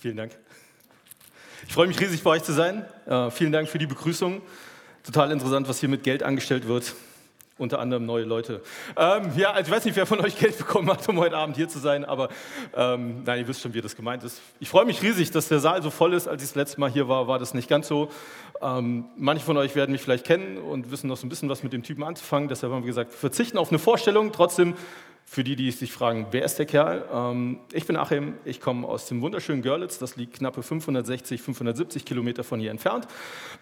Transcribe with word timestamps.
Vielen 0.00 0.16
Dank. 0.16 0.30
Ich 1.66 1.74
freue 1.74 1.88
mich 1.88 1.98
riesig, 2.00 2.22
bei 2.22 2.30
euch 2.30 2.44
zu 2.44 2.52
sein. 2.52 2.84
Äh, 3.06 3.32
vielen 3.32 3.50
Dank 3.50 3.68
für 3.68 3.78
die 3.78 3.86
Begrüßung. 3.88 4.42
Total 5.02 5.32
interessant, 5.32 5.68
was 5.68 5.80
hier 5.80 5.88
mit 5.88 6.04
Geld 6.04 6.22
angestellt 6.22 6.68
wird. 6.68 6.94
Unter 7.56 7.80
anderem 7.80 8.06
neue 8.06 8.22
Leute. 8.22 8.62
Ähm, 8.96 9.32
ja, 9.36 9.50
also 9.50 9.68
ich 9.68 9.76
weiß 9.76 9.84
nicht, 9.86 9.96
wer 9.96 10.06
von 10.06 10.20
euch 10.20 10.38
Geld 10.38 10.56
bekommen 10.56 10.88
hat, 10.88 11.08
um 11.08 11.18
heute 11.18 11.36
Abend 11.36 11.56
hier 11.56 11.68
zu 11.68 11.80
sein, 11.80 12.04
aber 12.04 12.28
ähm, 12.76 13.24
nein, 13.24 13.40
ihr 13.40 13.48
wisst 13.48 13.60
schon, 13.60 13.74
wie 13.74 13.80
das 13.80 13.96
gemeint 13.96 14.22
ist. 14.22 14.40
Ich 14.60 14.68
freue 14.68 14.84
mich 14.84 15.02
riesig, 15.02 15.32
dass 15.32 15.48
der 15.48 15.58
Saal 15.58 15.82
so 15.82 15.90
voll 15.90 16.14
ist. 16.14 16.28
Als 16.28 16.44
ich 16.44 16.50
das 16.50 16.54
letzte 16.54 16.78
Mal 16.78 16.90
hier 16.90 17.08
war, 17.08 17.26
war 17.26 17.40
das 17.40 17.52
nicht 17.52 17.68
ganz 17.68 17.88
so. 17.88 18.08
Ähm, 18.62 19.06
manche 19.16 19.44
von 19.44 19.56
euch 19.56 19.74
werden 19.74 19.90
mich 19.90 20.00
vielleicht 20.00 20.24
kennen 20.24 20.58
und 20.58 20.92
wissen 20.92 21.08
noch 21.08 21.16
so 21.16 21.26
ein 21.26 21.28
bisschen 21.28 21.48
was 21.48 21.64
mit 21.64 21.72
dem 21.72 21.82
Typen 21.82 22.04
anzufangen. 22.04 22.48
Deshalb 22.48 22.72
haben 22.72 22.82
wir 22.82 22.86
gesagt, 22.86 23.12
verzichten 23.12 23.58
auf 23.58 23.70
eine 23.70 23.80
Vorstellung. 23.80 24.30
Trotzdem 24.30 24.74
für 25.30 25.44
die, 25.44 25.56
die 25.56 25.70
sich 25.70 25.92
fragen, 25.92 26.28
wer 26.30 26.42
ist 26.42 26.58
der 26.58 26.64
Kerl? 26.64 27.04
Ähm, 27.12 27.60
ich 27.72 27.86
bin 27.86 27.96
Achim, 27.96 28.34
ich 28.46 28.62
komme 28.62 28.88
aus 28.88 29.08
dem 29.08 29.20
wunderschönen 29.20 29.60
Görlitz, 29.60 29.98
das 29.98 30.16
liegt 30.16 30.38
knappe 30.38 30.62
560, 30.62 31.42
570 31.42 32.06
Kilometer 32.06 32.44
von 32.44 32.58
hier 32.58 32.70
entfernt. 32.70 33.06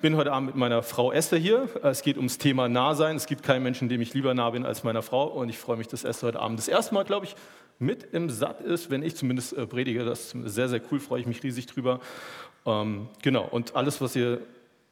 Bin 0.01 0.16
heute 0.16 0.33
Abend 0.33 0.47
mit 0.47 0.57
meiner 0.57 0.84
Frau 0.84 1.10
Esther 1.10 1.38
hier. 1.38 1.69
Es 1.83 2.02
geht 2.02 2.19
ums 2.19 2.38
Thema 2.38 2.69
Nahsein. 2.69 3.16
Es 3.16 3.27
gibt 3.27 3.43
keinen 3.43 3.65
Menschen, 3.65 3.88
dem 3.88 4.01
ich 4.01 4.15
lieber 4.15 4.33
nah 4.33 4.51
bin 4.51 4.65
als 4.65 4.84
meiner 4.84 5.02
Frau 5.02 5.27
und 5.27 5.48
ich 5.48 5.59
freue 5.59 5.77
mich, 5.77 5.88
dass 5.88 6.05
Esther 6.05 6.29
heute 6.29 6.38
Abend 6.38 6.60
das 6.60 6.69
erste 6.69 6.95
Mal, 6.95 7.05
glaube 7.05 7.27
ich, 7.27 7.34
mit 7.80 8.05
im 8.12 8.30
Satt 8.30 8.60
ist, 8.60 8.88
wenn 8.91 9.02
ich 9.02 9.16
zumindest 9.16 9.52
äh, 9.55 9.66
predige. 9.66 10.05
Das 10.05 10.35
ist 10.35 10.55
sehr, 10.55 10.69
sehr 10.69 10.80
cool, 10.93 11.01
freue 11.01 11.21
ich 11.21 11.27
mich 11.27 11.43
riesig 11.43 11.66
drüber. 11.66 11.98
Ähm, 12.65 13.09
genau, 13.23 13.45
und 13.45 13.74
alles, 13.74 14.01
was 14.01 14.15
ihr 14.15 14.41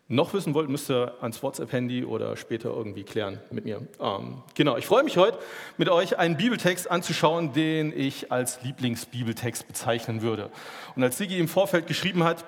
noch 0.08 0.34
wissen 0.34 0.52
wollt, 0.54 0.68
müsst 0.68 0.90
ihr 0.90 1.14
ans 1.20 1.42
WhatsApp-Handy 1.42 2.04
oder 2.04 2.36
später 2.36 2.70
irgendwie 2.70 3.04
klären 3.04 3.40
mit 3.50 3.64
mir. 3.64 3.86
Ähm, 4.00 4.42
genau, 4.54 4.76
ich 4.76 4.86
freue 4.86 5.02
mich 5.02 5.16
heute, 5.16 5.38
mit 5.78 5.88
euch 5.88 6.18
einen 6.18 6.36
Bibeltext 6.36 6.90
anzuschauen, 6.90 7.52
den 7.52 7.92
ich 7.96 8.30
als 8.30 8.62
Lieblingsbibeltext 8.62 9.66
bezeichnen 9.66 10.20
würde. 10.20 10.50
Und 10.94 11.02
als 11.02 11.16
Sigi 11.16 11.38
im 11.38 11.48
Vorfeld 11.48 11.86
geschrieben 11.86 12.22
hat, 12.22 12.44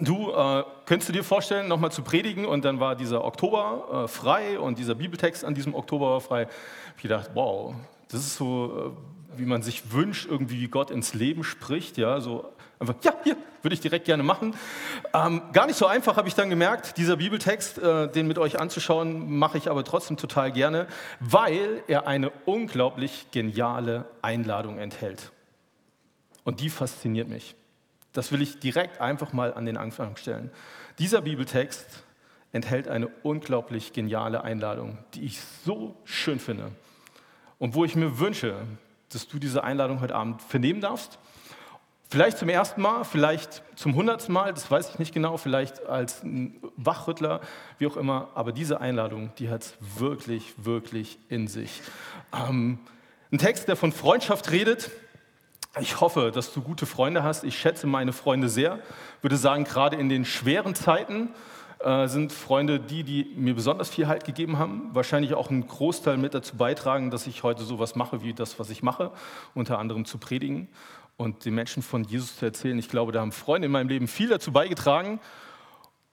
du 0.00 0.32
äh, 0.32 0.64
könntest 0.86 1.10
du 1.10 1.12
dir 1.12 1.24
vorstellen, 1.24 1.68
nochmal 1.68 1.92
zu 1.92 2.02
predigen 2.02 2.46
und 2.46 2.64
dann 2.64 2.80
war 2.80 2.96
dieser 2.96 3.24
Oktober 3.24 4.04
äh, 4.04 4.08
frei 4.08 4.58
und 4.58 4.78
dieser 4.78 4.94
Bibeltext 4.94 5.44
an 5.44 5.54
diesem 5.54 5.74
Oktober 5.74 6.12
war 6.12 6.20
frei. 6.22 6.48
Ich 6.96 7.02
gedacht, 7.02 7.30
wow, 7.34 7.74
das 8.10 8.20
ist 8.20 8.36
so, 8.36 8.94
äh, 8.96 9.11
wie 9.36 9.46
man 9.46 9.62
sich 9.62 9.92
wünscht, 9.92 10.26
irgendwie 10.26 10.60
wie 10.60 10.68
Gott 10.68 10.90
ins 10.90 11.14
Leben 11.14 11.44
spricht, 11.44 11.98
ja, 11.98 12.20
so 12.20 12.52
Einfach, 12.82 12.96
ja, 13.04 13.14
hier, 13.22 13.36
würde 13.62 13.74
ich 13.74 13.80
direkt 13.80 14.06
gerne 14.06 14.24
machen. 14.24 14.56
Ähm, 15.14 15.40
gar 15.52 15.68
nicht 15.68 15.76
so 15.76 15.86
einfach, 15.86 16.16
habe 16.16 16.26
ich 16.26 16.34
dann 16.34 16.50
gemerkt. 16.50 16.96
Dieser 16.96 17.16
Bibeltext, 17.16 17.78
äh, 17.78 18.08
den 18.08 18.26
mit 18.26 18.38
euch 18.38 18.58
anzuschauen, 18.58 19.38
mache 19.38 19.56
ich 19.56 19.70
aber 19.70 19.84
trotzdem 19.84 20.16
total 20.16 20.50
gerne, 20.50 20.88
weil 21.20 21.84
er 21.86 22.08
eine 22.08 22.32
unglaublich 22.44 23.26
geniale 23.30 24.06
Einladung 24.20 24.78
enthält. 24.78 25.30
Und 26.42 26.58
die 26.58 26.70
fasziniert 26.70 27.28
mich. 27.28 27.54
Das 28.12 28.32
will 28.32 28.42
ich 28.42 28.58
direkt 28.58 29.00
einfach 29.00 29.32
mal 29.32 29.54
an 29.54 29.64
den 29.64 29.76
Anfang 29.76 30.16
stellen. 30.16 30.50
Dieser 30.98 31.22
Bibeltext 31.22 32.02
enthält 32.50 32.88
eine 32.88 33.06
unglaublich 33.22 33.92
geniale 33.92 34.42
Einladung, 34.42 34.98
die 35.14 35.24
ich 35.24 35.40
so 35.64 35.94
schön 36.02 36.40
finde. 36.40 36.72
Und 37.60 37.76
wo 37.76 37.84
ich 37.84 37.94
mir 37.94 38.18
wünsche, 38.18 38.56
dass 39.14 39.28
du 39.28 39.38
diese 39.38 39.64
Einladung 39.64 40.00
heute 40.00 40.14
Abend 40.14 40.42
vernehmen 40.42 40.80
darfst 40.80 41.18
Vielleicht 42.12 42.36
zum 42.36 42.50
ersten 42.50 42.82
Mal, 42.82 43.04
vielleicht 43.04 43.62
zum 43.74 43.94
hundertsten 43.94 44.34
Mal, 44.34 44.52
das 44.52 44.70
weiß 44.70 44.90
ich 44.90 44.98
nicht 44.98 45.14
genau, 45.14 45.38
vielleicht 45.38 45.86
als 45.86 46.20
Wachrüttler, 46.76 47.40
wie 47.78 47.86
auch 47.86 47.96
immer. 47.96 48.28
Aber 48.34 48.52
diese 48.52 48.82
Einladung, 48.82 49.32
die 49.38 49.48
hat 49.48 49.62
es 49.62 49.74
wirklich, 49.96 50.52
wirklich 50.58 51.18
in 51.30 51.48
sich. 51.48 51.80
Ähm, 52.34 52.80
ein 53.32 53.38
Text, 53.38 53.66
der 53.66 53.76
von 53.76 53.92
Freundschaft 53.92 54.50
redet. 54.50 54.90
Ich 55.80 56.02
hoffe, 56.02 56.30
dass 56.34 56.52
du 56.52 56.60
gute 56.60 56.84
Freunde 56.84 57.22
hast. 57.22 57.44
Ich 57.44 57.58
schätze 57.58 57.86
meine 57.86 58.12
Freunde 58.12 58.50
sehr. 58.50 58.78
Würde 59.22 59.38
sagen, 59.38 59.64
gerade 59.64 59.96
in 59.96 60.10
den 60.10 60.26
schweren 60.26 60.74
Zeiten 60.74 61.30
äh, 61.84 62.06
sind 62.08 62.32
Freunde 62.32 62.80
die, 62.80 63.04
die 63.04 63.32
mir 63.36 63.54
besonders 63.54 63.90
viel 63.90 64.06
Halt 64.06 64.24
gegeben 64.24 64.58
haben. 64.58 64.90
Wahrscheinlich 64.92 65.34
auch 65.34 65.50
einen 65.50 65.66
Großteil 65.66 66.16
mit 66.16 66.34
dazu 66.34 66.56
beitragen, 66.56 67.10
dass 67.10 67.26
ich 67.26 67.42
heute 67.42 67.64
sowas 67.64 67.96
mache 67.96 68.22
wie 68.22 68.34
das, 68.34 68.58
was 68.58 68.70
ich 68.70 68.82
mache, 68.82 69.10
unter 69.54 69.78
anderem 69.78 70.04
zu 70.04 70.18
predigen 70.18 70.68
und 71.16 71.44
den 71.44 71.54
Menschen 71.54 71.82
von 71.82 72.04
Jesus 72.04 72.36
zu 72.36 72.44
erzählen. 72.44 72.78
Ich 72.78 72.88
glaube, 72.88 73.12
da 73.12 73.20
haben 73.20 73.32
Freunde 73.32 73.66
in 73.66 73.72
meinem 73.72 73.88
Leben 73.88 74.08
viel 74.08 74.28
dazu 74.28 74.52
beigetragen. 74.52 75.20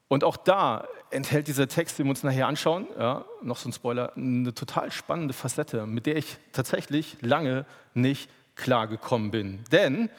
Und 0.07 0.23
auch 0.23 0.37
da 0.37 0.87
enthält 1.11 1.47
dieser 1.47 1.67
Text, 1.67 1.99
den 1.99 2.07
wir 2.07 2.11
uns 2.11 2.23
nachher 2.23 2.47
anschauen, 2.47 2.87
ja, 2.97 3.25
noch 3.43 3.57
so 3.57 3.69
ein 3.69 3.73
Spoiler, 3.73 4.15
eine 4.15 4.53
total 4.53 4.91
spannende 4.91 5.33
Facette, 5.33 5.85
mit 5.85 6.07
der 6.07 6.17
ich 6.17 6.37
tatsächlich 6.51 7.17
lange 7.21 7.65
nicht 7.93 8.29
klargekommen 8.55 9.29
bin. 9.31 9.63
Denn 9.71 10.09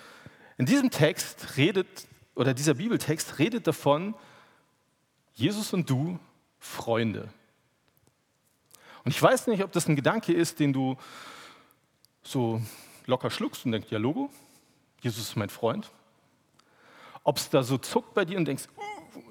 in 0.59 0.67
diesem 0.67 0.91
Text 0.91 1.57
redet, 1.57 1.89
oder 2.37 2.55
dieser 2.55 2.75
Bibeltext 2.75 3.39
redet 3.39 3.67
davon, 3.67 4.15
Jesus 5.41 5.73
und 5.73 5.89
du 5.89 6.19
Freunde. 6.59 7.29
Und 9.05 9.13
ich 9.13 9.23
weiß 9.23 9.47
nicht, 9.47 9.65
ob 9.65 9.73
das 9.73 9.89
ein 9.89 9.97
Gedanke 9.97 10.33
ist, 10.33 10.61
den 10.61 10.73
du 10.73 10.97
so 12.23 12.61
locker 13.07 13.31
schluckst 13.31 13.65
und 13.65 13.73
denkst, 13.73 13.89
ja, 13.91 13.99
Logo, 13.99 14.31
Jesus 15.01 15.31
ist 15.31 15.37
mein 15.37 15.49
Freund. 15.49 15.91
Ob 17.25 17.39
es 17.39 17.49
da 17.49 17.63
so 17.63 17.79
zuckt 17.79 18.13
bei 18.15 18.25
dir 18.25 18.37
und 18.37 18.45
denkst, 18.45 18.65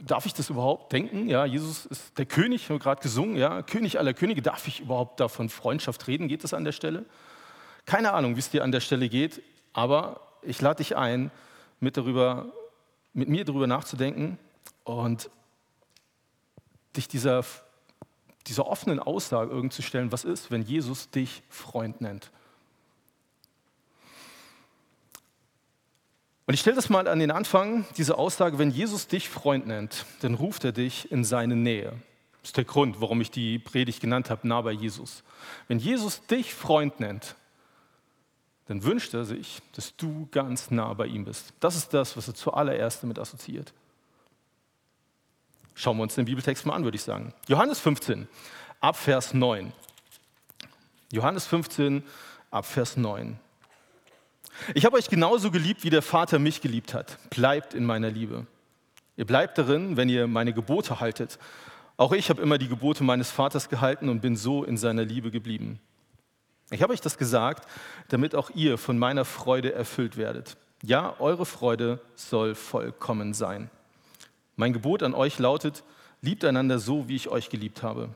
darf 0.01 0.25
ich 0.25 0.33
das 0.33 0.49
überhaupt 0.49 0.91
denken? 0.91 1.29
Ja, 1.29 1.45
Jesus 1.45 1.85
ist 1.85 2.17
der 2.17 2.25
König, 2.25 2.69
haben 2.69 2.79
gerade 2.79 3.01
gesungen, 3.01 3.35
ja, 3.35 3.61
König 3.61 3.99
aller 3.99 4.13
Könige. 4.13 4.41
Darf 4.41 4.67
ich 4.67 4.79
überhaupt 4.79 5.19
davon 5.19 5.49
Freundschaft 5.49 6.07
reden? 6.07 6.27
Geht 6.27 6.43
das 6.43 6.53
an 6.53 6.63
der 6.63 6.71
Stelle? 6.71 7.05
Keine 7.85 8.13
Ahnung, 8.13 8.35
wie 8.35 8.39
es 8.39 8.49
dir 8.49 8.63
an 8.63 8.71
der 8.71 8.81
Stelle 8.81 9.09
geht, 9.09 9.41
aber 9.73 10.21
ich 10.41 10.59
lade 10.61 10.77
dich 10.77 10.97
ein, 10.97 11.31
mit, 11.79 11.97
darüber, 11.97 12.51
mit 13.13 13.29
mir 13.29 13.45
darüber 13.45 13.67
nachzudenken 13.67 14.37
und 14.83 15.29
dich 16.95 17.07
dieser, 17.07 17.43
dieser 18.47 18.67
offenen 18.67 18.99
Aussage 18.99 19.51
irgendwie 19.51 19.75
zu 19.75 19.81
stellen, 19.81 20.11
was 20.11 20.23
ist, 20.23 20.51
wenn 20.51 20.61
Jesus 20.61 21.09
dich 21.09 21.43
Freund 21.49 22.01
nennt? 22.01 22.31
Und 26.49 26.55
ich 26.55 26.61
stelle 26.61 26.77
das 26.77 26.89
mal 26.89 27.07
an 27.07 27.19
den 27.19 27.29
Anfang, 27.29 27.85
diese 27.95 28.17
Aussage, 28.17 28.57
wenn 28.57 28.71
Jesus 28.71 29.05
dich 29.05 29.29
Freund 29.29 29.67
nennt, 29.67 30.07
dann 30.21 30.33
ruft 30.33 30.65
er 30.65 30.71
dich 30.71 31.11
in 31.11 31.23
seine 31.23 31.55
Nähe. 31.55 31.91
Das 32.41 32.49
ist 32.49 32.57
der 32.57 32.65
Grund, 32.65 33.01
warum 33.01 33.21
ich 33.21 33.29
die 33.29 33.59
Predigt 33.59 34.01
genannt 34.01 34.31
habe, 34.31 34.47
nah 34.47 34.61
bei 34.61 34.71
Jesus. 34.71 35.23
Wenn 35.67 35.77
Jesus 35.77 36.25
dich 36.25 36.55
Freund 36.55 36.99
nennt, 36.99 37.35
dann 38.65 38.83
wünscht 38.83 39.13
er 39.13 39.25
sich, 39.25 39.61
dass 39.73 39.95
du 39.95 40.27
ganz 40.31 40.71
nah 40.71 40.91
bei 40.93 41.05
ihm 41.05 41.25
bist. 41.25 41.53
Das 41.59 41.75
ist 41.75 41.93
das, 41.93 42.17
was 42.17 42.27
er 42.27 42.33
zuallererst 42.33 43.03
damit 43.03 43.19
assoziiert. 43.19 43.71
Schauen 45.79 45.95
wir 45.95 46.03
uns 46.03 46.15
den 46.15 46.25
Bibeltext 46.25 46.65
mal 46.65 46.73
an, 46.73 46.83
würde 46.83 46.97
ich 46.97 47.03
sagen. 47.03 47.33
Johannes 47.47 47.79
15, 47.79 48.27
ab 48.81 48.97
Vers 48.97 49.33
9. 49.33 49.71
Johannes 51.09 51.47
15, 51.47 52.03
ab 52.51 52.65
Vers 52.65 52.97
9. 52.97 53.39
Ich 54.73 54.83
habe 54.83 54.97
euch 54.97 55.07
genauso 55.07 55.51
geliebt, 55.51 55.85
wie 55.85 55.89
der 55.89 56.01
Vater 56.01 56.37
mich 56.37 56.59
geliebt 56.59 56.93
hat. 56.93 57.17
Bleibt 57.29 57.73
in 57.75 57.85
meiner 57.85 58.09
Liebe. 58.09 58.45
Ihr 59.15 59.25
bleibt 59.25 59.57
darin, 59.57 59.95
wenn 59.95 60.09
ihr 60.09 60.27
meine 60.27 60.51
Gebote 60.51 60.99
haltet. 60.99 61.39
Auch 61.95 62.11
ich 62.11 62.29
habe 62.29 62.41
immer 62.41 62.57
die 62.57 62.67
Gebote 62.67 63.05
meines 63.05 63.31
Vaters 63.31 63.69
gehalten 63.69 64.09
und 64.09 64.19
bin 64.19 64.35
so 64.35 64.65
in 64.65 64.75
seiner 64.75 65.05
Liebe 65.05 65.31
geblieben. 65.31 65.79
Ich 66.71 66.81
habe 66.83 66.91
euch 66.91 66.99
das 66.99 67.17
gesagt, 67.17 67.69
damit 68.09 68.35
auch 68.35 68.49
ihr 68.49 68.77
von 68.77 68.99
meiner 68.99 69.23
Freude 69.23 69.71
erfüllt 69.71 70.17
werdet. 70.17 70.57
Ja, 70.83 71.15
eure 71.19 71.45
Freude 71.45 72.01
soll 72.15 72.53
vollkommen 72.53 73.33
sein. 73.33 73.69
Mein 74.59 74.73
Gebot 74.73 75.03
an 75.03 75.13
euch 75.13 75.39
lautet, 75.39 75.85
liebt 76.19 76.43
einander 76.43 76.79
so, 76.79 77.07
wie 77.07 77.15
ich 77.15 77.29
euch 77.29 77.49
geliebt 77.49 77.81
habe. 77.81 78.09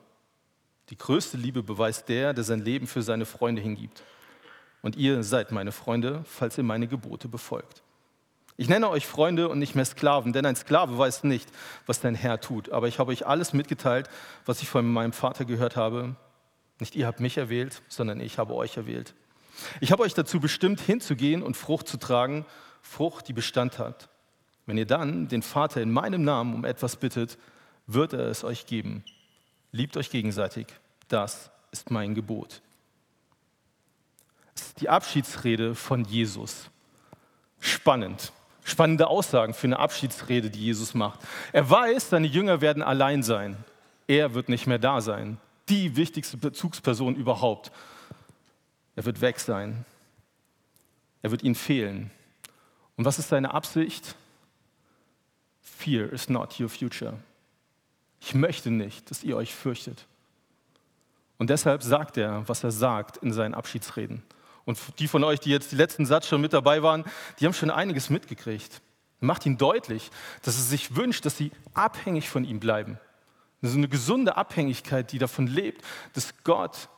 Die 0.89 0.97
größte 0.97 1.37
Liebe 1.37 1.63
beweist 1.63 2.09
der, 2.09 2.33
der 2.33 2.43
sein 2.43 2.59
Leben 2.59 2.85
für 2.85 3.01
seine 3.01 3.25
Freunde 3.25 3.61
hingibt. 3.61 4.03
Und 4.81 4.97
ihr 4.97 5.23
seid 5.23 5.53
meine 5.53 5.71
Freunde, 5.71 6.21
falls 6.25 6.57
ihr 6.57 6.65
meine 6.65 6.89
Gebote 6.89 7.29
befolgt. 7.29 7.81
Ich 8.57 8.67
nenne 8.67 8.89
euch 8.89 9.07
Freunde 9.07 9.47
und 9.47 9.57
nicht 9.57 9.73
mehr 9.73 9.85
Sklaven, 9.85 10.33
denn 10.33 10.45
ein 10.45 10.57
Sklave 10.57 10.97
weiß 10.97 11.23
nicht, 11.23 11.47
was 11.85 12.01
dein 12.01 12.13
Herr 12.13 12.41
tut. 12.41 12.73
Aber 12.73 12.89
ich 12.89 12.99
habe 12.99 13.13
euch 13.13 13.25
alles 13.25 13.53
mitgeteilt, 13.53 14.09
was 14.45 14.61
ich 14.61 14.67
von 14.67 14.85
meinem 14.85 15.13
Vater 15.13 15.45
gehört 15.45 15.77
habe. 15.77 16.17
Nicht 16.81 16.97
ihr 16.97 17.07
habt 17.07 17.21
mich 17.21 17.37
erwählt, 17.37 17.81
sondern 17.87 18.19
ich 18.19 18.37
habe 18.37 18.53
euch 18.53 18.75
erwählt. 18.75 19.15
Ich 19.79 19.93
habe 19.93 20.03
euch 20.03 20.13
dazu 20.13 20.41
bestimmt, 20.41 20.81
hinzugehen 20.81 21.41
und 21.41 21.55
Frucht 21.55 21.87
zu 21.87 21.95
tragen, 21.95 22.45
Frucht, 22.81 23.29
die 23.29 23.33
Bestand 23.33 23.79
hat. 23.79 24.09
Wenn 24.65 24.77
ihr 24.77 24.85
dann 24.85 25.27
den 25.27 25.41
Vater 25.41 25.81
in 25.81 25.91
meinem 25.91 26.23
Namen 26.23 26.53
um 26.53 26.65
etwas 26.65 26.95
bittet, 26.95 27.37
wird 27.87 28.13
er 28.13 28.27
es 28.27 28.43
euch 28.43 28.65
geben. 28.65 29.03
Liebt 29.71 29.97
euch 29.97 30.09
gegenseitig. 30.09 30.67
Das 31.07 31.51
ist 31.71 31.91
mein 31.91 32.15
Gebot 32.15 32.61
die 34.79 34.89
Abschiedsrede 34.89 35.75
von 35.75 36.05
Jesus. 36.05 36.69
Spannend. 37.59 38.31
Spannende 38.63 39.07
Aussagen 39.07 39.53
für 39.53 39.67
eine 39.67 39.79
Abschiedsrede, 39.79 40.49
die 40.49 40.63
Jesus 40.65 40.93
macht. 40.93 41.19
Er 41.51 41.69
weiß, 41.69 42.09
seine 42.09 42.27
Jünger 42.27 42.61
werden 42.61 42.81
allein 42.81 43.23
sein. 43.23 43.57
Er 44.07 44.33
wird 44.33 44.49
nicht 44.49 44.67
mehr 44.67 44.79
da 44.79 45.01
sein. 45.01 45.37
Die 45.69 45.95
wichtigste 45.95 46.37
Bezugsperson 46.37 47.15
überhaupt. 47.15 47.71
Er 48.95 49.05
wird 49.05 49.21
weg 49.21 49.39
sein. 49.39 49.85
Er 51.21 51.31
wird 51.31 51.43
ihnen 51.43 51.55
fehlen. 51.55 52.11
Und 52.95 53.05
was 53.05 53.19
ist 53.19 53.29
seine 53.29 53.53
Absicht? 53.53 54.15
Fear 55.63 56.11
is 56.11 56.29
not 56.29 56.59
your 56.59 56.69
future. 56.69 57.17
Ich 58.19 58.35
möchte 58.35 58.71
nicht, 58.71 59.09
dass 59.09 59.23
ihr 59.23 59.35
euch 59.35 59.53
fürchtet. 59.53 60.05
Und 61.37 61.49
deshalb 61.49 61.83
sagt 61.83 62.17
er, 62.17 62.47
was 62.47 62.63
er 62.63 62.71
sagt 62.71 63.17
in 63.17 63.33
seinen 63.33 63.53
Abschiedsreden. 63.53 64.23
Und 64.65 64.79
die 64.99 65.07
von 65.07 65.23
euch, 65.23 65.39
die 65.39 65.49
jetzt 65.49 65.71
die 65.71 65.75
letzten 65.75 66.05
Satz 66.05 66.27
schon 66.27 66.39
mit 66.39 66.53
dabei 66.53 66.83
waren, 66.83 67.03
die 67.39 67.45
haben 67.45 67.53
schon 67.53 67.71
einiges 67.71 68.09
mitgekriegt. 68.09 68.81
Er 69.19 69.27
macht 69.27 69.45
ihnen 69.45 69.57
deutlich, 69.57 70.09
dass 70.41 70.55
er 70.55 70.63
sich 70.63 70.95
wünscht, 70.95 71.25
dass 71.25 71.37
sie 71.37 71.51
abhängig 71.73 72.29
von 72.29 72.45
ihm 72.45 72.59
bleiben. 72.59 72.97
So 73.61 73.77
eine 73.77 73.87
gesunde 73.87 74.35
Abhängigkeit, 74.35 75.11
die 75.11 75.19
davon 75.19 75.47
lebt, 75.47 75.83
dass 76.13 76.33
Gott 76.43 76.89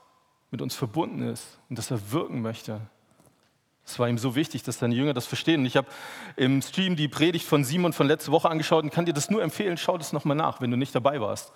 mit 0.50 0.62
uns 0.62 0.76
verbunden 0.76 1.28
ist 1.28 1.60
und 1.70 1.78
dass 1.78 1.92
er 1.92 2.12
wirken 2.12 2.42
möchte. 2.42 2.82
Es 3.86 4.00
war 4.00 4.10
ihm 4.10 4.18
so 4.18 4.36
wichtig, 4.36 4.64
dass 4.64 4.80
seine 4.80 4.96
Jünger 4.96 5.14
das 5.14 5.28
verstehen. 5.28 5.62
Und 5.62 5.68
ich 5.68 5.78
habe 5.78 5.88
im 6.36 6.62
Stream 6.62 6.96
die 6.96 7.08
Predigt 7.08 7.46
von 7.46 7.64
Simon 7.64 7.94
von 7.94 8.08
letzter 8.08 8.32
Woche 8.32 8.50
angeschaut 8.50 8.84
und 8.84 8.92
kann 8.92 9.06
dir 9.06 9.14
das 9.14 9.30
nur 9.30 9.44
empfehlen, 9.44 9.78
schau 9.78 9.98
das 9.98 10.12
nochmal 10.12 10.36
nach, 10.36 10.60
wenn 10.60 10.72
du 10.72 10.78
nicht 10.78 10.96
dabei 10.96 11.22
warst. 11.22 11.52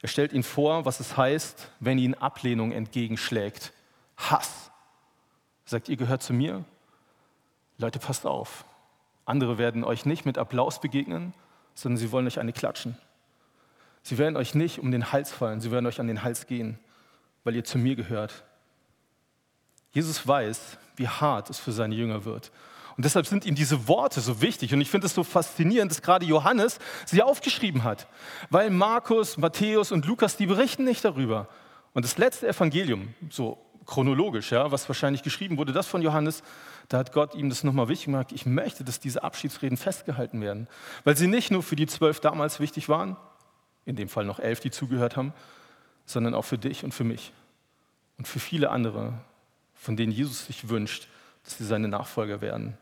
Er 0.00 0.08
stellt 0.08 0.32
ihnen 0.32 0.42
vor, 0.42 0.84
was 0.84 1.00
es 1.00 1.16
heißt, 1.16 1.70
wenn 1.80 1.98
ihnen 1.98 2.14
Ablehnung 2.14 2.72
entgegenschlägt. 2.72 3.72
Hass. 4.16 4.70
Er 5.64 5.70
sagt, 5.70 5.88
ihr 5.88 5.96
gehört 5.96 6.22
zu 6.22 6.32
mir. 6.32 6.64
Leute, 7.78 7.98
passt 7.98 8.26
auf. 8.26 8.64
Andere 9.24 9.58
werden 9.58 9.82
euch 9.82 10.04
nicht 10.04 10.26
mit 10.26 10.38
Applaus 10.38 10.80
begegnen, 10.80 11.34
sondern 11.74 11.96
sie 11.96 12.12
wollen 12.12 12.26
euch 12.26 12.38
eine 12.38 12.52
klatschen. 12.52 12.96
Sie 14.02 14.18
werden 14.18 14.36
euch 14.36 14.54
nicht 14.54 14.78
um 14.78 14.90
den 14.90 15.10
Hals 15.10 15.32
fallen, 15.32 15.60
sie 15.60 15.70
werden 15.70 15.86
euch 15.86 15.98
an 15.98 16.06
den 16.06 16.22
Hals 16.22 16.46
gehen, 16.46 16.78
weil 17.42 17.56
ihr 17.56 17.64
zu 17.64 17.78
mir 17.78 17.96
gehört. 17.96 18.44
Jesus 19.94 20.26
weiß, 20.26 20.76
wie 20.96 21.08
hart 21.08 21.50
es 21.50 21.58
für 21.58 21.72
seine 21.72 21.94
Jünger 21.94 22.24
wird. 22.24 22.50
Und 22.96 23.04
deshalb 23.04 23.26
sind 23.26 23.44
ihm 23.46 23.54
diese 23.54 23.88
Worte 23.88 24.20
so 24.20 24.40
wichtig. 24.40 24.72
Und 24.74 24.80
ich 24.80 24.90
finde 24.90 25.06
es 25.06 25.14
so 25.14 25.24
faszinierend, 25.24 25.90
dass 25.90 26.02
gerade 26.02 26.26
Johannes 26.26 26.78
sie 27.06 27.22
aufgeschrieben 27.22 27.84
hat. 27.84 28.06
Weil 28.50 28.70
Markus, 28.70 29.36
Matthäus 29.36 29.90
und 29.90 30.04
Lukas, 30.06 30.36
die 30.36 30.46
berichten 30.46 30.84
nicht 30.84 31.04
darüber. 31.04 31.48
Und 31.92 32.04
das 32.04 32.18
letzte 32.18 32.48
Evangelium, 32.48 33.14
so 33.30 33.58
chronologisch, 33.86 34.52
ja, 34.52 34.70
was 34.70 34.88
wahrscheinlich 34.88 35.22
geschrieben 35.22 35.58
wurde, 35.58 35.72
das 35.72 35.86
von 35.86 36.02
Johannes, 36.02 36.42
da 36.88 36.98
hat 36.98 37.12
Gott 37.12 37.34
ihm 37.34 37.48
das 37.48 37.64
nochmal 37.64 37.88
wichtig 37.88 38.06
gemacht. 38.06 38.32
Ich 38.32 38.46
möchte, 38.46 38.84
dass 38.84 39.00
diese 39.00 39.22
Abschiedsreden 39.22 39.76
festgehalten 39.76 40.40
werden. 40.40 40.68
Weil 41.04 41.16
sie 41.16 41.26
nicht 41.28 41.50
nur 41.50 41.62
für 41.62 41.76
die 41.76 41.86
zwölf 41.86 42.20
damals 42.20 42.60
wichtig 42.60 42.88
waren, 42.88 43.16
in 43.84 43.96
dem 43.96 44.08
Fall 44.08 44.24
noch 44.24 44.38
elf, 44.38 44.60
die 44.60 44.70
zugehört 44.70 45.16
haben, 45.16 45.32
sondern 46.06 46.34
auch 46.34 46.44
für 46.44 46.58
dich 46.58 46.84
und 46.84 46.92
für 46.92 47.04
mich 47.04 47.32
und 48.18 48.28
für 48.28 48.38
viele 48.38 48.70
andere, 48.70 49.14
von 49.84 49.96
denen 49.96 50.12
Jesus 50.12 50.46
sich 50.46 50.68
wünscht, 50.68 51.08
dass 51.44 51.58
sie 51.58 51.64
seine 51.64 51.88
Nachfolger 51.88 52.40
werden. 52.40 52.78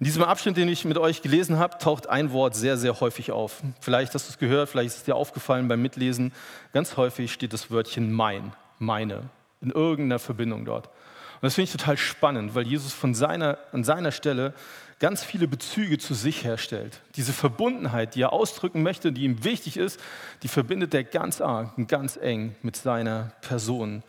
In 0.00 0.04
diesem 0.04 0.22
Abschnitt, 0.22 0.56
den 0.56 0.68
ich 0.68 0.84
mit 0.84 0.96
euch 0.96 1.22
gelesen 1.22 1.58
habe, 1.58 1.76
taucht 1.78 2.08
ein 2.08 2.32
Wort 2.32 2.54
sehr, 2.54 2.76
sehr 2.76 3.00
häufig 3.00 3.32
auf. 3.32 3.62
Vielleicht 3.80 4.14
hast 4.14 4.28
du 4.28 4.30
es 4.30 4.38
gehört, 4.38 4.68
vielleicht 4.68 4.88
ist 4.88 4.96
es 4.98 5.04
dir 5.04 5.16
aufgefallen 5.16 5.68
beim 5.68 5.82
Mitlesen. 5.82 6.32
Ganz 6.72 6.96
häufig 6.96 7.32
steht 7.32 7.52
das 7.52 7.70
Wörtchen 7.70 8.12
mein, 8.12 8.52
meine, 8.78 9.28
in 9.60 9.70
irgendeiner 9.70 10.20
Verbindung 10.20 10.64
dort. 10.64 10.86
Und 10.86 11.42
das 11.42 11.56
finde 11.56 11.64
ich 11.66 11.72
total 11.72 11.96
spannend, 11.96 12.54
weil 12.54 12.66
Jesus 12.66 12.92
von 12.92 13.14
seiner, 13.14 13.58
an 13.72 13.84
seiner 13.84 14.12
Stelle 14.12 14.54
ganz 14.98 15.24
viele 15.24 15.46
Bezüge 15.46 15.98
zu 15.98 16.14
sich 16.14 16.44
herstellt. 16.44 17.00
Diese 17.16 17.32
Verbundenheit, 17.32 18.14
die 18.14 18.22
er 18.22 18.32
ausdrücken 18.32 18.82
möchte, 18.82 19.12
die 19.12 19.24
ihm 19.24 19.44
wichtig 19.44 19.76
ist, 19.76 20.00
die 20.42 20.48
verbindet 20.48 20.94
er 20.94 21.04
ganz 21.04 21.40
arg 21.40 21.76
und 21.76 21.88
ganz 21.88 22.16
eng 22.16 22.54
mit 22.62 22.76
seiner 22.76 23.32
Person. 23.40 24.02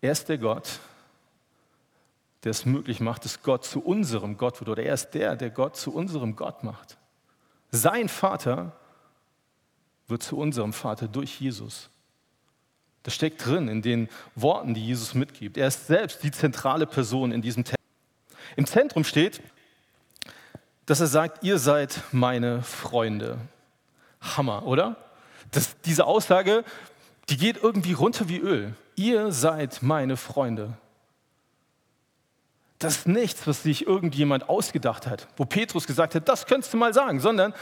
Er 0.00 0.12
ist 0.12 0.28
der 0.28 0.38
Gott, 0.38 0.78
der 2.44 2.50
es 2.50 2.64
möglich 2.64 3.00
macht, 3.00 3.24
dass 3.24 3.42
Gott 3.42 3.64
zu 3.64 3.80
unserem 3.80 4.36
Gott 4.36 4.60
wird. 4.60 4.68
Oder 4.68 4.84
er 4.84 4.94
ist 4.94 5.10
der, 5.10 5.36
der 5.36 5.50
Gott 5.50 5.76
zu 5.76 5.92
unserem 5.92 6.36
Gott 6.36 6.62
macht. 6.62 6.96
Sein 7.70 8.08
Vater 8.08 8.72
wird 10.06 10.22
zu 10.22 10.38
unserem 10.38 10.72
Vater 10.72 11.08
durch 11.08 11.40
Jesus. 11.40 11.90
Das 13.02 13.14
steckt 13.14 13.44
drin 13.44 13.68
in 13.68 13.82
den 13.82 14.08
Worten, 14.34 14.74
die 14.74 14.84
Jesus 14.84 15.14
mitgibt. 15.14 15.56
Er 15.56 15.68
ist 15.68 15.86
selbst 15.86 16.22
die 16.22 16.30
zentrale 16.30 16.86
Person 16.86 17.32
in 17.32 17.42
diesem 17.42 17.64
Text. 17.64 17.78
Im 18.56 18.66
Zentrum 18.66 19.04
steht, 19.04 19.40
dass 20.86 21.00
er 21.00 21.06
sagt, 21.06 21.44
ihr 21.44 21.58
seid 21.58 22.02
meine 22.12 22.62
Freunde. 22.62 23.38
Hammer, 24.20 24.66
oder? 24.66 24.96
Das, 25.50 25.80
diese 25.82 26.06
Aussage, 26.06 26.64
die 27.28 27.36
geht 27.36 27.62
irgendwie 27.62 27.92
runter 27.92 28.28
wie 28.28 28.38
Öl. 28.38 28.74
Ihr 28.96 29.32
seid 29.32 29.82
meine 29.82 30.16
Freunde. 30.16 30.76
Das 32.78 32.98
ist 32.98 33.08
nichts, 33.08 33.46
was 33.46 33.62
sich 33.62 33.86
irgendjemand 33.86 34.48
ausgedacht 34.48 35.06
hat, 35.06 35.28
wo 35.36 35.44
Petrus 35.44 35.86
gesagt 35.86 36.14
hat, 36.14 36.28
das 36.28 36.46
könntest 36.46 36.72
du 36.72 36.76
mal 36.76 36.94
sagen, 36.94 37.20
sondern 37.20 37.52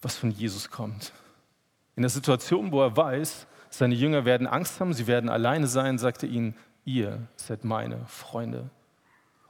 was 0.00 0.16
von 0.16 0.30
Jesus 0.30 0.70
kommt. 0.70 1.12
In 1.94 2.02
der 2.02 2.10
Situation, 2.10 2.72
wo 2.72 2.82
er 2.82 2.96
weiß, 2.96 3.46
seine 3.68 3.94
Jünger 3.94 4.24
werden 4.24 4.46
Angst 4.46 4.80
haben, 4.80 4.94
sie 4.94 5.06
werden 5.06 5.28
alleine 5.28 5.66
sein, 5.66 5.98
sagt 5.98 6.22
er 6.22 6.30
ihnen, 6.30 6.56
ihr 6.84 7.20
seid 7.36 7.64
meine 7.64 8.04
Freunde. 8.06 8.70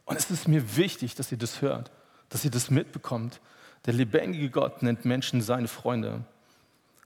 Und 0.05 0.17
es 0.17 0.31
ist 0.31 0.49
mir 0.49 0.77
wichtig, 0.77 1.15
dass 1.15 1.31
ihr 1.31 1.39
das 1.39 1.63
hört, 1.63 1.93
dass 2.29 2.45
ihr 2.45 2.51
das 2.51 2.69
mitbekommt. 2.69 3.41
Der 3.87 3.95
lebendige 3.95 4.51
Gott 4.51 4.83
nennt 4.83 5.05
Menschen 5.05 5.41
seine 5.41 5.69
Freunde. 5.69 6.25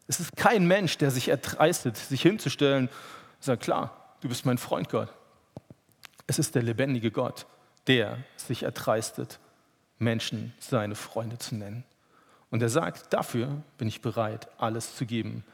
Es 0.06 0.20
ist 0.20 0.36
kein 0.36 0.66
Mensch, 0.66 0.98
der 0.98 1.10
sich 1.10 1.28
erdreistet, 1.28 1.96
sich 1.96 2.22
hinzustellen 2.22 2.88
und 2.88 3.42
sagt, 3.42 3.62
klar, 3.62 4.16
du 4.20 4.28
bist 4.28 4.44
mein 4.44 4.58
Freund 4.58 4.88
Gott. 4.88 5.08
Es 6.26 6.38
ist 6.38 6.54
der 6.54 6.62
lebendige 6.62 7.10
Gott, 7.10 7.46
der 7.86 8.18
sich 8.36 8.62
erdreistet, 8.62 9.38
Menschen 9.98 10.52
seine 10.58 10.94
Freunde 10.94 11.38
zu 11.38 11.54
nennen. 11.54 11.84
Und 12.50 12.62
er 12.62 12.68
sagt, 12.68 13.12
dafür 13.12 13.62
bin 13.78 13.88
ich 13.88 14.00
bereit, 14.00 14.48
alles 14.58 14.96
zu 14.96 15.06
geben. 15.06 15.44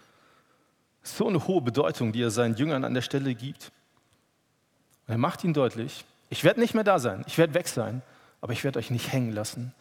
So 1.03 1.29
eine 1.29 1.47
hohe 1.47 1.63
Bedeutung, 1.63 2.13
die 2.13 2.23
er 2.23 2.31
seinen 2.31 2.57
Jüngern 2.57 2.85
an 2.85 2.95
der 2.95 3.03
Stelle 3.03 3.35
gibt. 3.35 3.73
Und 5.07 5.15
er 5.15 5.19
macht 5.19 5.45
ihnen 5.45 5.55
deutlich, 5.55 6.05
ich 6.29 6.45
werde 6.45 6.61
nicht 6.61 6.75
mehr 6.75 6.85
da 6.85 6.99
sein, 6.99 7.25
ich 7.27 7.39
werde 7.39 7.55
weg 7.55 7.69
sein, 7.69 8.03
aber 8.41 8.53
ich 8.53 8.65
werde 8.65 8.79
euch 8.79 8.91
nicht 8.91 9.13
hängen 9.13 9.33
lassen, 9.33 9.75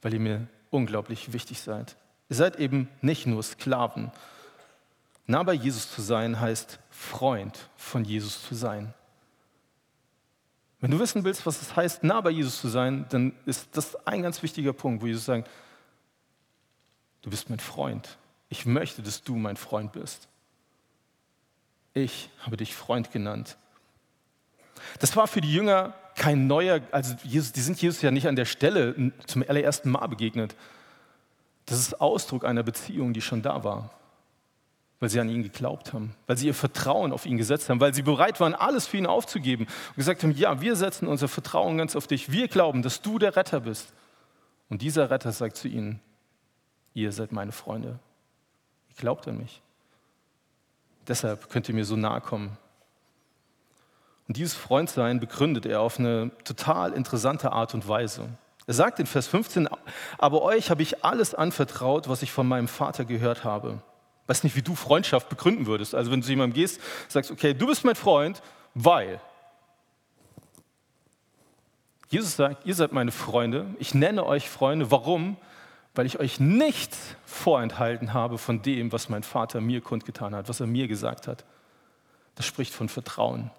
weil 0.00 0.14
ihr 0.14 0.20
mir 0.20 0.46
unglaublich 0.70 1.32
wichtig 1.32 1.60
seid. 1.60 1.96
Ihr 2.30 2.36
seid 2.36 2.56
eben 2.60 2.88
nicht 3.02 3.26
nur 3.26 3.42
Sklaven. 3.42 4.12
Nah 5.26 5.42
bei 5.42 5.52
Jesus 5.52 5.92
zu 5.92 6.00
sein 6.00 6.40
heißt 6.40 6.78
Freund 6.90 7.68
von 7.76 8.04
Jesus 8.04 8.42
zu 8.46 8.54
sein. 8.54 8.94
Wenn 10.80 10.92
du 10.92 10.98
wissen 10.98 11.24
willst, 11.24 11.44
was 11.44 11.60
es 11.60 11.76
heißt, 11.76 12.04
nah 12.04 12.20
bei 12.20 12.30
Jesus 12.30 12.60
zu 12.60 12.68
sein, 12.68 13.04
dann 13.10 13.32
ist 13.46 13.68
das 13.72 14.06
ein 14.06 14.22
ganz 14.22 14.42
wichtiger 14.42 14.72
Punkt, 14.72 15.02
wo 15.02 15.06
Jesus 15.06 15.26
sagt, 15.26 15.50
du 17.22 17.30
bist 17.30 17.50
mein 17.50 17.60
Freund. 17.60 18.16
Ich 18.48 18.64
möchte, 18.64 19.02
dass 19.02 19.22
du 19.22 19.34
mein 19.36 19.56
Freund 19.56 19.92
bist. 19.92 20.28
Ich 21.94 22.30
habe 22.40 22.56
dich 22.56 22.74
Freund 22.74 23.12
genannt. 23.12 23.58
Das 25.00 25.16
war 25.16 25.26
für 25.26 25.40
die 25.40 25.52
Jünger 25.52 25.94
kein 26.14 26.46
neuer, 26.46 26.80
also 26.92 27.14
Jesus, 27.24 27.52
die 27.52 27.60
sind 27.60 27.82
Jesus 27.82 28.02
ja 28.02 28.10
nicht 28.10 28.28
an 28.28 28.36
der 28.36 28.44
Stelle 28.44 29.12
zum 29.26 29.44
allerersten 29.46 29.90
Mal 29.90 30.06
begegnet. 30.06 30.54
Das 31.70 31.78
ist 31.78 32.00
Ausdruck 32.00 32.44
einer 32.44 32.64
Beziehung, 32.64 33.12
die 33.12 33.20
schon 33.20 33.42
da 33.42 33.62
war, 33.62 33.90
weil 34.98 35.08
sie 35.08 35.20
an 35.20 35.28
ihn 35.28 35.44
geglaubt 35.44 35.92
haben, 35.92 36.16
weil 36.26 36.36
sie 36.36 36.48
ihr 36.48 36.54
Vertrauen 36.54 37.12
auf 37.12 37.26
ihn 37.26 37.36
gesetzt 37.36 37.70
haben, 37.70 37.78
weil 37.78 37.94
sie 37.94 38.02
bereit 38.02 38.40
waren, 38.40 38.56
alles 38.56 38.88
für 38.88 38.96
ihn 38.96 39.06
aufzugeben 39.06 39.68
und 39.90 39.96
gesagt 39.96 40.24
haben, 40.24 40.32
ja, 40.32 40.60
wir 40.60 40.74
setzen 40.74 41.06
unser 41.06 41.28
Vertrauen 41.28 41.78
ganz 41.78 41.94
auf 41.94 42.08
dich, 42.08 42.32
wir 42.32 42.48
glauben, 42.48 42.82
dass 42.82 43.02
du 43.02 43.20
der 43.20 43.36
Retter 43.36 43.60
bist. 43.60 43.92
Und 44.68 44.82
dieser 44.82 45.10
Retter 45.10 45.30
sagt 45.30 45.56
zu 45.56 45.68
ihnen, 45.68 46.00
ihr 46.92 47.12
seid 47.12 47.30
meine 47.30 47.52
Freunde, 47.52 48.00
ihr 48.88 48.96
glaubt 48.96 49.28
an 49.28 49.38
mich. 49.38 49.62
Deshalb 51.06 51.50
könnt 51.50 51.68
ihr 51.68 51.74
mir 51.76 51.84
so 51.84 51.94
nahe 51.94 52.20
kommen, 52.20 52.58
und 54.26 54.36
dieses 54.36 54.54
Freundsein 54.54 55.18
begründet 55.18 55.66
er 55.66 55.80
auf 55.80 55.98
eine 55.98 56.30
total 56.44 56.92
interessante 56.92 57.50
Art 57.50 57.74
und 57.74 57.88
Weise. 57.88 58.28
Er 58.70 58.74
sagt 58.74 59.00
in 59.00 59.06
Vers 59.06 59.26
15, 59.26 59.68
aber 60.16 60.42
euch 60.42 60.70
habe 60.70 60.80
ich 60.82 61.04
alles 61.04 61.34
anvertraut, 61.34 62.08
was 62.08 62.22
ich 62.22 62.30
von 62.30 62.46
meinem 62.46 62.68
Vater 62.68 63.04
gehört 63.04 63.42
habe. 63.42 63.82
Ich 64.22 64.28
weiß 64.28 64.44
nicht, 64.44 64.54
wie 64.54 64.62
du 64.62 64.76
Freundschaft 64.76 65.28
begründen 65.28 65.66
würdest. 65.66 65.92
Also 65.92 66.12
wenn 66.12 66.20
du 66.20 66.26
zu 66.26 66.30
jemandem 66.30 66.54
gehst, 66.54 66.80
sagst, 67.08 67.32
okay, 67.32 67.52
du 67.52 67.66
bist 67.66 67.84
mein 67.84 67.96
Freund, 67.96 68.40
weil. 68.74 69.20
Jesus 72.10 72.36
sagt, 72.36 72.64
ihr 72.64 72.76
seid 72.76 72.92
meine 72.92 73.10
Freunde. 73.10 73.66
Ich 73.80 73.92
nenne 73.92 74.24
euch 74.24 74.48
Freunde. 74.48 74.92
Warum? 74.92 75.36
Weil 75.96 76.06
ich 76.06 76.20
euch 76.20 76.38
nichts 76.38 77.16
vorenthalten 77.24 78.14
habe 78.14 78.38
von 78.38 78.62
dem, 78.62 78.92
was 78.92 79.08
mein 79.08 79.24
Vater 79.24 79.60
mir 79.60 79.80
kundgetan 79.80 80.32
hat, 80.32 80.48
was 80.48 80.60
er 80.60 80.68
mir 80.68 80.86
gesagt 80.86 81.26
hat. 81.26 81.44
Das 82.36 82.46
spricht 82.46 82.72
von 82.72 82.88
Vertrauen. 82.88 83.50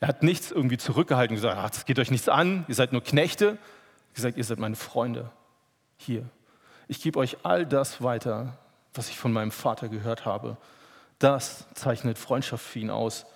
Er 0.00 0.08
hat 0.08 0.22
nichts 0.22 0.50
irgendwie 0.50 0.76
zurückgehalten 0.76 1.34
und 1.34 1.42
gesagt, 1.42 1.58
ach, 1.58 1.70
das 1.70 1.86
geht 1.86 1.98
euch 1.98 2.10
nichts 2.10 2.28
an, 2.28 2.66
ihr 2.68 2.74
seid 2.74 2.92
nur 2.92 3.02
Knechte. 3.02 3.56
Gesagt, 4.18 4.36
ihr 4.36 4.42
seid 4.42 4.58
meine 4.58 4.74
Freunde. 4.74 5.30
Hier. 5.96 6.28
Ich 6.88 7.00
gebe 7.00 7.20
euch 7.20 7.36
all 7.44 7.64
das 7.64 8.02
weiter, 8.02 8.58
was 8.92 9.10
ich 9.10 9.16
von 9.16 9.32
meinem 9.32 9.52
Vater 9.52 9.88
gehört 9.88 10.24
habe. 10.24 10.56
Das 11.20 11.66
zeichnet 11.74 12.18
Freundschaft 12.18 12.66
für 12.66 12.80
ihn 12.80 12.90
aus. 12.90 13.26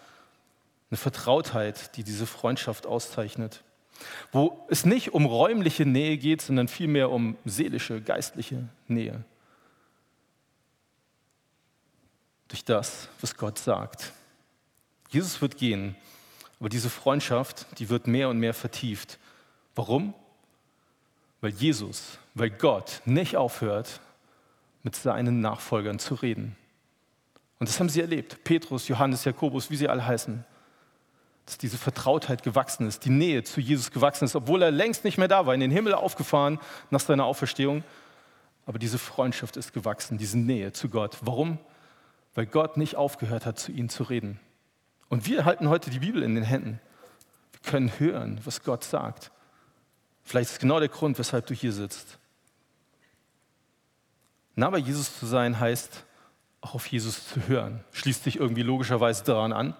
Eine 0.90 0.96
Vertrautheit, 0.96 1.96
die 1.96 2.02
diese 2.02 2.26
Freundschaft 2.26 2.84
auszeichnet. 2.86 3.62
wo 4.32 4.66
es 4.70 4.84
nicht 4.84 5.14
um 5.14 5.24
räumliche 5.24 5.86
Nähe 5.86 6.18
geht, 6.18 6.42
sondern 6.42 6.66
vielmehr 6.66 7.12
um 7.12 7.36
seelische, 7.44 8.00
geistliche 8.00 8.68
Nähe. 8.88 9.22
Durch 12.48 12.64
das, 12.64 13.08
was 13.20 13.36
Gott 13.36 13.60
sagt. 13.60 14.12
Jesus 15.10 15.40
wird 15.40 15.58
gehen, 15.58 15.94
aber 16.58 16.70
diese 16.70 16.90
Freundschaft, 16.90 17.66
die 17.78 17.88
wird 17.88 18.08
mehr 18.08 18.28
und 18.30 18.38
mehr 18.38 18.52
vertieft. 18.52 19.20
Warum? 19.76 20.14
Weil 21.42 21.50
Jesus, 21.50 22.18
weil 22.34 22.50
Gott 22.50 23.02
nicht 23.04 23.36
aufhört, 23.36 24.00
mit 24.84 24.96
seinen 24.96 25.40
Nachfolgern 25.40 25.98
zu 25.98 26.14
reden. 26.14 26.56
Und 27.58 27.68
das 27.68 27.78
haben 27.78 27.88
sie 27.88 28.00
erlebt. 28.00 28.42
Petrus, 28.44 28.88
Johannes, 28.88 29.24
Jakobus, 29.24 29.70
wie 29.70 29.76
sie 29.76 29.88
alle 29.88 30.06
heißen. 30.06 30.44
Dass 31.44 31.58
diese 31.58 31.78
Vertrautheit 31.78 32.44
gewachsen 32.44 32.86
ist, 32.86 33.04
die 33.04 33.10
Nähe 33.10 33.42
zu 33.42 33.60
Jesus 33.60 33.90
gewachsen 33.90 34.24
ist, 34.24 34.36
obwohl 34.36 34.62
er 34.62 34.70
längst 34.70 35.04
nicht 35.04 35.18
mehr 35.18 35.28
da 35.28 35.44
war, 35.44 35.52
in 35.52 35.60
den 35.60 35.72
Himmel 35.72 35.94
aufgefahren 35.94 36.60
nach 36.90 37.00
seiner 37.00 37.24
Auferstehung. 37.24 37.82
Aber 38.64 38.78
diese 38.78 38.98
Freundschaft 38.98 39.56
ist 39.56 39.72
gewachsen, 39.72 40.18
diese 40.18 40.38
Nähe 40.38 40.72
zu 40.72 40.88
Gott. 40.88 41.18
Warum? 41.22 41.58
Weil 42.34 42.46
Gott 42.46 42.76
nicht 42.76 42.94
aufgehört 42.94 43.46
hat, 43.46 43.58
zu 43.58 43.72
ihnen 43.72 43.88
zu 43.88 44.04
reden. 44.04 44.38
Und 45.08 45.26
wir 45.26 45.44
halten 45.44 45.68
heute 45.68 45.90
die 45.90 45.98
Bibel 45.98 46.22
in 46.22 46.36
den 46.36 46.44
Händen. 46.44 46.80
Wir 47.50 47.70
können 47.70 47.98
hören, 47.98 48.40
was 48.44 48.62
Gott 48.62 48.84
sagt. 48.84 49.32
Vielleicht 50.24 50.50
ist 50.52 50.60
genau 50.60 50.78
der 50.78 50.88
Grund, 50.88 51.18
weshalb 51.18 51.46
du 51.46 51.54
hier 51.54 51.72
sitzt. 51.72 52.18
Nah 54.54 54.70
bei 54.70 54.78
Jesus 54.78 55.18
zu 55.18 55.26
sein 55.26 55.58
heißt, 55.58 56.04
auch 56.60 56.74
auf 56.74 56.86
Jesus 56.86 57.28
zu 57.28 57.48
hören. 57.48 57.84
Schließt 57.92 58.24
sich 58.24 58.36
irgendwie 58.36 58.62
logischerweise 58.62 59.24
daran 59.24 59.52
an. 59.52 59.76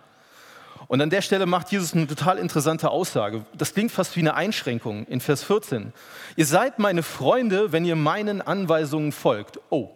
Und 0.89 1.01
an 1.01 1.11
der 1.11 1.23
Stelle 1.23 1.47
macht 1.47 1.71
Jesus 1.71 1.95
eine 1.95 2.07
total 2.07 2.39
interessante 2.39 2.91
Aussage. 2.91 3.45
Das 3.55 3.73
klingt 3.73 3.93
fast 3.93 4.17
wie 4.17 4.21
eine 4.21 4.35
Einschränkung 4.35 5.07
in 5.07 5.21
Vers 5.21 5.45
14. 5.45 5.93
Ihr 6.37 6.47
seid 6.47 6.79
meine 6.79 7.03
Freunde, 7.03 7.73
wenn 7.73 7.85
ihr 7.85 7.97
meinen 7.97 8.43
Anweisungen 8.43 9.13
folgt. 9.13 9.61
Oh, 9.71 9.91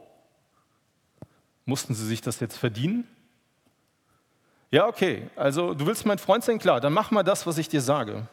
mussten 1.65 1.95
sie 1.95 2.07
sich 2.07 2.21
das 2.21 2.38
jetzt 2.38 2.57
verdienen? 2.57 3.07
Ja, 4.71 4.87
okay, 4.87 5.29
also 5.37 5.75
du 5.75 5.87
willst 5.87 6.07
mein 6.07 6.19
Freund 6.19 6.45
sein, 6.45 6.59
klar, 6.59 6.81
dann 6.81 6.93
mach 6.93 7.11
mal 7.11 7.23
das, 7.23 7.47
was 7.47 7.59
ich 7.59 7.69
dir 7.69 7.81
sage. 7.81 8.29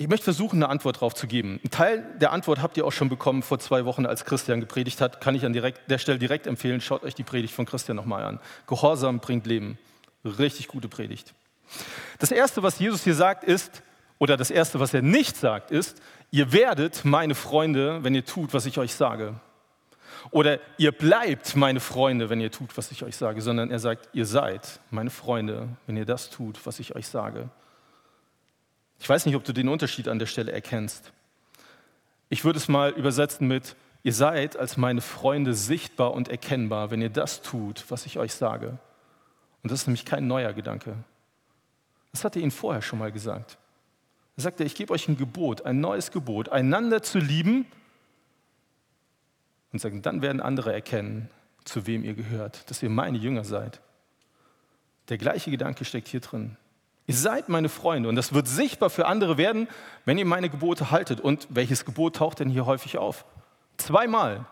Ich 0.00 0.06
möchte 0.06 0.22
versuchen, 0.22 0.62
eine 0.62 0.68
Antwort 0.70 0.98
darauf 0.98 1.12
zu 1.12 1.26
geben. 1.26 1.58
Ein 1.64 1.70
Teil 1.70 2.06
der 2.20 2.30
Antwort 2.30 2.62
habt 2.62 2.76
ihr 2.76 2.86
auch 2.86 2.92
schon 2.92 3.08
bekommen 3.08 3.42
vor 3.42 3.58
zwei 3.58 3.84
Wochen, 3.84 4.06
als 4.06 4.24
Christian 4.24 4.60
gepredigt 4.60 5.00
hat. 5.00 5.20
Kann 5.20 5.34
ich 5.34 5.44
an 5.44 5.52
direkt, 5.52 5.90
der 5.90 5.98
Stelle 5.98 6.20
direkt 6.20 6.46
empfehlen. 6.46 6.80
Schaut 6.80 7.02
euch 7.02 7.16
die 7.16 7.24
Predigt 7.24 7.52
von 7.52 7.66
Christian 7.66 7.96
nochmal 7.96 8.22
an. 8.22 8.38
Gehorsam 8.68 9.18
bringt 9.18 9.44
Leben. 9.44 9.76
Richtig 10.24 10.68
gute 10.68 10.86
Predigt. 10.88 11.34
Das 12.20 12.30
Erste, 12.30 12.62
was 12.62 12.78
Jesus 12.78 13.02
hier 13.02 13.16
sagt, 13.16 13.42
ist, 13.42 13.82
oder 14.18 14.36
das 14.36 14.52
Erste, 14.52 14.78
was 14.78 14.94
er 14.94 15.02
nicht 15.02 15.36
sagt, 15.36 15.72
ist, 15.72 16.00
ihr 16.30 16.52
werdet 16.52 17.04
meine 17.04 17.34
Freunde, 17.34 18.04
wenn 18.04 18.14
ihr 18.14 18.24
tut, 18.24 18.54
was 18.54 18.66
ich 18.66 18.78
euch 18.78 18.94
sage. 18.94 19.34
Oder 20.30 20.60
ihr 20.76 20.92
bleibt 20.92 21.56
meine 21.56 21.80
Freunde, 21.80 22.30
wenn 22.30 22.40
ihr 22.40 22.52
tut, 22.52 22.76
was 22.76 22.92
ich 22.92 23.02
euch 23.02 23.16
sage, 23.16 23.42
sondern 23.42 23.72
er 23.72 23.80
sagt, 23.80 24.10
ihr 24.12 24.26
seid 24.26 24.78
meine 24.92 25.10
Freunde, 25.10 25.70
wenn 25.88 25.96
ihr 25.96 26.06
das 26.06 26.30
tut, 26.30 26.64
was 26.66 26.78
ich 26.78 26.94
euch 26.94 27.08
sage. 27.08 27.48
Ich 28.98 29.08
weiß 29.08 29.26
nicht, 29.26 29.36
ob 29.36 29.44
du 29.44 29.52
den 29.52 29.68
Unterschied 29.68 30.08
an 30.08 30.18
der 30.18 30.26
Stelle 30.26 30.52
erkennst. 30.52 31.12
Ich 32.28 32.44
würde 32.44 32.58
es 32.58 32.68
mal 32.68 32.90
übersetzen 32.90 33.48
mit, 33.48 33.76
ihr 34.02 34.12
seid 34.12 34.56
als 34.56 34.76
meine 34.76 35.00
Freunde 35.00 35.54
sichtbar 35.54 36.12
und 36.12 36.28
erkennbar, 36.28 36.90
wenn 36.90 37.00
ihr 37.00 37.10
das 37.10 37.42
tut, 37.42 37.84
was 37.88 38.06
ich 38.06 38.18
euch 38.18 38.34
sage. 38.34 38.78
Und 39.62 39.72
das 39.72 39.80
ist 39.80 39.86
nämlich 39.86 40.04
kein 40.04 40.26
neuer 40.26 40.52
Gedanke. 40.52 40.96
Das 42.12 42.24
hat 42.24 42.36
er 42.36 42.42
ihnen 42.42 42.50
vorher 42.50 42.82
schon 42.82 42.98
mal 42.98 43.12
gesagt. 43.12 43.58
Er 44.36 44.42
sagte, 44.42 44.64
ich 44.64 44.74
gebe 44.74 44.92
euch 44.92 45.08
ein 45.08 45.16
Gebot, 45.16 45.62
ein 45.62 45.80
neues 45.80 46.10
Gebot, 46.10 46.48
einander 46.48 47.02
zu 47.02 47.18
lieben. 47.18 47.66
Und 49.72 49.80
sagen, 49.80 50.00
dann 50.00 50.22
werden 50.22 50.40
andere 50.40 50.72
erkennen, 50.72 51.28
zu 51.64 51.86
wem 51.86 52.04
ihr 52.04 52.14
gehört, 52.14 52.70
dass 52.70 52.82
ihr 52.82 52.88
meine 52.88 53.18
Jünger 53.18 53.44
seid. 53.44 53.80
Der 55.08 55.18
gleiche 55.18 55.50
Gedanke 55.50 55.84
steckt 55.84 56.08
hier 56.08 56.20
drin. 56.20 56.56
Ihr 57.08 57.14
seid 57.14 57.48
meine 57.48 57.70
Freunde 57.70 58.10
und 58.10 58.16
das 58.16 58.34
wird 58.34 58.46
sichtbar 58.46 58.90
für 58.90 59.06
andere 59.06 59.38
werden, 59.38 59.66
wenn 60.04 60.18
ihr 60.18 60.26
meine 60.26 60.50
Gebote 60.50 60.90
haltet. 60.90 61.22
Und 61.22 61.48
welches 61.48 61.86
Gebot 61.86 62.16
taucht 62.16 62.40
denn 62.40 62.50
hier 62.50 62.66
häufig 62.66 62.98
auf? 62.98 63.24
Zweimal. 63.78 64.44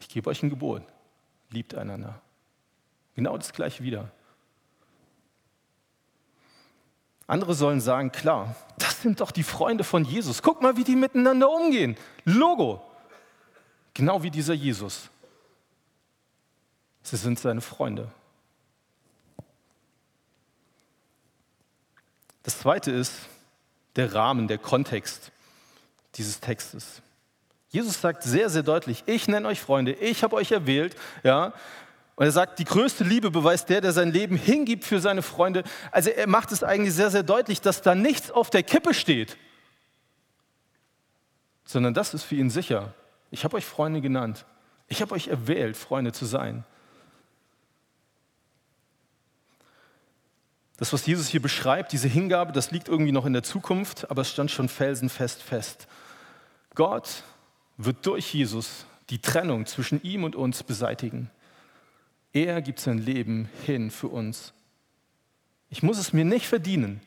Ich 0.00 0.08
gebe 0.08 0.30
euch 0.30 0.42
ein 0.42 0.48
Gebot. 0.48 0.82
Liebt 1.50 1.74
einander. 1.74 2.18
Genau 3.14 3.36
das 3.36 3.52
gleiche 3.52 3.82
wieder. 3.84 4.10
Andere 7.26 7.52
sollen 7.52 7.82
sagen, 7.82 8.10
klar, 8.10 8.56
das 8.78 9.02
sind 9.02 9.20
doch 9.20 9.30
die 9.30 9.42
Freunde 9.42 9.84
von 9.84 10.06
Jesus. 10.06 10.40
Guck 10.40 10.62
mal, 10.62 10.78
wie 10.78 10.84
die 10.84 10.96
miteinander 10.96 11.50
umgehen. 11.50 11.98
Logo. 12.24 12.82
Genau 13.92 14.22
wie 14.22 14.30
dieser 14.30 14.54
Jesus. 14.54 15.10
Sie 17.02 17.16
sind 17.16 17.38
seine 17.38 17.60
Freunde. 17.60 18.10
Das 22.44 22.60
zweite 22.60 22.92
ist 22.92 23.12
der 23.96 24.14
Rahmen, 24.14 24.46
der 24.46 24.58
Kontext 24.58 25.32
dieses 26.14 26.38
Textes. 26.40 27.02
Jesus 27.70 28.00
sagt 28.00 28.22
sehr, 28.22 28.48
sehr 28.50 28.62
deutlich, 28.62 29.02
ich 29.06 29.26
nenne 29.26 29.48
euch 29.48 29.60
Freunde, 29.60 29.92
ich 29.94 30.22
habe 30.22 30.36
euch 30.36 30.52
erwählt, 30.52 30.94
ja. 31.24 31.52
Und 32.16 32.26
er 32.26 32.30
sagt, 32.30 32.60
die 32.60 32.64
größte 32.64 33.02
Liebe 33.02 33.32
beweist 33.32 33.68
der, 33.68 33.80
der 33.80 33.92
sein 33.92 34.12
Leben 34.12 34.36
hingibt 34.36 34.84
für 34.84 35.00
seine 35.00 35.22
Freunde. 35.22 35.64
Also 35.90 36.10
er 36.10 36.28
macht 36.28 36.52
es 36.52 36.62
eigentlich 36.62 36.94
sehr, 36.94 37.10
sehr 37.10 37.24
deutlich, 37.24 37.60
dass 37.60 37.82
da 37.82 37.96
nichts 37.96 38.30
auf 38.30 38.50
der 38.50 38.62
Kippe 38.62 38.94
steht, 38.94 39.36
sondern 41.64 41.94
das 41.94 42.14
ist 42.14 42.22
für 42.22 42.36
ihn 42.36 42.50
sicher. 42.50 42.94
Ich 43.32 43.42
habe 43.42 43.56
euch 43.56 43.64
Freunde 43.64 44.00
genannt. 44.00 44.44
Ich 44.86 45.02
habe 45.02 45.14
euch 45.14 45.26
erwählt, 45.28 45.76
Freunde 45.76 46.12
zu 46.12 46.26
sein. 46.26 46.64
Das, 50.76 50.92
was 50.92 51.06
Jesus 51.06 51.28
hier 51.28 51.40
beschreibt, 51.40 51.92
diese 51.92 52.08
Hingabe, 52.08 52.52
das 52.52 52.70
liegt 52.70 52.88
irgendwie 52.88 53.12
noch 53.12 53.26
in 53.26 53.32
der 53.32 53.44
Zukunft, 53.44 54.10
aber 54.10 54.22
es 54.22 54.30
stand 54.30 54.50
schon 54.50 54.68
felsenfest 54.68 55.42
fest. 55.42 55.86
Gott 56.74 57.22
wird 57.76 58.04
durch 58.06 58.34
Jesus 58.34 58.86
die 59.10 59.20
Trennung 59.20 59.66
zwischen 59.66 60.02
ihm 60.02 60.24
und 60.24 60.34
uns 60.34 60.62
beseitigen. 60.62 61.30
Er 62.32 62.60
gibt 62.62 62.80
sein 62.80 62.98
Leben 62.98 63.48
hin 63.64 63.90
für 63.90 64.08
uns. 64.08 64.52
Ich 65.70 65.82
muss 65.82 65.98
es 65.98 66.12
mir 66.12 66.24
nicht 66.24 66.48
verdienen. 66.48 67.00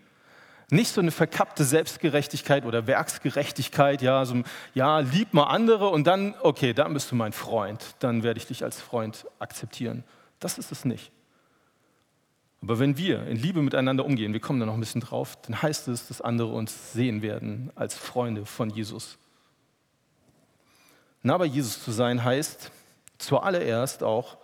Nicht 0.69 0.91
so 0.91 0.99
eine 0.99 1.11
verkappte 1.11 1.63
Selbstgerechtigkeit 1.63 2.65
oder 2.65 2.87
Werksgerechtigkeit, 2.87 4.01
ja, 4.01 4.25
so, 4.25 4.43
ja, 4.73 4.99
lieb 4.99 5.33
mal 5.33 5.45
andere 5.45 5.87
und 5.89 6.07
dann, 6.07 6.35
okay, 6.41 6.73
dann 6.73 6.93
bist 6.93 7.09
du 7.11 7.15
mein 7.15 7.31
Freund, 7.31 7.95
dann 7.99 8.23
werde 8.23 8.37
ich 8.37 8.47
dich 8.47 8.63
als 8.63 8.81
Freund 8.81 9.25
akzeptieren. 9.39 10.03
Das 10.39 10.57
ist 10.57 10.73
es 10.73 10.83
nicht. 10.83 11.11
Aber 12.61 12.79
wenn 12.79 12.97
wir 12.97 13.27
in 13.27 13.37
Liebe 13.37 13.61
miteinander 13.61 14.05
umgehen, 14.05 14.33
wir 14.33 14.39
kommen 14.39 14.59
da 14.59 14.65
noch 14.65 14.73
ein 14.73 14.79
bisschen 14.79 15.01
drauf, 15.01 15.37
dann 15.43 15.61
heißt 15.61 15.87
es, 15.89 16.07
dass 16.07 16.21
andere 16.21 16.49
uns 16.49 16.93
sehen 16.93 17.21
werden 17.21 17.71
als 17.75 17.95
Freunde 17.95 18.45
von 18.45 18.69
Jesus. 18.69 19.17
Nah 21.21 21.37
bei 21.37 21.45
Jesus 21.45 21.83
zu 21.83 21.91
sein 21.91 22.23
heißt 22.23 22.71
zuallererst 23.17 24.03
auch, 24.03 24.37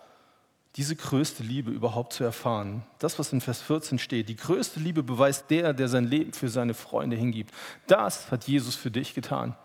diese 0.76 0.96
größte 0.96 1.44
Liebe 1.44 1.70
überhaupt 1.70 2.12
zu 2.12 2.24
erfahren. 2.24 2.84
Das, 2.98 3.18
was 3.18 3.32
in 3.32 3.40
Vers 3.40 3.62
14 3.62 3.98
steht, 3.98 4.28
die 4.28 4.36
größte 4.36 4.80
Liebe 4.80 5.04
beweist 5.04 5.48
der, 5.50 5.72
der 5.72 5.88
sein 5.88 6.04
Leben 6.04 6.32
für 6.32 6.48
seine 6.48 6.74
Freunde 6.74 7.16
hingibt. 7.16 7.54
Das 7.86 8.30
hat 8.32 8.48
Jesus 8.48 8.74
für 8.74 8.90
dich 8.90 9.14
getan. 9.14 9.56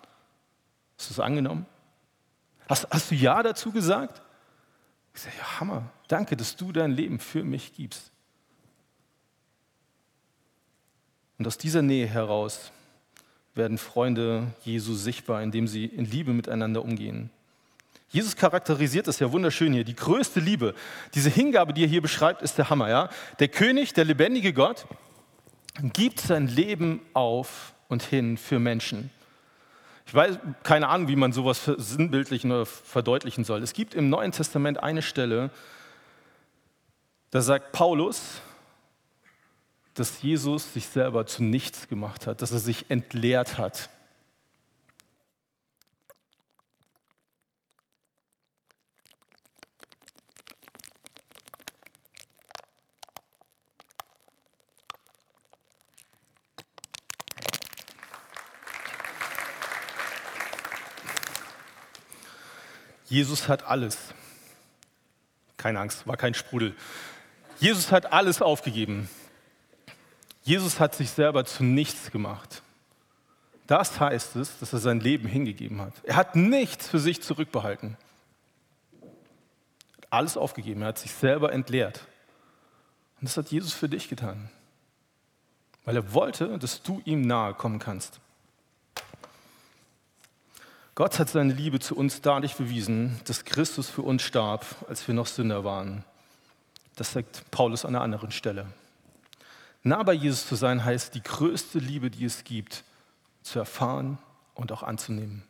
Hast 0.98 1.10
du 1.10 1.14
es 1.16 1.20
angenommen? 1.20 1.66
Hast, 2.68 2.88
hast 2.92 3.10
du 3.10 3.16
Ja 3.16 3.42
dazu 3.42 3.72
gesagt? 3.72 4.22
Ich 5.16 5.22
sage, 5.22 5.36
ja, 5.40 5.60
Hammer. 5.60 5.90
Danke, 6.08 6.38
dass 6.38 6.56
du 6.56 6.72
dein 6.72 6.92
Leben 6.92 7.20
für 7.20 7.44
mich 7.44 7.74
gibst. 7.74 8.12
Und 11.40 11.48
aus 11.48 11.58
dieser 11.58 11.82
Nähe 11.82 12.06
heraus 12.06 12.72
werden 13.56 13.78
Freunde 13.78 14.48
Jesu 14.64 14.94
sichtbar, 14.94 15.42
indem 15.42 15.68
sie 15.68 15.86
in 15.86 16.06
Liebe 16.06 16.34
miteinander 16.34 16.84
umgehen. 16.84 17.32
Jesus 18.10 18.36
charakterisiert 18.36 19.08
das 19.08 19.20
ja 19.20 19.32
wunderschön 19.32 19.72
hier. 19.72 19.84
Die 19.84 19.96
größte 19.96 20.40
Liebe, 20.40 20.76
diese 21.14 21.30
Hingabe, 21.30 21.74
die 21.74 21.84
er 21.84 21.88
hier 21.88 22.02
beschreibt, 22.02 22.42
ist 22.42 22.58
der 22.58 22.70
Hammer. 22.70 22.90
Ja? 22.90 23.10
Der 23.40 23.48
König, 23.48 23.94
der 23.94 24.06
lebendige 24.06 24.52
Gott, 24.52 24.86
gibt 25.94 26.20
sein 26.20 26.48
Leben 26.48 27.02
auf 27.14 27.74
und 27.88 28.04
hin 28.04 28.38
für 28.38 28.60
Menschen. 28.60 29.10
Ich 30.08 30.14
weiß 30.14 30.40
keine 30.64 30.90
Ahnung, 30.90 31.08
wie 31.08 31.16
man 31.16 31.32
sowas 31.32 31.66
sinnbildlichen 31.66 32.52
oder 32.52 32.66
verdeutlichen 32.66 33.44
soll. 33.44 33.62
Es 33.62 33.74
gibt 33.74 33.94
im 33.94 34.10
Neuen 34.10 34.32
Testament 34.32 34.82
eine 34.82 35.04
Stelle, 35.04 35.52
da 37.32 37.42
sagt 37.42 37.72
Paulus, 37.72 38.42
dass 40.00 40.22
Jesus 40.22 40.74
sich 40.74 40.86
selber 40.88 41.26
zu 41.26 41.44
nichts 41.44 41.90
gemacht 41.90 42.26
hat, 42.26 42.42
dass 42.42 42.52
er 42.52 42.60
sich 42.60 42.90
entleert 42.90 43.58
hat. 43.58 43.90
Jesus 63.10 63.50
hat 63.50 63.64
alles. 63.64 63.98
Keine 65.58 65.82
Angst, 65.82 66.08
war 66.08 66.16
kein 66.16 66.34
Sprudel. 66.34 66.74
Jesus 67.60 67.92
hat 67.92 68.14
alles 68.14 68.42
aufgegeben. 68.42 69.10
Jesus 70.44 70.80
hat 70.80 70.96
sich 70.96 71.10
selber 71.10 71.46
zu 71.46 71.64
nichts 71.64 72.12
gemacht. 72.12 72.62
Das 73.68 74.00
heißt 74.00 74.36
es, 74.38 74.58
dass 74.60 74.74
er 74.74 74.80
sein 74.80 75.00
Leben 75.00 75.28
hingegeben 75.28 75.80
hat. 75.80 75.94
Er 76.04 76.16
hat 76.16 76.36
nichts 76.36 76.88
für 76.88 77.00
sich 77.00 77.22
zurückbehalten. 77.22 77.98
Alles 80.10 80.38
aufgegeben. 80.38 80.82
Er 80.82 80.88
hat 80.88 80.98
sich 80.98 81.12
selber 81.12 81.54
entleert. 81.54 82.08
Und 83.22 83.30
das 83.30 83.38
hat 83.38 83.52
Jesus 83.52 83.74
für 83.74 83.88
dich 83.88 84.10
getan. 84.10 84.50
Weil 85.86 85.98
er 85.98 86.14
wollte, 86.14 86.58
dass 86.58 86.82
du 86.82 87.02
ihm 87.06 87.22
nahe 87.22 87.54
kommen 87.54 87.78
kannst. 87.80 88.20
Gott 90.96 91.20
hat 91.20 91.30
seine 91.30 91.54
Liebe 91.54 91.80
zu 91.80 91.96
uns 91.96 92.22
dadurch 92.22 92.56
bewiesen, 92.56 93.22
dass 93.26 93.46
Christus 93.46 93.88
für 93.88 94.02
uns 94.02 94.22
starb, 94.22 94.66
als 94.90 95.08
wir 95.08 95.14
noch 95.14 95.28
Sünder 95.28 95.64
waren. 95.64 96.04
Das 96.96 97.14
sagt 97.14 97.50
Paulus 97.52 97.86
an 97.86 97.96
einer 97.96 98.04
anderen 98.04 98.32
Stelle. 98.32 98.66
Nah 99.84 100.04
bei 100.04 100.14
Jesus 100.14 100.48
zu 100.48 100.56
sein 100.56 100.84
heißt, 100.84 101.16
die 101.16 101.24
größte 101.24 101.80
Liebe, 101.80 102.10
die 102.10 102.26
es 102.26 102.44
gibt, 102.44 102.84
zu 103.42 103.60
erfahren 103.60 104.18
und 104.54 104.72
auch 104.72 104.84
anzunehmen. 104.84 105.44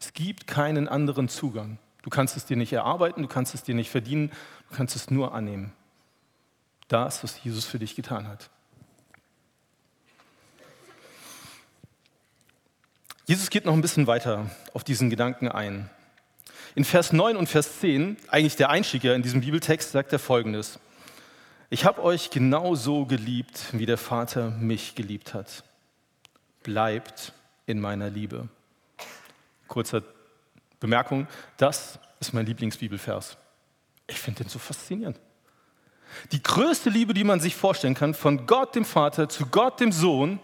Es 0.00 0.12
gibt 0.14 0.46
keinen 0.46 0.88
anderen 0.88 1.28
Zugang. 1.28 1.78
Du 2.02 2.08
kannst 2.08 2.36
es 2.36 2.46
dir 2.46 2.56
nicht 2.56 2.72
erarbeiten, 2.72 3.22
du 3.22 3.28
kannst 3.28 3.54
es 3.54 3.62
dir 3.62 3.74
nicht 3.74 3.90
verdienen, 3.90 4.30
du 4.70 4.76
kannst 4.76 4.96
es 4.96 5.10
nur 5.10 5.34
annehmen. 5.34 5.72
Das, 6.88 7.22
was 7.22 7.42
Jesus 7.44 7.66
für 7.66 7.78
dich 7.78 7.94
getan 7.94 8.26
hat. 8.26 8.48
Jesus 13.26 13.50
geht 13.50 13.64
noch 13.64 13.74
ein 13.74 13.82
bisschen 13.82 14.06
weiter 14.06 14.50
auf 14.72 14.82
diesen 14.82 15.10
Gedanken 15.10 15.48
ein. 15.48 15.88
In 16.74 16.84
Vers 16.84 17.12
9 17.12 17.36
und 17.36 17.48
Vers 17.48 17.78
10, 17.80 18.16
eigentlich 18.28 18.56
der 18.56 18.70
Einstieg 18.70 19.04
in 19.04 19.22
diesem 19.22 19.42
Bibeltext, 19.42 19.92
sagt 19.92 20.12
er 20.12 20.18
folgendes. 20.18 20.80
Ich 21.72 21.84
habe 21.84 22.02
euch 22.02 22.30
genauso 22.30 23.06
geliebt, 23.06 23.68
wie 23.70 23.86
der 23.86 23.96
Vater 23.96 24.50
mich 24.50 24.96
geliebt 24.96 25.34
hat. 25.34 25.62
Bleibt 26.64 27.32
in 27.64 27.78
meiner 27.78 28.10
Liebe. 28.10 28.48
Kurze 29.68 30.02
Bemerkung, 30.80 31.28
das 31.58 32.00
ist 32.18 32.34
mein 32.34 32.44
Lieblingsbibelvers. 32.44 33.36
Ich 34.08 34.18
finde 34.18 34.42
den 34.42 34.50
so 34.50 34.58
faszinierend. 34.58 35.20
Die 36.32 36.42
größte 36.42 36.90
Liebe, 36.90 37.14
die 37.14 37.22
man 37.22 37.38
sich 37.38 37.54
vorstellen 37.54 37.94
kann, 37.94 38.14
von 38.14 38.48
Gott 38.48 38.74
dem 38.74 38.84
Vater 38.84 39.28
zu 39.28 39.46
Gott 39.46 39.78
dem 39.78 39.92
Sohn, 39.92 40.40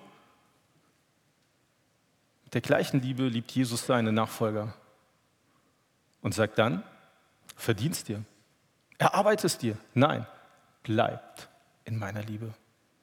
mit 2.44 2.54
der 2.54 2.60
gleichen 2.60 3.02
Liebe 3.02 3.24
liebt 3.24 3.50
Jesus 3.50 3.84
seine 3.84 4.12
Nachfolger 4.12 4.74
und 6.22 6.34
sagt 6.34 6.56
dann, 6.60 6.84
verdienst 7.56 8.06
dir, 8.06 8.22
erarbeitest 8.98 9.62
dir. 9.62 9.76
Nein, 9.92 10.24
bleibt 10.86 11.48
in 11.84 11.98
meiner 11.98 12.22
Liebe. 12.22 12.54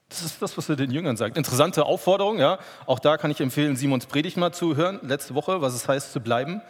Das 0.08 0.22
ist 0.22 0.40
das, 0.40 0.56
was 0.56 0.68
er 0.68 0.76
den 0.76 0.90
Jüngern 0.90 1.16
sagt. 1.16 1.36
Interessante 1.36 1.84
Aufforderung, 1.84 2.38
ja. 2.38 2.58
Auch 2.86 2.98
da 2.98 3.16
kann 3.16 3.30
ich 3.30 3.40
empfehlen, 3.40 3.76
Simons 3.76 4.06
Predigt 4.06 4.36
mal 4.36 4.52
zu 4.52 4.76
hören, 4.76 5.00
letzte 5.02 5.34
Woche, 5.34 5.60
was 5.60 5.74
es 5.74 5.86
heißt 5.86 6.12
zu 6.12 6.20
bleiben. 6.20 6.62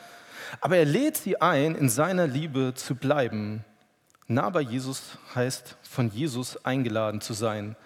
Aber 0.61 0.77
er 0.77 0.85
lädt 0.85 1.17
sie 1.17 1.41
ein, 1.41 1.75
in 1.75 1.89
seiner 1.89 2.27
Liebe 2.27 2.75
zu 2.75 2.95
bleiben. 2.95 3.65
Nah 4.27 4.51
bei 4.51 4.61
Jesus 4.61 5.19
heißt, 5.35 5.77
von 5.83 6.11
Jesus 6.11 6.65
eingeladen 6.65 7.21
zu 7.21 7.33
sein. 7.35 7.77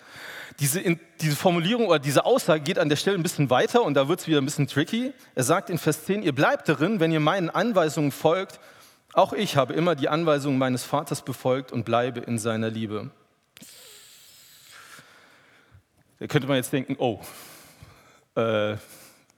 Diese, 0.60 0.80
diese 1.20 1.36
Formulierung 1.36 1.88
oder 1.88 1.98
diese 1.98 2.24
Aussage 2.24 2.62
geht 2.62 2.78
an 2.78 2.88
der 2.88 2.96
Stelle 2.96 3.16
ein 3.16 3.22
bisschen 3.22 3.50
weiter 3.50 3.82
und 3.82 3.94
da 3.94 4.08
wird 4.08 4.20
es 4.20 4.26
wieder 4.26 4.40
ein 4.40 4.44
bisschen 4.44 4.66
tricky. 4.66 5.12
Er 5.34 5.44
sagt 5.44 5.70
in 5.70 5.78
Vers 5.78 6.04
10, 6.04 6.22
ihr 6.22 6.34
bleibt 6.34 6.68
darin, 6.68 7.00
wenn 7.00 7.12
ihr 7.12 7.20
meinen 7.20 7.50
Anweisungen 7.50 8.12
folgt. 8.12 8.58
Auch 9.12 9.32
ich 9.32 9.56
habe 9.56 9.72
immer 9.74 9.94
die 9.94 10.08
Anweisungen 10.08 10.58
meines 10.58 10.84
Vaters 10.84 11.22
befolgt 11.22 11.72
und 11.72 11.84
bleibe 11.84 12.20
in 12.20 12.38
seiner 12.38 12.70
Liebe. 12.70 13.10
Da 16.18 16.26
könnte 16.26 16.48
man 16.48 16.56
jetzt 16.56 16.72
denken, 16.72 16.96
oh, 16.98 17.20
äh, 18.34 18.76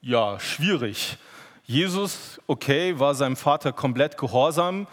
ja, 0.01 0.41
schwierig. 0.41 1.19
Jesus, 1.65 2.41
okay, 2.47 2.99
war 2.99 3.15
seinem 3.15 3.37
Vater 3.37 3.73
komplett 3.73 4.17
gehorsam, 4.17 4.87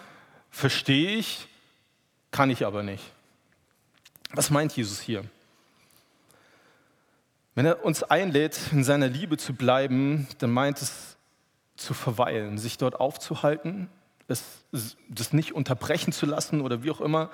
verstehe 0.51 1.17
ich, 1.17 1.47
kann 2.31 2.49
ich 2.49 2.65
aber 2.65 2.83
nicht. 2.83 3.03
Was 4.31 4.49
meint 4.49 4.75
Jesus 4.75 4.99
hier? 4.99 5.23
Wenn 7.55 7.65
er 7.65 7.83
uns 7.83 8.03
einlädt, 8.03 8.59
in 8.71 8.83
seiner 8.83 9.07
Liebe 9.07 9.37
zu 9.37 9.53
bleiben, 9.53 10.27
dann 10.39 10.51
meint 10.51 10.81
es 10.81 11.17
zu 11.75 11.93
verweilen, 11.93 12.57
sich 12.57 12.77
dort 12.77 12.99
aufzuhalten, 12.99 13.89
es, 14.27 14.43
das 15.07 15.33
nicht 15.33 15.53
unterbrechen 15.53 16.11
zu 16.11 16.25
lassen 16.25 16.61
oder 16.61 16.83
wie 16.83 16.91
auch 16.91 17.01
immer. 17.01 17.31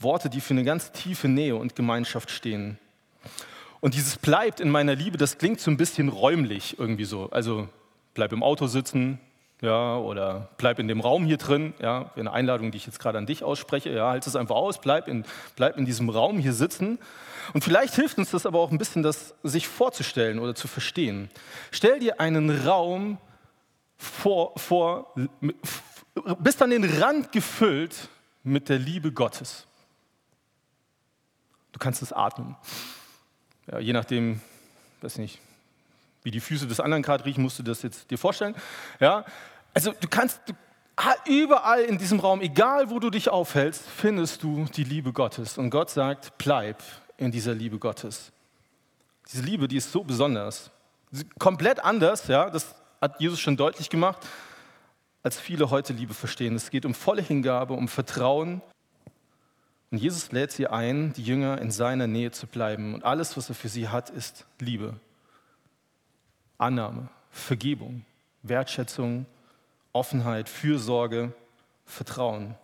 Worte, 0.00 0.30
die 0.30 0.40
für 0.40 0.54
eine 0.54 0.64
ganz 0.64 0.90
tiefe 0.90 1.28
Nähe 1.28 1.54
und 1.54 1.76
Gemeinschaft 1.76 2.30
stehen. 2.30 2.78
Und 3.82 3.94
dieses 3.94 4.16
bleibt 4.16 4.60
in 4.60 4.70
meiner 4.70 4.94
Liebe, 4.94 5.18
das 5.18 5.38
klingt 5.38 5.58
so 5.58 5.68
ein 5.68 5.76
bisschen 5.76 6.08
räumlich 6.08 6.78
irgendwie 6.78 7.04
so. 7.04 7.28
Also 7.30 7.68
bleib 8.14 8.32
im 8.32 8.44
Auto 8.44 8.68
sitzen, 8.68 9.18
ja, 9.60 9.96
oder 9.96 10.50
bleib 10.56 10.78
in 10.78 10.86
dem 10.86 11.00
Raum 11.00 11.24
hier 11.24 11.36
drin, 11.36 11.74
ja, 11.80 12.12
eine 12.14 12.32
Einladung, 12.32 12.70
die 12.70 12.76
ich 12.76 12.86
jetzt 12.86 13.00
gerade 13.00 13.18
an 13.18 13.26
dich 13.26 13.42
ausspreche, 13.42 13.90
ja, 13.90 14.10
halt 14.10 14.24
es 14.24 14.36
einfach 14.36 14.54
aus, 14.54 14.80
bleib 14.80 15.08
in, 15.08 15.24
bleib 15.56 15.76
in 15.76 15.84
diesem 15.84 16.10
Raum 16.10 16.38
hier 16.38 16.52
sitzen. 16.52 17.00
Und 17.54 17.64
vielleicht 17.64 17.96
hilft 17.96 18.18
uns 18.18 18.30
das 18.30 18.46
aber 18.46 18.60
auch 18.60 18.70
ein 18.70 18.78
bisschen, 18.78 19.02
das 19.02 19.34
sich 19.42 19.66
vorzustellen 19.66 20.38
oder 20.38 20.54
zu 20.54 20.68
verstehen. 20.68 21.28
Stell 21.72 21.98
dir 21.98 22.20
einen 22.20 22.64
Raum 22.64 23.18
vor, 23.96 24.56
vor 24.58 25.12
bis 26.38 26.62
an 26.62 26.70
den 26.70 26.84
Rand 26.84 27.32
gefüllt 27.32 28.08
mit 28.44 28.68
der 28.68 28.78
Liebe 28.78 29.10
Gottes. 29.10 29.66
Du 31.72 31.80
kannst 31.80 32.00
es 32.00 32.12
atmen. 32.12 32.54
Ja, 33.70 33.78
je 33.78 33.92
nachdem, 33.92 34.40
weiß 35.00 35.18
nicht, 35.18 35.38
wie 36.22 36.30
die 36.30 36.40
Füße 36.40 36.66
des 36.66 36.80
anderen 36.80 37.02
gerade 37.02 37.24
riechen, 37.24 37.42
musst 37.42 37.58
du 37.58 37.62
das 37.62 37.82
jetzt 37.82 38.10
dir 38.10 38.18
vorstellen. 38.18 38.54
Ja, 39.00 39.24
also 39.74 39.92
du 39.92 40.08
kannst 40.08 40.40
du, 40.46 40.54
überall 41.26 41.82
in 41.82 41.98
diesem 41.98 42.20
Raum, 42.20 42.40
egal 42.40 42.90
wo 42.90 42.98
du 42.98 43.10
dich 43.10 43.28
aufhältst, 43.28 43.82
findest 43.88 44.42
du 44.42 44.66
die 44.76 44.84
Liebe 44.84 45.12
Gottes. 45.12 45.58
Und 45.58 45.70
Gott 45.70 45.90
sagt, 45.90 46.36
bleib 46.38 46.82
in 47.16 47.30
dieser 47.30 47.54
Liebe 47.54 47.78
Gottes. 47.78 48.32
Diese 49.30 49.42
Liebe, 49.42 49.68
die 49.68 49.76
ist 49.76 49.90
so 49.90 50.04
besonders. 50.04 50.70
Komplett 51.38 51.82
anders, 51.84 52.28
ja, 52.28 52.50
das 52.50 52.74
hat 53.00 53.20
Jesus 53.20 53.40
schon 53.40 53.56
deutlich 53.56 53.90
gemacht, 53.90 54.26
als 55.22 55.38
viele 55.38 55.70
heute 55.70 55.92
Liebe 55.92 56.14
verstehen. 56.14 56.54
Es 56.54 56.70
geht 56.70 56.84
um 56.84 56.94
volle 56.94 57.22
Hingabe, 57.22 57.74
um 57.74 57.88
Vertrauen. 57.88 58.62
Und 59.92 59.98
Jesus 59.98 60.32
lädt 60.32 60.50
sie 60.50 60.66
ein, 60.68 61.12
die 61.12 61.22
Jünger 61.22 61.60
in 61.60 61.70
seiner 61.70 62.06
Nähe 62.06 62.30
zu 62.30 62.46
bleiben. 62.46 62.94
Und 62.94 63.04
alles, 63.04 63.36
was 63.36 63.50
er 63.50 63.54
für 63.54 63.68
sie 63.68 63.90
hat, 63.90 64.08
ist 64.08 64.46
Liebe, 64.58 64.98
Annahme, 66.56 67.10
Vergebung, 67.30 68.06
Wertschätzung, 68.42 69.26
Offenheit, 69.92 70.48
Fürsorge, 70.48 71.34
Vertrauen. 71.84 72.54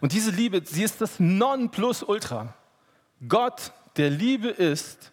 Und 0.00 0.12
diese 0.14 0.30
Liebe, 0.30 0.62
sie 0.64 0.82
ist 0.82 1.02
das 1.02 1.20
Nonplusultra. 1.20 2.54
Gott, 3.28 3.72
der 3.96 4.08
Liebe 4.08 4.48
ist, 4.48 5.12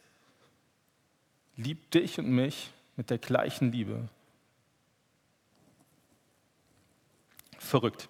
liebt 1.58 1.95
dich 1.95 2.17
und 2.17 2.30
mich 2.30 2.71
mit 2.95 3.10
der 3.10 3.17
gleichen 3.17 3.74
Liebe. 3.74 4.08
Verrückt. 7.60 8.08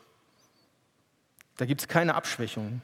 Da 1.58 1.66
gibt 1.66 1.82
es 1.82 1.88
keine 1.88 2.14
Abschwächung. 2.14 2.84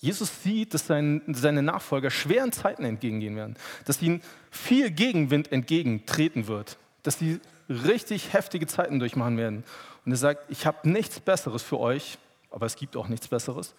Jesus 0.00 0.42
sieht, 0.42 0.72
dass 0.72 0.86
seine 0.86 1.62
Nachfolger 1.62 2.10
schweren 2.10 2.52
Zeiten 2.52 2.84
entgegengehen 2.84 3.36
werden, 3.36 3.56
dass 3.84 4.00
ihnen 4.00 4.22
viel 4.50 4.90
Gegenwind 4.90 5.52
entgegentreten 5.52 6.46
wird, 6.46 6.78
dass 7.02 7.18
sie 7.18 7.38
richtig 7.68 8.32
heftige 8.32 8.66
Zeiten 8.66 8.98
durchmachen 8.98 9.36
werden. 9.36 9.62
Und 10.06 10.12
er 10.12 10.16
sagt, 10.16 10.50
ich 10.50 10.64
habe 10.64 10.88
nichts 10.88 11.20
Besseres 11.20 11.62
für 11.62 11.78
euch, 11.78 12.16
aber 12.50 12.64
es 12.64 12.76
gibt 12.76 12.96
auch 12.96 13.08
nichts 13.08 13.28
Besseres, 13.28 13.74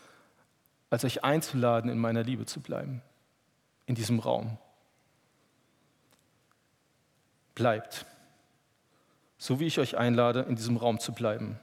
als 0.92 1.04
euch 1.04 1.24
einzuladen, 1.24 1.90
in 1.90 1.98
meiner 1.98 2.22
Liebe 2.22 2.46
zu 2.46 2.60
bleiben, 2.60 3.02
in 3.88 3.96
diesem 3.96 4.20
Raum. 4.20 4.60
Bleibt, 7.56 8.06
so 9.40 9.60
wie 9.60 9.66
ich 9.66 9.80
euch 9.80 9.98
einlade, 9.98 10.42
in 10.48 10.56
diesem 10.56 10.78
Raum 10.78 11.00
zu 11.00 11.14
bleiben. 11.14 11.60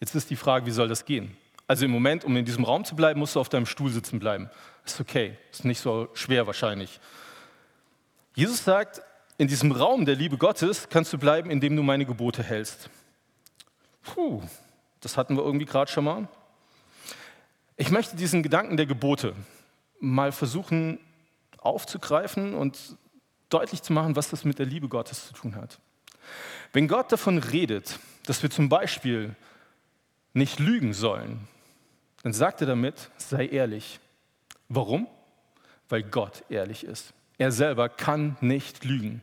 Jetzt 0.00 0.14
ist 0.14 0.28
die 0.28 0.36
Frage, 0.36 0.66
wie 0.66 0.70
soll 0.70 0.88
das 0.88 1.06
gehen? 1.06 1.34
Also 1.66 1.84
im 1.84 1.90
Moment, 1.90 2.24
um 2.24 2.36
in 2.36 2.44
diesem 2.44 2.64
Raum 2.64 2.84
zu 2.84 2.94
bleiben, 2.94 3.20
musst 3.20 3.36
du 3.36 3.40
auf 3.40 3.48
deinem 3.48 3.66
Stuhl 3.66 3.90
sitzen 3.90 4.18
bleiben. 4.18 4.50
Ist 4.84 5.00
okay, 5.00 5.38
ist 5.50 5.64
nicht 5.64 5.80
so 5.80 6.08
schwer 6.12 6.46
wahrscheinlich. 6.46 7.00
Jesus 8.34 8.64
sagt, 8.64 9.00
in 9.38 9.48
diesem 9.48 9.72
Raum 9.72 10.04
der 10.04 10.14
Liebe 10.14 10.36
Gottes 10.36 10.88
kannst 10.88 11.12
du 11.12 11.18
bleiben, 11.18 11.50
indem 11.50 11.74
du 11.74 11.82
meine 11.82 12.04
Gebote 12.04 12.42
hältst. 12.42 12.90
Puh, 14.02 14.42
das 15.00 15.16
hatten 15.16 15.36
wir 15.36 15.44
irgendwie 15.44 15.64
gerade 15.64 15.90
schon 15.90 16.04
mal. 16.04 16.28
Ich 17.76 17.90
möchte 17.90 18.16
diesen 18.16 18.42
Gedanken 18.42 18.76
der 18.76 18.86
Gebote 18.86 19.34
mal 20.00 20.32
versuchen 20.32 21.00
aufzugreifen 21.58 22.54
und 22.54 22.96
deutlich 23.48 23.82
zu 23.82 23.92
machen, 23.92 24.16
was 24.16 24.28
das 24.28 24.44
mit 24.44 24.58
der 24.58 24.66
Liebe 24.66 24.88
Gottes 24.88 25.26
zu 25.28 25.32
tun 25.32 25.56
hat. 25.56 25.80
Wenn 26.72 26.88
Gott 26.88 27.10
davon 27.10 27.38
redet, 27.38 27.98
dass 28.26 28.42
wir 28.42 28.50
zum 28.50 28.68
Beispiel 28.68 29.34
nicht 30.34 30.58
lügen 30.58 30.92
sollen, 30.92 31.48
dann 32.24 32.32
sagt 32.32 32.62
er 32.62 32.66
damit, 32.66 33.10
sei 33.18 33.46
ehrlich. 33.46 34.00
Warum? 34.70 35.06
Weil 35.90 36.02
Gott 36.02 36.42
ehrlich 36.48 36.82
ist. 36.82 37.12
Er 37.36 37.52
selber 37.52 37.90
kann 37.90 38.38
nicht 38.40 38.82
lügen. 38.82 39.22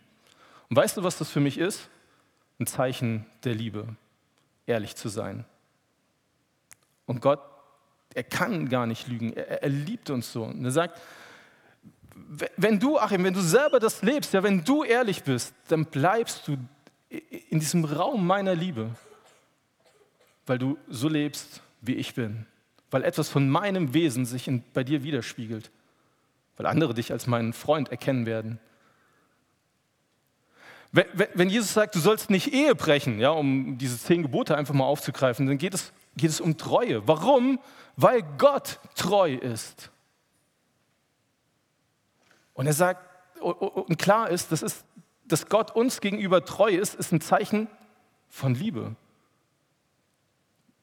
Und 0.69 0.77
weißt 0.77 0.97
du, 0.97 1.03
was 1.03 1.17
das 1.17 1.31
für 1.31 1.39
mich 1.39 1.57
ist? 1.57 1.89
Ein 2.59 2.67
Zeichen 2.67 3.25
der 3.43 3.55
Liebe, 3.55 3.87
ehrlich 4.67 4.95
zu 4.95 5.09
sein. 5.09 5.45
Und 7.07 7.21
Gott, 7.21 7.41
er 8.13 8.23
kann 8.23 8.69
gar 8.69 8.85
nicht 8.85 9.07
lügen. 9.07 9.33
Er, 9.33 9.63
er 9.63 9.69
liebt 9.69 10.11
uns 10.11 10.31
so. 10.31 10.43
Und 10.43 10.63
er 10.63 10.71
sagt, 10.71 11.01
wenn 12.55 12.79
du, 12.79 12.99
Achim, 12.99 13.23
wenn 13.23 13.33
du 13.33 13.41
selber 13.41 13.79
das 13.79 14.03
lebst, 14.03 14.31
ja, 14.33 14.43
wenn 14.43 14.63
du 14.63 14.83
ehrlich 14.83 15.23
bist, 15.23 15.55
dann 15.69 15.85
bleibst 15.85 16.47
du 16.47 16.55
in 17.49 17.59
diesem 17.59 17.83
Raum 17.83 18.27
meiner 18.27 18.53
Liebe, 18.53 18.91
weil 20.45 20.59
du 20.59 20.77
so 20.87 21.09
lebst, 21.09 21.61
wie 21.81 21.95
ich 21.95 22.13
bin, 22.13 22.45
weil 22.91 23.03
etwas 23.03 23.29
von 23.29 23.49
meinem 23.49 23.93
Wesen 23.93 24.25
sich 24.25 24.47
in, 24.47 24.63
bei 24.73 24.83
dir 24.83 25.03
widerspiegelt, 25.03 25.71
weil 26.57 26.65
andere 26.65 26.93
dich 26.93 27.11
als 27.11 27.25
meinen 27.25 27.53
Freund 27.53 27.89
erkennen 27.89 28.25
werden. 28.25 28.59
Wenn, 30.91 31.05
wenn 31.33 31.49
Jesus 31.49 31.73
sagt, 31.73 31.95
du 31.95 31.99
sollst 31.99 32.29
nicht 32.29 32.53
Ehe 32.53 32.75
brechen, 32.75 33.19
ja, 33.19 33.29
um 33.29 33.77
diese 33.77 33.97
zehn 33.97 34.23
Gebote 34.23 34.57
einfach 34.57 34.73
mal 34.73 34.83
aufzugreifen, 34.83 35.47
dann 35.47 35.57
geht 35.57 35.73
es, 35.73 35.93
geht 36.17 36.29
es 36.29 36.41
um 36.41 36.57
Treue. 36.57 37.07
Warum? 37.07 37.59
Weil 37.95 38.23
Gott 38.37 38.79
treu 38.95 39.33
ist. 39.33 39.89
Und 42.53 42.67
er 42.67 42.73
sagt, 42.73 43.07
und 43.41 43.97
klar 43.97 44.29
ist, 44.29 44.51
das 44.51 44.61
ist, 44.61 44.85
dass 45.25 45.47
Gott 45.47 45.71
uns 45.71 46.01
gegenüber 46.01 46.43
treu 46.43 46.69
ist, 46.69 46.95
ist 46.95 47.13
ein 47.13 47.21
Zeichen 47.21 47.67
von 48.27 48.53
Liebe. 48.53 48.95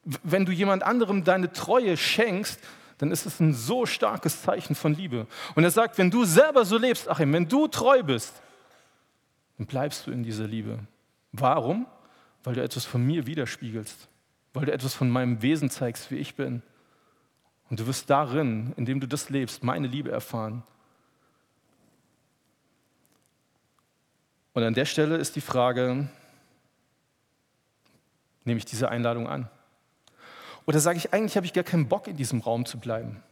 Wenn 0.03 0.45
du 0.45 0.51
jemand 0.51 0.83
anderem 0.83 1.23
deine 1.23 1.51
Treue 1.51 1.97
schenkst, 1.97 2.59
dann 2.99 3.11
ist 3.11 3.25
es 3.25 3.39
ein 3.39 3.53
so 3.53 3.85
starkes 3.85 4.41
Zeichen 4.41 4.75
von 4.75 4.93
Liebe. 4.93 5.25
Und 5.55 5.63
er 5.63 5.71
sagt, 5.71 5.97
wenn 5.97 6.11
du 6.11 6.25
selber 6.25 6.65
so 6.65 6.77
lebst, 6.77 7.09
Achim, 7.09 7.31
wenn 7.33 7.47
du 7.47 7.67
treu 7.67 8.03
bist, 8.03 8.41
dann 9.57 9.67
bleibst 9.67 10.05
du 10.05 10.11
in 10.11 10.23
dieser 10.23 10.47
Liebe. 10.47 10.79
Warum? 11.31 11.87
Weil 12.43 12.55
du 12.55 12.63
etwas 12.63 12.85
von 12.85 13.05
mir 13.05 13.25
widerspiegelst, 13.25 14.07
weil 14.53 14.65
du 14.65 14.73
etwas 14.73 14.93
von 14.93 15.09
meinem 15.09 15.41
Wesen 15.41 15.69
zeigst, 15.69 16.11
wie 16.11 16.17
ich 16.17 16.35
bin. 16.35 16.61
Und 17.69 17.79
du 17.79 17.87
wirst 17.87 18.09
darin, 18.09 18.73
indem 18.77 18.99
du 18.99 19.07
das 19.07 19.29
lebst, 19.29 19.63
meine 19.63 19.87
Liebe 19.87 20.11
erfahren. 20.11 20.63
Und 24.53 24.63
an 24.63 24.73
der 24.73 24.85
Stelle 24.85 25.17
ist 25.17 25.35
die 25.35 25.41
Frage, 25.41 26.09
nehme 28.43 28.57
ich 28.57 28.65
diese 28.65 28.89
Einladung 28.89 29.27
an? 29.27 29.49
Oder 30.69 30.79
sage 30.79 30.99
ich, 30.99 31.11
eigentlich 31.15 31.35
habe 31.35 31.47
ich 31.47 31.53
gar 31.53 31.63
keinen 31.63 31.87
Bock, 31.87 32.07
in 32.07 32.15
diesem 32.15 32.41
Raum 32.41 32.63
zu 32.67 32.77
bleiben. 32.77 33.23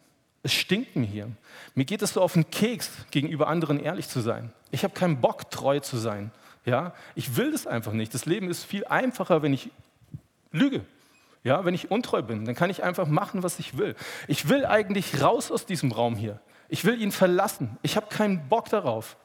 Es 0.42 0.54
stinkt 0.54 0.96
mir 0.96 1.06
hier. 1.06 1.28
Mir 1.76 1.86
geht 1.86 2.02
es 2.02 2.14
so 2.14 2.22
auf 2.24 2.34
den 2.34 2.50
Keks, 2.50 2.90
gegenüber 3.12 3.48
anderen 3.48 3.80
ehrlich 3.80 4.08
zu 4.08 4.22
sein. 4.22 4.52
Ich 4.72 4.84
habe 4.84 4.96
keinen 4.96 5.22
Bock, 5.22 5.52
treu 5.52 5.80
zu 5.80 5.98
sein. 5.98 6.32
Ja? 6.66 6.96
Ich 7.14 7.38
will 7.38 7.52
das 7.52 7.68
einfach 7.68 7.94
nicht. 7.94 8.12
Das 8.16 8.26
Leben 8.26 8.50
ist 8.50 8.64
viel 8.64 8.86
einfacher, 8.86 9.44
wenn 9.44 9.54
ich 9.54 9.70
lüge. 10.52 10.84
Ja? 11.44 11.64
Wenn 11.64 11.76
ich 11.76 11.92
untreu 11.92 12.24
bin, 12.24 12.46
dann 12.46 12.56
kann 12.56 12.72
ich 12.72 12.82
einfach 12.82 13.06
machen, 13.06 13.44
was 13.44 13.60
ich 13.60 13.78
will. 13.78 13.96
Ich 14.28 14.50
will 14.50 14.66
eigentlich 14.66 15.22
raus 15.22 15.52
aus 15.52 15.68
diesem 15.68 15.92
Raum 15.92 16.16
hier. 16.16 16.40
Ich 16.70 16.86
will 16.86 17.00
ihn 17.00 17.12
verlassen. 17.12 17.78
Ich 17.84 17.96
habe 17.98 18.08
keinen 18.08 18.50
Bock 18.50 18.68
darauf 18.70 19.16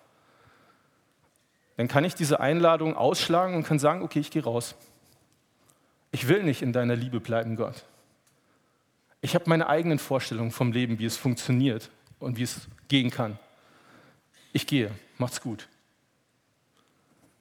dann 1.78 1.88
kann 1.88 2.04
ich 2.04 2.14
diese 2.14 2.38
Einladung 2.38 2.96
ausschlagen 2.96 3.56
und 3.56 3.64
kann 3.64 3.78
sagen, 3.78 4.02
okay, 4.02 4.20
ich 4.20 4.30
gehe 4.30 4.44
raus. 4.44 4.76
Ich 6.10 6.28
will 6.28 6.42
nicht 6.42 6.62
in 6.62 6.72
deiner 6.72 6.94
Liebe 6.94 7.18
bleiben, 7.18 7.56
Gott. 7.56 7.86
Ich 9.22 9.34
habe 9.36 9.48
meine 9.48 9.68
eigenen 9.68 9.98
Vorstellungen 9.98 10.50
vom 10.50 10.72
Leben, 10.72 10.98
wie 10.98 11.06
es 11.06 11.16
funktioniert 11.16 11.90
und 12.18 12.36
wie 12.36 12.42
es 12.42 12.68
gehen 12.88 13.10
kann. 13.10 13.38
Ich 14.52 14.66
gehe, 14.66 14.90
macht's 15.16 15.40
gut. 15.40 15.68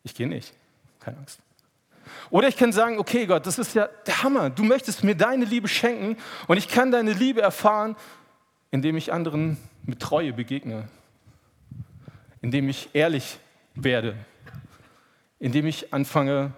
Ich 0.04 0.16
gehe 0.16 0.28
nicht, 0.28 0.54
keine 1.00 1.18
Angst. 1.18 1.40
Oder 2.30 2.48
ich 2.48 2.56
kann 2.56 2.72
sagen, 2.72 3.00
okay 3.00 3.26
Gott, 3.26 3.46
das 3.46 3.58
ist 3.58 3.74
ja 3.74 3.88
der 4.06 4.24
Hammer. 4.24 4.50
Du 4.52 4.64
möchtest 4.64 5.04
mir 5.04 5.16
deine 5.16 5.44
Liebe 5.44 5.68
schenken 5.68 6.18
und 6.48 6.58
ich 6.58 6.68
kann 6.68 6.92
deine 6.92 7.14
Liebe 7.14 7.42
erfahren, 7.42 7.96
indem 8.70 8.96
ich 8.96 9.12
anderen 9.12 9.58
mit 9.84 10.00
Treue 10.00 10.34
begegne, 10.34 10.88
indem 12.42 12.70
ich 12.70 12.90
ehrlich 12.94 13.40
werde, 13.74 14.16
indem 15.40 15.66
ich 15.66 15.94
anfange, 15.94 16.54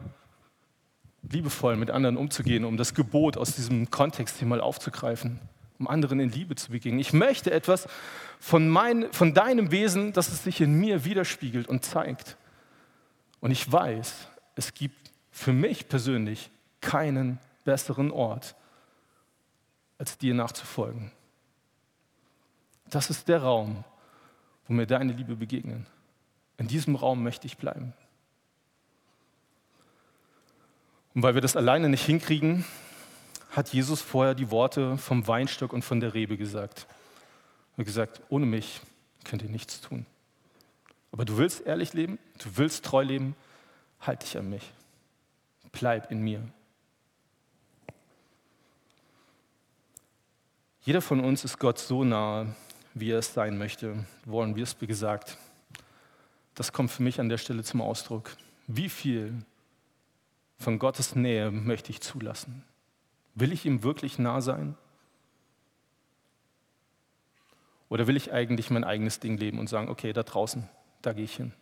liebevoll 1.29 1.75
mit 1.75 1.89
anderen 1.89 2.17
umzugehen, 2.17 2.65
um 2.65 2.77
das 2.77 2.93
Gebot 2.93 3.37
aus 3.37 3.55
diesem 3.55 3.89
Kontext 3.89 4.37
hier 4.37 4.47
mal 4.47 4.61
aufzugreifen, 4.61 5.39
um 5.79 5.87
anderen 5.87 6.19
in 6.19 6.29
Liebe 6.29 6.55
zu 6.55 6.71
begegnen. 6.71 6.99
Ich 6.99 7.13
möchte 7.13 7.51
etwas 7.51 7.87
von, 8.39 8.67
mein, 8.67 9.11
von 9.11 9.33
deinem 9.33 9.71
Wesen, 9.71 10.13
dass 10.13 10.29
es 10.29 10.43
sich 10.43 10.61
in 10.61 10.79
mir 10.79 11.05
widerspiegelt 11.05 11.67
und 11.67 11.85
zeigt. 11.85 12.37
Und 13.39 13.51
ich 13.51 13.71
weiß, 13.71 14.27
es 14.55 14.73
gibt 14.73 15.11
für 15.31 15.53
mich 15.53 15.87
persönlich 15.87 16.51
keinen 16.81 17.39
besseren 17.63 18.11
Ort, 18.11 18.55
als 19.97 20.17
dir 20.17 20.33
nachzufolgen. 20.33 21.11
Das 22.89 23.09
ist 23.09 23.27
der 23.27 23.41
Raum, 23.41 23.83
wo 24.67 24.73
mir 24.73 24.85
deine 24.85 25.13
Liebe 25.13 25.35
begegnet. 25.35 25.85
In 26.57 26.67
diesem 26.67 26.95
Raum 26.95 27.23
möchte 27.23 27.47
ich 27.47 27.57
bleiben. 27.57 27.93
Und 31.13 31.23
weil 31.23 31.35
wir 31.35 31.41
das 31.41 31.55
alleine 31.55 31.89
nicht 31.89 32.05
hinkriegen, 32.05 32.65
hat 33.51 33.69
Jesus 33.69 34.01
vorher 34.01 34.33
die 34.33 34.49
Worte 34.49 34.97
vom 34.97 35.27
Weinstock 35.27 35.73
und 35.73 35.83
von 35.83 35.99
der 35.99 36.13
Rebe 36.13 36.37
gesagt. 36.37 36.87
Er 37.75 37.79
hat 37.79 37.85
gesagt, 37.85 38.21
ohne 38.29 38.45
mich 38.45 38.81
könnt 39.23 39.43
ihr 39.43 39.49
nichts 39.49 39.81
tun. 39.81 40.05
Aber 41.11 41.25
du 41.25 41.37
willst 41.37 41.65
ehrlich 41.65 41.93
leben, 41.93 42.17
du 42.39 42.49
willst 42.55 42.83
treu 42.83 43.03
leben, 43.03 43.35
halt 44.01 44.23
dich 44.23 44.37
an 44.37 44.49
mich. 44.49 44.71
Bleib 45.71 46.11
in 46.11 46.21
mir. 46.21 46.41
Jeder 50.81 51.01
von 51.01 51.19
uns 51.19 51.45
ist 51.45 51.59
Gott 51.59 51.79
so 51.79 52.03
nahe, 52.03 52.53
wie 52.93 53.11
er 53.11 53.19
es 53.19 53.33
sein 53.33 53.57
möchte. 53.57 54.05
Wollen 54.25 54.55
wir 54.55 54.63
es, 54.63 54.75
wie 54.81 54.87
gesagt, 54.87 55.37
das 56.55 56.73
kommt 56.73 56.91
für 56.91 57.03
mich 57.03 57.19
an 57.19 57.29
der 57.29 57.37
Stelle 57.37 57.63
zum 57.63 57.81
Ausdruck. 57.81 58.35
Wie 58.67 58.89
viel 58.89 59.33
von 60.57 60.79
Gottes 60.79 61.15
Nähe 61.15 61.51
möchte 61.51 61.91
ich 61.91 62.01
zulassen? 62.01 62.63
Will 63.35 63.51
ich 63.51 63.65
ihm 63.65 63.83
wirklich 63.83 64.19
nah 64.19 64.41
sein? 64.41 64.75
Oder 67.89 68.07
will 68.07 68.17
ich 68.17 68.31
eigentlich 68.31 68.69
mein 68.69 68.83
eigenes 68.83 69.19
Ding 69.19 69.37
leben 69.37 69.59
und 69.59 69.69
sagen, 69.69 69.89
okay, 69.89 70.13
da 70.13 70.23
draußen, 70.23 70.67
da 71.01 71.13
gehe 71.13 71.25
ich 71.25 71.35
hin? 71.35 71.53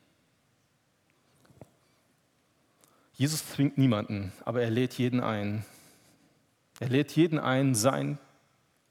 Jesus 3.14 3.48
zwingt 3.48 3.78
niemanden, 3.78 4.32
aber 4.46 4.62
er 4.62 4.70
lädt 4.70 4.94
jeden 4.94 5.20
ein. 5.20 5.66
Er 6.80 6.90
lädt 6.90 7.12
jeden 7.12 7.38
ein, 7.38 7.76
sein 7.76 8.18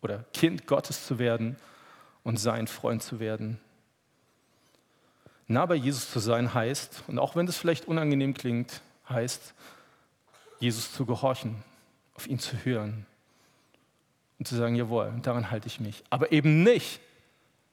oder 0.02 0.24
Kind 0.32 0.66
Gottes 0.66 1.06
zu 1.06 1.18
werden 1.18 1.56
und 2.22 2.38
sein 2.38 2.66
Freund 2.66 3.02
zu 3.02 3.20
werden. 3.20 3.58
Nah 5.48 5.66
bei 5.66 5.74
Jesus 5.74 6.10
zu 6.10 6.20
sein 6.20 6.54
heißt, 6.54 7.04
und 7.08 7.18
auch 7.18 7.34
wenn 7.34 7.46
das 7.46 7.56
vielleicht 7.56 7.88
unangenehm 7.88 8.34
klingt, 8.34 8.82
heißt, 9.08 9.54
Jesus 10.60 10.92
zu 10.92 11.06
gehorchen, 11.06 11.62
auf 12.14 12.26
ihn 12.26 12.38
zu 12.38 12.64
hören 12.64 13.06
und 14.38 14.46
zu 14.46 14.54
sagen, 14.54 14.76
jawohl, 14.76 15.12
daran 15.22 15.50
halte 15.50 15.66
ich 15.66 15.80
mich. 15.80 16.04
Aber 16.10 16.32
eben 16.32 16.62
nicht, 16.62 17.00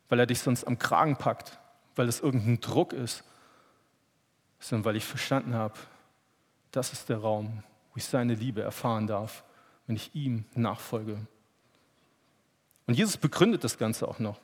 weil 0.10 0.20
er 0.20 0.26
dich 0.26 0.40
sonst 0.40 0.66
am 0.66 0.80
Kragen 0.80 1.18
packt, 1.18 1.60
weil 1.96 2.08
es 2.08 2.22
irgendein 2.22 2.60
Druck 2.60 2.94
ist, 2.94 3.24
sondern 4.60 4.86
weil 4.86 4.96
ich 4.96 5.06
verstanden 5.06 5.54
habe, 5.54 5.76
das 6.72 6.94
ist 6.94 7.10
der 7.10 7.18
Raum, 7.18 7.64
wo 7.92 7.98
ich 7.98 8.06
seine 8.06 8.36
Liebe 8.36 8.62
erfahren 8.62 9.08
darf, 9.08 9.44
wenn 9.86 9.96
ich 9.96 10.14
ihm 10.16 10.46
nachfolge. 10.56 11.18
Und 12.86 12.94
Jesus 12.94 13.18
begründet 13.18 13.64
das 13.64 13.78
Ganze 13.78 14.08
auch 14.08 14.20
noch. 14.20 14.40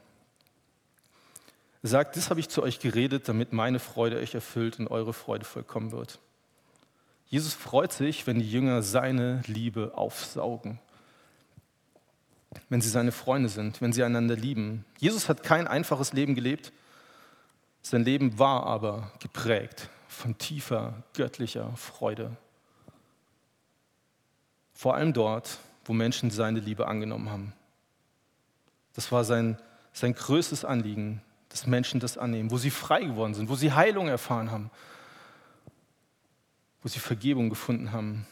Er 1.81 1.89
sagt, 1.89 2.15
das 2.15 2.29
habe 2.29 2.39
ich 2.39 2.49
zu 2.49 2.63
euch 2.63 2.79
geredet, 2.79 3.27
damit 3.27 3.51
meine 3.53 3.79
Freude 3.79 4.17
euch 4.17 4.35
erfüllt 4.35 4.79
und 4.79 4.87
eure 4.87 5.13
Freude 5.13 5.45
vollkommen 5.45 5.91
wird. 5.91 6.19
Jesus 7.33 7.55
freut 7.55 7.91
sich, 7.91 8.27
wenn 8.27 8.37
die 8.37 8.47
Jünger 8.47 8.83
seine 8.83 9.41
Liebe 9.47 9.93
aufsaugen, 9.95 10.77
wenn 12.69 12.79
sie 12.79 12.89
seine 12.89 13.11
Freunde 13.11 13.49
sind, 13.49 13.81
wenn 13.81 13.91
sie 13.91 14.03
einander 14.03 14.35
lieben. 14.35 14.85
Jesus 14.99 15.29
hat 15.29 15.41
kein 15.41 15.65
einfaches 15.65 16.13
Leben 16.13 16.35
gelebt, 16.35 16.71
sein 17.81 18.03
Leben 18.03 18.37
war 18.37 18.67
aber 18.67 19.11
geprägt 19.17 19.89
von 20.07 20.37
tiefer 20.37 21.01
göttlicher 21.15 21.75
Freude. 21.75 22.37
Vor 24.75 24.93
allem 24.93 25.11
dort, 25.11 25.57
wo 25.85 25.93
Menschen 25.93 26.29
seine 26.29 26.59
Liebe 26.59 26.87
angenommen 26.87 27.31
haben. 27.31 27.53
Das 28.93 29.11
war 29.11 29.23
sein, 29.23 29.57
sein 29.91 30.13
größtes 30.13 30.65
Anliegen, 30.65 31.23
dass 31.49 31.65
Menschen 31.65 31.99
das 31.99 32.15
annehmen, 32.15 32.51
wo 32.51 32.59
sie 32.59 32.69
frei 32.69 33.01
geworden 33.01 33.33
sind, 33.33 33.49
wo 33.49 33.55
sie 33.55 33.71
Heilung 33.71 34.07
erfahren 34.07 34.51
haben, 34.51 34.69
wo 36.83 36.89
sie 36.89 36.99
Vergebung 36.99 37.49
gefunden 37.49 37.91
haben, 37.91 38.27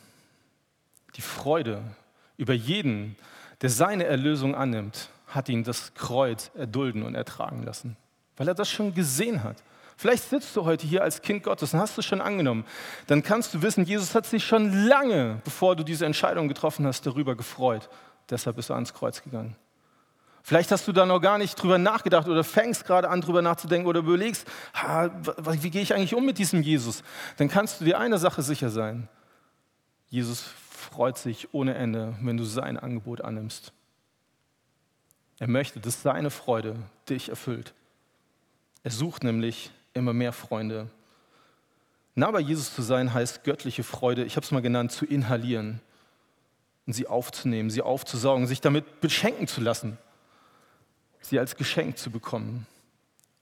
Die 1.17 1.21
Freude 1.21 1.83
über 2.37 2.53
jeden, 2.53 3.17
der 3.61 3.69
seine 3.69 4.05
Erlösung 4.05 4.55
annimmt, 4.55 5.09
hat 5.27 5.49
ihn 5.49 5.63
das 5.63 5.93
Kreuz 5.93 6.51
erdulden 6.55 7.03
und 7.03 7.15
ertragen 7.15 7.63
lassen, 7.63 7.97
weil 8.37 8.47
er 8.47 8.53
das 8.53 8.69
schon 8.69 8.93
gesehen 8.93 9.43
hat. 9.43 9.61
Vielleicht 9.97 10.29
sitzt 10.29 10.55
du 10.55 10.63
heute 10.65 10.87
hier 10.87 11.03
als 11.03 11.21
Kind 11.21 11.43
Gottes 11.43 11.73
und 11.73 11.79
hast 11.79 11.97
es 11.97 12.05
schon 12.05 12.21
angenommen. 12.21 12.65
Dann 13.07 13.23
kannst 13.23 13.53
du 13.53 13.61
wissen, 13.61 13.85
Jesus 13.85 14.15
hat 14.15 14.25
sich 14.25 14.43
schon 14.43 14.87
lange, 14.87 15.41
bevor 15.43 15.75
du 15.75 15.83
diese 15.83 16.05
Entscheidung 16.05 16.47
getroffen 16.47 16.87
hast, 16.87 17.05
darüber 17.05 17.35
gefreut. 17.35 17.89
Deshalb 18.29 18.55
bist 18.55 18.69
du 18.69 18.73
ans 18.73 18.93
Kreuz 18.93 19.21
gegangen. 19.21 19.55
Vielleicht 20.43 20.71
hast 20.71 20.87
du 20.87 20.91
da 20.91 21.05
noch 21.05 21.19
gar 21.19 21.37
nicht 21.37 21.55
drüber 21.55 21.77
nachgedacht 21.77 22.27
oder 22.27 22.43
fängst 22.43 22.85
gerade 22.85 23.09
an, 23.09 23.21
drüber 23.21 23.41
nachzudenken 23.41 23.87
oder 23.87 23.99
überlegst, 23.99 24.47
wie 25.51 25.69
gehe 25.69 25.81
ich 25.81 25.93
eigentlich 25.93 26.15
um 26.15 26.25
mit 26.25 26.37
diesem 26.37 26.61
Jesus? 26.61 27.03
Dann 27.37 27.47
kannst 27.47 27.79
du 27.79 27.85
dir 27.85 27.99
eine 27.99 28.17
Sache 28.17 28.41
sicher 28.41 28.69
sein. 28.69 29.07
Jesus 30.09 30.41
freut 30.41 31.17
sich 31.17 31.53
ohne 31.53 31.75
Ende, 31.75 32.15
wenn 32.21 32.37
du 32.37 32.43
sein 32.43 32.77
Angebot 32.77 33.21
annimmst. 33.21 33.71
Er 35.39 35.47
möchte, 35.47 35.79
dass 35.79 36.01
seine 36.01 36.29
Freude 36.29 36.75
dich 37.09 37.29
erfüllt. 37.29 37.73
Er 38.83 38.91
sucht 38.91 39.23
nämlich 39.23 39.71
immer 39.93 40.13
mehr 40.13 40.33
Freunde. 40.33 40.87
Nah 42.15 42.31
bei 42.31 42.39
Jesus 42.39 42.73
zu 42.73 42.81
sein 42.81 43.13
heißt 43.13 43.43
göttliche 43.43 43.83
Freude, 43.83 44.25
ich 44.25 44.35
habe 44.35 44.43
es 44.43 44.51
mal 44.51 44.61
genannt, 44.61 44.91
zu 44.91 45.05
inhalieren 45.05 45.79
und 46.85 46.93
sie 46.93 47.07
aufzunehmen, 47.07 47.69
sie 47.69 47.81
aufzusaugen, 47.81 48.47
sich 48.47 48.59
damit 48.59 49.01
beschenken 49.01 49.47
zu 49.47 49.61
lassen, 49.61 49.97
sie 51.21 51.39
als 51.39 51.55
Geschenk 51.55 51.97
zu 51.97 52.11
bekommen 52.11 52.65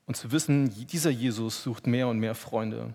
und 0.05 0.15
zu 0.15 0.31
wissen, 0.31 0.69
dieser 0.87 1.09
Jesus 1.09 1.63
sucht 1.63 1.87
mehr 1.87 2.07
und 2.07 2.19
mehr 2.19 2.35
Freunde. 2.35 2.93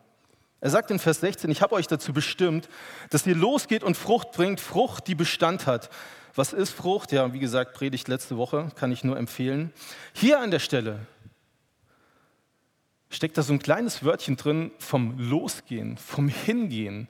Er 0.61 0.71
sagt 0.71 0.91
in 0.91 0.99
Vers 0.99 1.21
16, 1.21 1.51
ich 1.51 1.61
habe 1.61 1.75
euch 1.75 1.87
dazu 1.87 2.13
bestimmt, 2.13 2.69
dass 3.11 3.27
ihr 3.27 3.35
losgeht 3.35 3.83
und 3.83 3.97
Frucht 3.97 4.33
bringt, 4.33 4.61
Frucht, 4.61 5.07
die 5.09 5.15
Bestand 5.15 5.67
hat. 5.67 5.91
Was 6.35 6.53
ist 6.53 6.71
Frucht? 6.71 7.13
Ja, 7.13 7.33
wie 7.33 7.39
gesagt, 7.39 7.75
Predigt 7.75 8.09
letzte 8.09 8.37
Woche, 8.37 8.71
kann 8.75 8.91
ich 8.91 9.05
nur 9.05 9.17
empfehlen. 9.17 9.73
Hier 10.15 10.41
an 10.41 10.51
der 10.51 10.59
Stelle 10.59 11.07
steckt 13.11 13.39
da 13.39 13.43
so 13.43 13.53
ein 13.53 13.59
kleines 13.59 14.05
Wörtchen 14.05 14.37
drin 14.37 14.73
vom 14.79 15.19
Losgehen, 15.19 15.97
vom 15.99 16.29
Hingehen. 16.29 17.09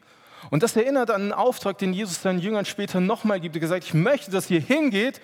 Und 0.51 0.63
das 0.63 0.77
erinnert 0.77 1.11
an 1.11 1.23
einen 1.23 1.33
Auftrag, 1.33 1.79
den 1.79 1.95
Jesus 1.95 2.21
seinen 2.21 2.39
Jüngern 2.39 2.67
später 2.67 3.01
nochmal 3.01 3.41
gibt. 3.41 3.57
Er 3.57 3.61
gesagt, 3.61 3.85
ich 3.85 3.95
möchte, 3.95 4.31
dass 4.31 4.51
ihr 4.51 4.61
hingeht 4.61 5.21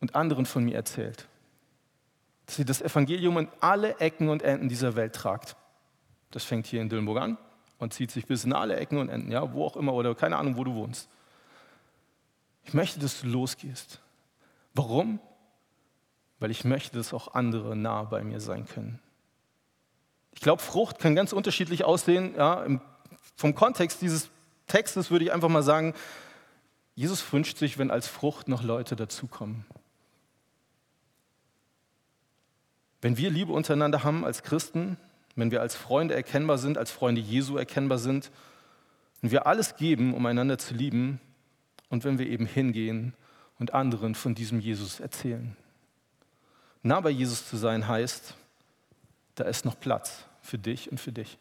und 0.00 0.14
anderen 0.14 0.46
von 0.46 0.64
mir 0.64 0.74
erzählt. 0.74 1.28
Dass 2.46 2.58
ihr 2.58 2.64
das 2.64 2.82
Evangelium 2.82 3.38
in 3.38 3.48
alle 3.60 3.98
Ecken 3.98 4.28
und 4.28 4.42
Enden 4.42 4.68
dieser 4.68 4.96
Welt 4.96 5.14
tragt. 5.14 5.56
Das 6.30 6.44
fängt 6.44 6.66
hier 6.66 6.80
in 6.80 6.88
Dillenburg 6.88 7.18
an 7.18 7.38
und 7.78 7.92
zieht 7.92 8.10
sich 8.10 8.26
bis 8.26 8.44
in 8.44 8.52
alle 8.52 8.76
Ecken 8.76 8.98
und 8.98 9.08
Enden, 9.08 9.30
ja, 9.30 9.52
wo 9.52 9.64
auch 9.64 9.76
immer 9.76 9.94
oder 9.94 10.14
keine 10.14 10.36
Ahnung, 10.36 10.56
wo 10.56 10.64
du 10.64 10.74
wohnst. 10.74 11.08
Ich 12.64 12.74
möchte, 12.74 13.00
dass 13.00 13.20
du 13.20 13.26
losgehst. 13.26 14.00
Warum? 14.74 15.20
weil 16.40 16.50
ich 16.50 16.64
möchte, 16.64 16.96
dass 16.96 17.14
auch 17.14 17.34
andere 17.34 17.76
nah 17.76 18.02
bei 18.02 18.24
mir 18.24 18.40
sein 18.40 18.66
können. 18.66 18.98
Ich 20.32 20.40
glaube, 20.40 20.62
Frucht 20.62 20.98
kann 20.98 21.14
ganz 21.14 21.32
unterschiedlich 21.32 21.84
aussehen. 21.84 22.34
Ja, 22.36 22.66
vom 23.36 23.54
Kontext 23.54 24.00
dieses 24.00 24.30
Textes 24.66 25.10
würde 25.10 25.26
ich 25.26 25.32
einfach 25.32 25.48
mal 25.48 25.62
sagen, 25.62 25.94
Jesus 26.94 27.30
wünscht 27.32 27.58
sich, 27.58 27.78
wenn 27.78 27.90
als 27.90 28.08
Frucht 28.08 28.48
noch 28.48 28.62
Leute 28.62 28.96
dazukommen. 28.96 29.66
Wenn 33.00 33.16
wir 33.16 33.30
Liebe 33.30 33.52
untereinander 33.52 34.04
haben 34.04 34.24
als 34.24 34.42
Christen, 34.42 34.96
wenn 35.36 35.50
wir 35.50 35.60
als 35.60 35.74
Freunde 35.74 36.14
erkennbar 36.14 36.58
sind, 36.58 36.76
als 36.76 36.90
Freunde 36.90 37.20
Jesu 37.20 37.56
erkennbar 37.56 37.98
sind, 37.98 38.30
wenn 39.20 39.30
wir 39.30 39.46
alles 39.46 39.76
geben, 39.76 40.14
um 40.14 40.26
einander 40.26 40.58
zu 40.58 40.74
lieben 40.74 41.20
und 41.88 42.04
wenn 42.04 42.18
wir 42.18 42.26
eben 42.26 42.46
hingehen 42.46 43.14
und 43.58 43.74
anderen 43.74 44.14
von 44.14 44.34
diesem 44.34 44.60
Jesus 44.60 45.00
erzählen. 45.00 45.56
Nah 46.82 47.00
bei 47.00 47.10
Jesus 47.10 47.48
zu 47.48 47.56
sein 47.56 47.86
heißt, 47.86 48.34
da 49.34 49.44
ist 49.44 49.64
noch 49.64 49.78
Platz 49.78 50.24
für 50.42 50.58
dich 50.58 50.90
und 50.90 50.98
für 50.98 51.12
dich. 51.12 51.38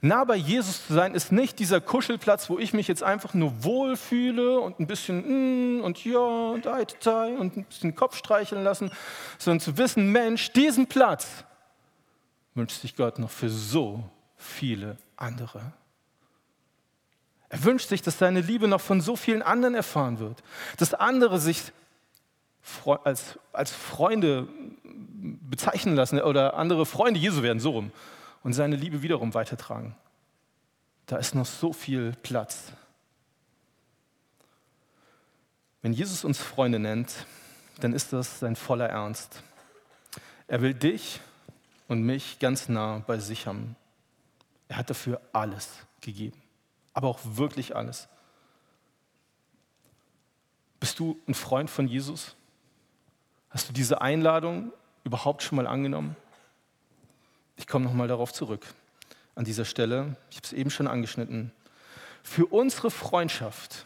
Nah 0.00 0.24
bei 0.24 0.36
Jesus 0.36 0.86
zu 0.86 0.94
sein 0.94 1.14
ist 1.14 1.32
nicht 1.32 1.58
dieser 1.58 1.80
Kuschelplatz, 1.80 2.48
wo 2.48 2.58
ich 2.58 2.72
mich 2.72 2.88
jetzt 2.88 3.02
einfach 3.02 3.34
nur 3.34 3.64
wohlfühle 3.64 4.60
und 4.60 4.80
ein 4.80 4.86
bisschen 4.86 5.78
mm, 5.78 5.82
und 5.82 6.04
ja 6.04 6.18
und 6.18 6.66
und 6.66 7.56
ein 7.56 7.64
bisschen 7.64 7.94
Kopf 7.94 8.16
streicheln 8.16 8.64
lassen, 8.64 8.90
sondern 9.38 9.60
zu 9.60 9.76
wissen, 9.76 10.10
Mensch, 10.12 10.52
diesen 10.52 10.86
Platz 10.86 11.44
wünscht 12.54 12.80
sich 12.80 12.96
Gott 12.96 13.18
noch 13.18 13.30
für 13.30 13.50
so 13.50 14.04
viele 14.36 14.96
andere. 15.16 15.72
Er 17.48 17.64
wünscht 17.64 17.88
sich, 17.88 18.00
dass 18.00 18.18
seine 18.18 18.40
Liebe 18.40 18.68
noch 18.68 18.80
von 18.80 19.00
so 19.00 19.16
vielen 19.16 19.42
anderen 19.42 19.74
erfahren 19.74 20.18
wird, 20.18 20.42
dass 20.78 20.94
andere 20.94 21.38
sich 21.40 21.72
als, 23.04 23.38
als 23.52 23.72
Freunde 23.72 24.48
bezeichnen 25.22 25.96
lassen 25.96 26.20
oder 26.20 26.54
andere 26.54 26.86
Freunde 26.86 27.18
Jesu 27.18 27.42
werden, 27.42 27.60
so 27.60 27.70
rum, 27.70 27.92
und 28.42 28.52
seine 28.52 28.76
Liebe 28.76 29.02
wiederum 29.02 29.34
weitertragen. 29.34 29.96
Da 31.06 31.16
ist 31.16 31.34
noch 31.34 31.46
so 31.46 31.72
viel 31.72 32.12
Platz. 32.22 32.72
Wenn 35.82 35.92
Jesus 35.92 36.24
uns 36.24 36.38
Freunde 36.38 36.78
nennt, 36.78 37.26
dann 37.80 37.92
ist 37.92 38.12
das 38.12 38.40
sein 38.40 38.56
voller 38.56 38.88
Ernst. 38.88 39.42
Er 40.46 40.60
will 40.62 40.74
dich 40.74 41.20
und 41.88 42.02
mich 42.02 42.38
ganz 42.38 42.68
nah 42.68 42.98
bei 43.06 43.18
sich 43.18 43.46
haben. 43.46 43.76
Er 44.68 44.76
hat 44.76 44.90
dafür 44.90 45.20
alles 45.32 45.68
gegeben, 46.00 46.40
aber 46.92 47.08
auch 47.08 47.18
wirklich 47.24 47.74
alles. 47.74 48.08
Bist 50.78 50.98
du 50.98 51.18
ein 51.26 51.34
Freund 51.34 51.68
von 51.68 51.88
Jesus? 51.88 52.36
Hast 53.50 53.68
du 53.68 53.72
diese 53.72 54.00
Einladung 54.00 54.72
überhaupt 55.04 55.42
schon 55.42 55.56
mal 55.56 55.66
angenommen? 55.66 56.16
Ich 57.60 57.66
komme 57.66 57.84
nochmal 57.84 58.08
darauf 58.08 58.32
zurück. 58.32 58.64
An 59.34 59.44
dieser 59.44 59.66
Stelle, 59.66 60.16
ich 60.30 60.38
habe 60.38 60.46
es 60.46 60.54
eben 60.54 60.70
schon 60.70 60.86
angeschnitten. 60.86 61.52
Für 62.22 62.46
unsere 62.46 62.90
Freundschaft 62.90 63.84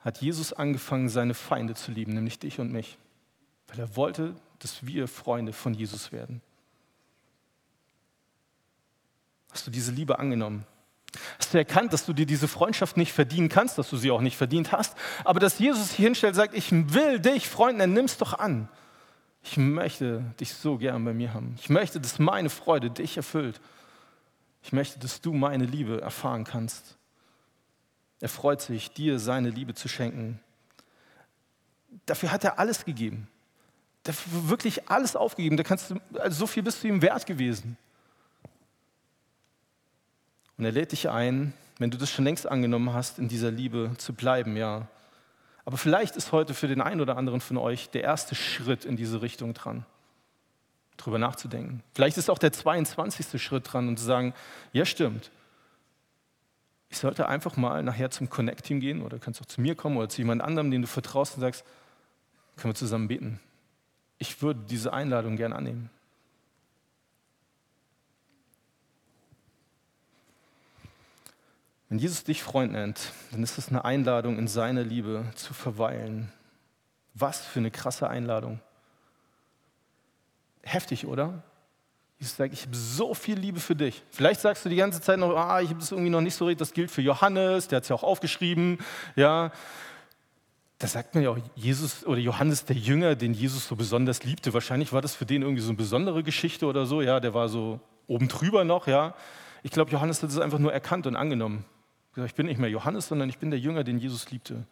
hat 0.00 0.20
Jesus 0.20 0.52
angefangen, 0.52 1.08
seine 1.08 1.32
Feinde 1.32 1.74
zu 1.74 1.90
lieben, 1.90 2.12
nämlich 2.12 2.38
dich 2.38 2.60
und 2.60 2.70
mich, 2.70 2.98
weil 3.68 3.78
er 3.78 3.96
wollte, 3.96 4.36
dass 4.58 4.84
wir 4.84 5.08
Freunde 5.08 5.54
von 5.54 5.72
Jesus 5.72 6.12
werden. 6.12 6.42
Hast 9.50 9.66
du 9.66 9.70
diese 9.70 9.90
Liebe 9.90 10.18
angenommen? 10.18 10.66
Hast 11.38 11.54
du 11.54 11.58
erkannt, 11.58 11.94
dass 11.94 12.04
du 12.04 12.12
dir 12.12 12.26
diese 12.26 12.46
Freundschaft 12.46 12.98
nicht 12.98 13.14
verdienen 13.14 13.48
kannst, 13.48 13.78
dass 13.78 13.88
du 13.88 13.96
sie 13.96 14.10
auch 14.10 14.20
nicht 14.20 14.36
verdient 14.36 14.70
hast, 14.70 14.98
aber 15.24 15.40
dass 15.40 15.58
Jesus 15.58 15.88
sich 15.88 15.96
hinstellt 15.96 16.32
und 16.32 16.36
sagt, 16.36 16.54
ich 16.54 16.70
will 16.72 17.20
dich, 17.20 17.48
Freund, 17.48 17.80
dann 17.80 17.94
nimm 17.94 18.04
es 18.04 18.18
doch 18.18 18.34
an. 18.34 18.68
Ich 19.44 19.58
möchte 19.58 20.24
dich 20.40 20.54
so 20.54 20.78
gern 20.78 21.04
bei 21.04 21.12
mir 21.12 21.34
haben. 21.34 21.54
Ich 21.60 21.68
möchte, 21.68 22.00
dass 22.00 22.18
meine 22.18 22.48
Freude 22.48 22.90
dich 22.90 23.18
erfüllt. 23.18 23.60
Ich 24.62 24.72
möchte, 24.72 24.98
dass 24.98 25.20
du 25.20 25.34
meine 25.34 25.66
Liebe 25.66 26.00
erfahren 26.00 26.44
kannst. 26.44 26.96
Er 28.20 28.30
freut 28.30 28.62
sich, 28.62 28.90
dir 28.92 29.18
seine 29.18 29.50
Liebe 29.50 29.74
zu 29.74 29.86
schenken. 29.86 30.40
Dafür 32.06 32.32
hat 32.32 32.42
er 32.42 32.58
alles 32.58 32.86
gegeben. 32.86 33.28
Dafür 34.04 34.48
wirklich 34.48 34.88
alles 34.88 35.14
aufgegeben. 35.14 35.58
Da 35.58 35.62
kannst 35.62 35.90
du, 35.90 36.00
also 36.18 36.38
so 36.38 36.46
viel 36.46 36.62
bist 36.62 36.82
du 36.82 36.88
ihm 36.88 37.02
wert 37.02 37.26
gewesen. 37.26 37.76
Und 40.56 40.64
er 40.64 40.72
lädt 40.72 40.92
dich 40.92 41.10
ein, 41.10 41.52
wenn 41.78 41.90
du 41.90 41.98
das 41.98 42.10
schon 42.10 42.24
längst 42.24 42.48
angenommen 42.48 42.94
hast, 42.94 43.18
in 43.18 43.28
dieser 43.28 43.50
Liebe 43.50 43.92
zu 43.98 44.14
bleiben, 44.14 44.56
ja. 44.56 44.88
Aber 45.64 45.76
vielleicht 45.76 46.16
ist 46.16 46.32
heute 46.32 46.54
für 46.54 46.68
den 46.68 46.80
einen 46.80 47.00
oder 47.00 47.16
anderen 47.16 47.40
von 47.40 47.56
euch 47.56 47.88
der 47.90 48.02
erste 48.02 48.34
Schritt 48.34 48.84
in 48.84 48.96
diese 48.96 49.22
Richtung 49.22 49.54
dran, 49.54 49.86
drüber 50.96 51.18
nachzudenken. 51.18 51.82
Vielleicht 51.94 52.18
ist 52.18 52.28
auch 52.28 52.38
der 52.38 52.52
22. 52.52 53.42
Schritt 53.42 53.72
dran 53.72 53.88
und 53.88 53.98
zu 53.98 54.04
sagen, 54.04 54.34
ja 54.72 54.84
stimmt, 54.84 55.30
ich 56.90 56.98
sollte 56.98 57.28
einfach 57.28 57.56
mal 57.56 57.82
nachher 57.82 58.10
zum 58.10 58.30
Connect-Team 58.30 58.78
gehen 58.78 59.02
oder 59.02 59.18
kannst 59.18 59.40
auch 59.40 59.46
zu 59.46 59.60
mir 59.60 59.74
kommen 59.74 59.96
oder 59.96 60.08
zu 60.08 60.18
jemand 60.18 60.42
anderem, 60.42 60.70
den 60.70 60.82
du 60.82 60.88
vertraust 60.88 61.34
und 61.34 61.40
sagst, 61.40 61.64
können 62.56 62.72
wir 62.72 62.76
zusammen 62.76 63.08
beten. 63.08 63.40
Ich 64.18 64.42
würde 64.42 64.60
diese 64.68 64.92
Einladung 64.92 65.36
gern 65.36 65.52
annehmen. 65.52 65.90
Wenn 71.94 72.00
Jesus 72.00 72.24
dich 72.24 72.42
Freund 72.42 72.72
nennt, 72.72 73.12
dann 73.30 73.44
ist 73.44 73.56
es 73.56 73.68
eine 73.68 73.84
Einladung, 73.84 74.36
in 74.36 74.48
seiner 74.48 74.82
Liebe 74.82 75.26
zu 75.36 75.54
verweilen. 75.54 76.32
Was 77.14 77.46
für 77.46 77.60
eine 77.60 77.70
krasse 77.70 78.10
Einladung. 78.10 78.58
Heftig, 80.64 81.06
oder? 81.06 81.44
Jesus 82.18 82.34
sagt, 82.34 82.52
ich 82.52 82.62
habe 82.62 82.74
so 82.74 83.14
viel 83.14 83.38
Liebe 83.38 83.60
für 83.60 83.76
dich. 83.76 84.02
Vielleicht 84.10 84.40
sagst 84.40 84.64
du 84.64 84.70
die 84.70 84.74
ganze 84.74 85.00
Zeit 85.02 85.20
noch, 85.20 85.36
ah, 85.36 85.60
ich 85.60 85.68
habe 85.68 85.78
das 85.78 85.92
irgendwie 85.92 86.10
noch 86.10 86.20
nicht 86.20 86.34
so 86.34 86.46
richtig. 86.46 86.58
Das 86.58 86.72
gilt 86.72 86.90
für 86.90 87.00
Johannes, 87.00 87.68
der 87.68 87.76
hat 87.76 87.84
es 87.84 87.90
ja 87.90 87.94
auch 87.94 88.02
aufgeschrieben. 88.02 88.78
Ja, 89.14 89.52
da 90.78 90.88
sagt 90.88 91.14
man 91.14 91.22
ja 91.22 91.30
auch, 91.30 91.38
Jesus 91.54 92.04
oder 92.04 92.18
Johannes, 92.18 92.64
der 92.64 92.74
Jünger, 92.74 93.14
den 93.14 93.34
Jesus 93.34 93.68
so 93.68 93.76
besonders 93.76 94.24
liebte. 94.24 94.52
Wahrscheinlich 94.52 94.92
war 94.92 95.00
das 95.00 95.14
für 95.14 95.26
den 95.26 95.42
irgendwie 95.42 95.62
so 95.62 95.68
eine 95.68 95.76
besondere 95.76 96.24
Geschichte 96.24 96.66
oder 96.66 96.86
so. 96.86 97.02
Ja, 97.02 97.20
der 97.20 97.34
war 97.34 97.48
so 97.48 97.78
oben 98.08 98.26
drüber 98.26 98.64
noch. 98.64 98.88
Ja, 98.88 99.14
ich 99.62 99.70
glaube, 99.70 99.92
Johannes 99.92 100.24
hat 100.24 100.30
es 100.30 100.40
einfach 100.40 100.58
nur 100.58 100.72
erkannt 100.72 101.06
und 101.06 101.14
angenommen. 101.14 101.64
Ich 102.16 102.34
bin 102.34 102.46
nicht 102.46 102.58
mehr 102.58 102.70
Johannes, 102.70 103.08
sondern 103.08 103.28
ich 103.28 103.38
bin 103.38 103.50
der 103.50 103.58
Jünger, 103.58 103.82
den 103.82 103.98
Jesus 103.98 104.30
liebte. 104.30 104.64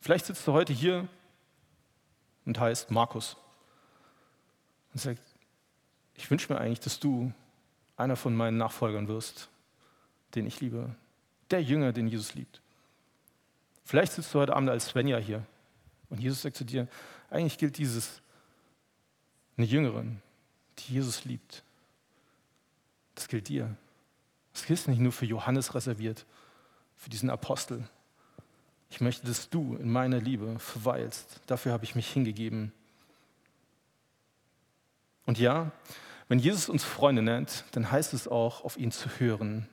Vielleicht 0.00 0.26
sitzt 0.26 0.46
du 0.46 0.52
heute 0.52 0.72
hier 0.72 1.08
und 2.44 2.58
heißt 2.58 2.90
Markus 2.90 3.36
und 4.92 5.00
sagt, 5.00 5.22
ich 6.14 6.30
wünsche 6.30 6.52
mir 6.52 6.60
eigentlich, 6.60 6.80
dass 6.80 7.00
du 7.00 7.32
einer 7.96 8.16
von 8.16 8.36
meinen 8.36 8.58
Nachfolgern 8.58 9.08
wirst, 9.08 9.48
den 10.34 10.46
ich 10.46 10.60
liebe. 10.60 10.94
Der 11.50 11.62
Jünger, 11.62 11.92
den 11.92 12.08
Jesus 12.08 12.34
liebt. 12.34 12.60
Vielleicht 13.84 14.12
sitzt 14.12 14.34
du 14.34 14.40
heute 14.40 14.54
Abend 14.54 14.68
als 14.68 14.86
Svenja 14.86 15.18
hier 15.18 15.46
und 16.10 16.20
Jesus 16.20 16.42
sagt 16.42 16.56
zu 16.56 16.64
dir, 16.64 16.88
eigentlich 17.30 17.56
gilt 17.56 17.78
dieses 17.78 18.20
eine 19.56 19.66
Jüngerin, 19.66 20.20
die 20.78 20.94
Jesus 20.94 21.24
liebt. 21.24 21.62
Das 23.14 23.28
gilt 23.28 23.48
dir. 23.48 23.74
Das 24.52 24.68
ist 24.68 24.88
nicht 24.88 25.00
nur 25.00 25.12
für 25.12 25.26
Johannes 25.26 25.74
reserviert, 25.74 26.26
für 26.96 27.10
diesen 27.10 27.30
Apostel. 27.30 27.88
Ich 28.90 29.00
möchte, 29.00 29.26
dass 29.26 29.48
du 29.48 29.76
in 29.76 29.90
meiner 29.90 30.20
Liebe 30.20 30.58
verweilst. 30.58 31.40
Dafür 31.46 31.72
habe 31.72 31.84
ich 31.84 31.94
mich 31.94 32.08
hingegeben. 32.08 32.72
Und 35.24 35.38
ja, 35.38 35.72
wenn 36.28 36.38
Jesus 36.38 36.68
uns 36.68 36.84
Freunde 36.84 37.22
nennt, 37.22 37.64
dann 37.72 37.90
heißt 37.90 38.12
es 38.14 38.28
auch, 38.28 38.64
auf 38.64 38.76
ihn 38.76 38.92
zu 38.92 39.08
hören. 39.18 39.68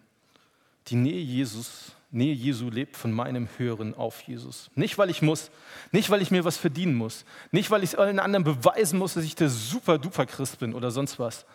Die 0.87 0.95
Nähe 0.95 1.21
Jesus, 1.21 1.91
Nähe 2.11 2.33
Jesu 2.33 2.69
lebt 2.69 2.97
von 2.97 3.11
meinem 3.11 3.47
Hören 3.57 3.93
auf 3.93 4.21
Jesus. 4.21 4.71
Nicht, 4.75 4.97
weil 4.97 5.09
ich 5.09 5.21
muss, 5.21 5.51
nicht, 5.91 6.09
weil 6.09 6.21
ich 6.21 6.31
mir 6.31 6.45
was 6.45 6.57
verdienen 6.57 6.95
muss, 6.95 7.25
nicht, 7.51 7.69
weil 7.71 7.83
ich 7.83 7.99
allen 7.99 8.19
anderen 8.19 8.43
beweisen 8.43 8.97
muss, 8.97 9.13
dass 9.13 9.23
ich 9.23 9.35
der 9.35 9.49
super-duper 9.49 10.25
Christ 10.25 10.59
bin 10.59 10.73
oder 10.73 10.91
sonst 10.91 11.19
was, 11.19 11.45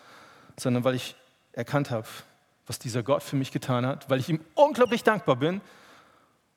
sondern 0.59 0.85
weil 0.85 0.95
ich 0.95 1.17
erkannt 1.53 1.91
habe, 1.91 2.07
was 2.67 2.79
dieser 2.79 3.03
Gott 3.03 3.23
für 3.23 3.37
mich 3.37 3.53
getan 3.53 3.87
hat, 3.87 4.09
weil 4.09 4.21
ich 4.21 4.29
ihm 4.29 4.41
unglaublich 4.55 5.03
dankbar 5.03 5.37
bin 5.37 5.61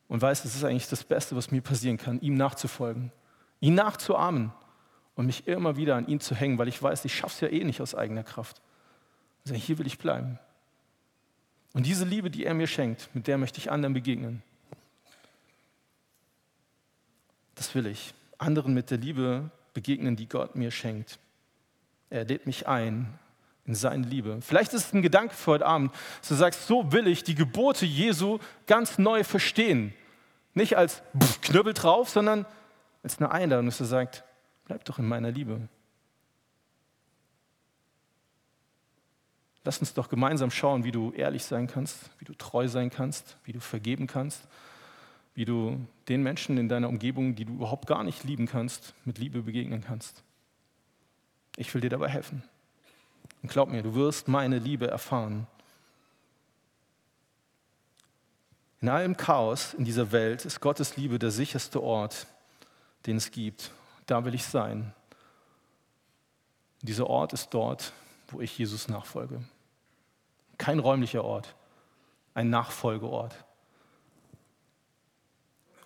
und 0.07 0.21
weiß, 0.21 0.45
es 0.45 0.55
ist 0.55 0.63
eigentlich 0.63 0.87
das 0.87 1.03
Beste, 1.03 1.35
was 1.35 1.51
mir 1.51 1.61
passieren 1.61 1.97
kann, 1.97 2.21
ihm 2.21 2.35
nachzufolgen, 2.35 3.11
ihn 3.59 3.75
nachzuahmen 3.75 4.53
und 5.15 5.25
mich 5.25 5.47
immer 5.47 5.75
wieder 5.75 5.95
an 5.95 6.07
ihn 6.07 6.19
zu 6.19 6.35
hängen, 6.35 6.57
weil 6.57 6.67
ich 6.67 6.81
weiß, 6.81 7.03
ich 7.05 7.15
schaffe 7.15 7.33
es 7.33 7.41
ja 7.41 7.57
eh 7.57 7.63
nicht 7.63 7.81
aus 7.81 7.95
eigener 7.95 8.23
Kraft. 8.23 8.61
Also 9.43 9.55
hier 9.55 9.77
will 9.77 9.87
ich 9.87 9.97
bleiben. 9.97 10.39
Und 11.73 11.85
diese 11.85 12.05
Liebe, 12.05 12.29
die 12.29 12.45
er 12.45 12.53
mir 12.53 12.67
schenkt, 12.67 13.09
mit 13.13 13.27
der 13.27 13.37
möchte 13.37 13.59
ich 13.59 13.71
anderen 13.71 13.93
begegnen. 13.93 14.41
Das 17.55 17.73
will 17.75 17.87
ich. 17.87 18.13
Anderen 18.37 18.73
mit 18.73 18.91
der 18.91 18.97
Liebe 18.97 19.49
begegnen, 19.73 20.15
die 20.15 20.27
Gott 20.27 20.55
mir 20.55 20.71
schenkt. 20.71 21.19
Er 22.09 22.23
lädt 22.23 22.45
mich 22.45 22.67
ein 22.67 23.17
in 23.67 23.75
seine 23.75 24.07
Liebe. 24.07 24.39
Vielleicht 24.41 24.73
ist 24.73 24.87
es 24.87 24.93
ein 24.93 25.01
Gedanke 25.01 25.35
für 25.35 25.51
heute 25.51 25.65
Abend, 25.65 25.91
dass 26.19 26.29
du 26.29 26.35
sagst, 26.35 26.65
so 26.65 26.91
will 26.93 27.05
ich 27.07 27.23
die 27.23 27.35
Gebote 27.35 27.85
Jesu 27.85 28.39
ganz 28.65 28.97
neu 28.97 29.23
verstehen. 29.23 29.93
Nicht 30.53 30.77
als 30.77 31.03
Knüppel 31.41 31.73
drauf, 31.73 32.09
sondern 32.09 32.45
als 33.03 33.19
eine 33.19 33.29
Einladung, 33.29 33.67
dass 33.67 33.77
du 33.77 33.85
sagst, 33.85 34.23
bleib 34.65 34.85
doch 34.85 34.99
in 34.99 35.07
meiner 35.07 35.31
Liebe. 35.31 35.67
Lass 39.65 39.79
uns 39.79 39.93
doch 39.93 40.07
gemeinsam 40.07 40.49
schauen, 40.49 40.85
wie 40.85 40.91
du 40.91 41.11
ehrlich 41.11 41.43
sein 41.43 41.67
kannst, 41.67 42.09
wie 42.19 42.25
du 42.25 42.33
treu 42.33 42.69
sein 42.69 42.89
kannst, 42.89 43.35
wie 43.43 43.51
du 43.51 43.59
vergeben 43.59 44.07
kannst, 44.07 44.47
wie 45.35 45.43
du 45.43 45.85
den 46.07 46.23
Menschen 46.23 46.57
in 46.57 46.69
deiner 46.69 46.87
Umgebung, 46.87 47.35
die 47.35 47.43
du 47.43 47.53
überhaupt 47.53 47.85
gar 47.85 48.05
nicht 48.05 48.23
lieben 48.23 48.47
kannst, 48.47 48.93
mit 49.03 49.17
Liebe 49.17 49.41
begegnen 49.41 49.81
kannst. 49.81 50.23
Ich 51.57 51.73
will 51.73 51.81
dir 51.81 51.89
dabei 51.89 52.07
helfen. 52.07 52.43
Und 53.41 53.51
glaub 53.51 53.69
mir, 53.69 53.83
du 53.83 53.93
wirst 53.95 54.27
meine 54.27 54.59
Liebe 54.59 54.87
erfahren. 54.87 55.47
In 58.81 58.89
allem 58.89 59.17
Chaos 59.17 59.73
in 59.73 59.85
dieser 59.85 60.11
Welt 60.11 60.45
ist 60.45 60.59
Gottes 60.59 60.97
Liebe 60.97 61.17
der 61.17 61.31
sicherste 61.31 61.81
Ort, 61.81 62.27
den 63.05 63.17
es 63.17 63.31
gibt. 63.31 63.71
Da 64.05 64.23
will 64.23 64.35
ich 64.35 64.45
sein. 64.45 64.93
Dieser 66.81 67.07
Ort 67.07 67.33
ist 67.33 67.49
dort, 67.53 67.91
wo 68.27 68.39
ich 68.39 68.57
Jesus 68.57 68.87
nachfolge. 68.87 69.41
Kein 70.57 70.79
räumlicher 70.79 71.23
Ort, 71.23 71.55
ein 72.33 72.49
Nachfolgeort. 72.49 73.35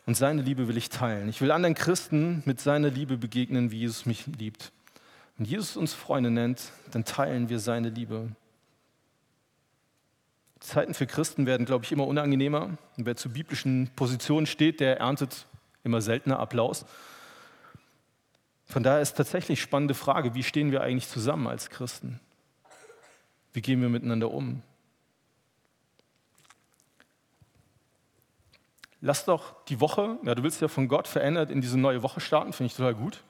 Und 0.05 0.15
seine 0.15 0.41
Liebe 0.41 0.67
will 0.67 0.77
ich 0.77 0.89
teilen. 0.89 1.29
Ich 1.29 1.41
will 1.41 1.51
anderen 1.51 1.75
Christen 1.75 2.43
mit 2.45 2.59
seiner 2.59 2.89
Liebe 2.89 3.17
begegnen, 3.17 3.71
wie 3.71 3.79
Jesus 3.79 4.05
mich 4.05 4.25
liebt. 4.27 4.71
Wenn 5.41 5.49
Jesus 5.49 5.75
uns 5.75 5.95
Freunde 5.95 6.29
nennt, 6.29 6.71
dann 6.91 7.03
teilen 7.03 7.49
wir 7.49 7.57
seine 7.57 7.89
Liebe. 7.89 8.29
Zeiten 10.59 10.93
für 10.93 11.07
Christen 11.07 11.47
werden, 11.47 11.65
glaube 11.65 11.83
ich, 11.83 11.91
immer 11.91 12.05
unangenehmer. 12.05 12.77
Und 12.95 13.07
wer 13.07 13.15
zu 13.15 13.33
biblischen 13.33 13.89
Positionen 13.95 14.45
steht, 14.45 14.79
der 14.79 14.99
erntet 14.99 15.47
immer 15.83 15.99
seltener 15.99 16.37
Applaus. 16.37 16.85
Von 18.65 18.83
daher 18.83 19.01
ist 19.01 19.17
tatsächlich 19.17 19.59
spannende 19.59 19.95
Frage, 19.95 20.35
wie 20.35 20.43
stehen 20.43 20.71
wir 20.71 20.81
eigentlich 20.81 21.09
zusammen 21.09 21.47
als 21.47 21.71
Christen? 21.71 22.19
Wie 23.51 23.63
gehen 23.63 23.81
wir 23.81 23.89
miteinander 23.89 24.29
um? 24.29 24.61
Lass 29.01 29.25
doch 29.25 29.55
die 29.65 29.79
Woche, 29.79 30.19
ja, 30.21 30.35
du 30.35 30.43
willst 30.43 30.61
ja 30.61 30.67
von 30.67 30.87
Gott 30.87 31.07
verändert 31.07 31.49
in 31.49 31.61
diese 31.61 31.79
neue 31.79 32.03
Woche 32.03 32.19
starten, 32.19 32.53
finde 32.53 32.67
ich 32.67 32.77
total 32.77 32.93
gut. 32.93 33.23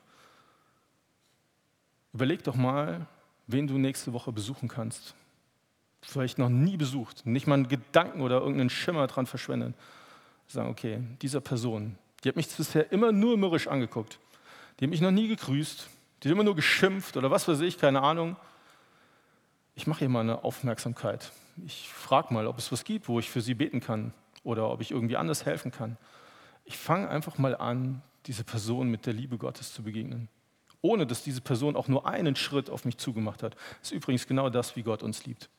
Überleg 2.14 2.44
doch 2.44 2.56
mal, 2.56 3.08
wen 3.48 3.68
du 3.68 3.78
nächste 3.78 4.14
Woche 4.14 4.32
besuchen 4.32 4.68
kannst. 4.68 5.16
Vielleicht 6.02 6.38
noch 6.38 6.50
nie 6.50 6.78
besucht, 6.78 7.26
nicht 7.26 7.48
mal 7.48 7.56
einen 7.56 7.68
Gedanken 7.68 8.22
oder 8.22 8.40
irgendeinen 8.40 8.70
Schimmer 8.70 9.08
dran 9.08 9.28
verschwenden. 9.28 9.76
Sagen, 10.48 10.70
okay, 10.70 11.02
dieser 11.22 11.42
Person, 11.42 11.98
die 12.24 12.30
hat 12.30 12.36
mich 12.36 12.50
bisher 12.50 12.92
immer 12.92 13.12
nur 13.12 13.38
mürrisch 13.38 13.68
angeguckt. 13.68 14.20
Die 14.80 14.86
hat 14.86 14.90
mich 14.90 15.02
noch 15.02 15.12
nie 15.12 15.28
gegrüßt, 15.28 15.88
die 16.22 16.28
hat 16.28 16.34
immer 16.34 16.44
nur 16.44 16.56
geschimpft 16.56 17.18
oder 17.18 17.32
was 17.32 17.48
weiß 17.48 17.62
ich, 17.62 17.78
keine 17.78 18.02
Ahnung. 18.02 18.36
Ich 19.76 19.88
mache 19.88 20.04
ihr 20.04 20.10
mal 20.10 20.22
eine 20.22 20.44
Aufmerksamkeit. 20.44 21.32
Ich 21.66 21.90
frage 21.90 22.34
mal, 22.34 22.48
ob 22.48 22.58
es 22.58 22.72
was 22.72 22.84
gibt, 22.84 23.08
wo 23.08 23.20
ich 23.20 23.30
für 23.30 23.42
sie 23.42 23.54
beten 23.54 23.80
kann 23.80 24.14
oder 24.44 24.70
ob 24.70 24.82
ich 24.82 24.92
irgendwie 24.92 25.18
anders 25.18 25.46
helfen 25.46 25.72
kann. 25.72 25.98
Ich 26.66 26.78
fange 26.78 27.10
einfach 27.10 27.38
mal 27.38 27.56
an, 27.56 28.02
diese 28.26 28.44
Person 28.44 28.90
mit 28.90 29.06
der 29.06 29.14
Liebe 29.14 29.38
Gottes 29.38 29.74
zu 29.74 29.84
begegnen 29.84 30.30
ohne 30.82 31.06
dass 31.06 31.24
diese 31.24 31.42
Person 31.42 31.76
auch 31.76 31.88
nur 31.88 32.08
einen 32.08 32.36
Schritt 32.36 32.70
auf 32.70 32.86
mich 32.86 32.98
zugemacht 32.98 33.44
hat. 33.44 33.56
Das 33.82 33.92
ist 33.92 33.92
übrigens 33.92 34.28
genau 34.28 34.50
das, 34.50 34.76
wie 34.76 34.84
Gott 34.84 35.04
uns 35.04 35.26
liebt. 35.26 35.50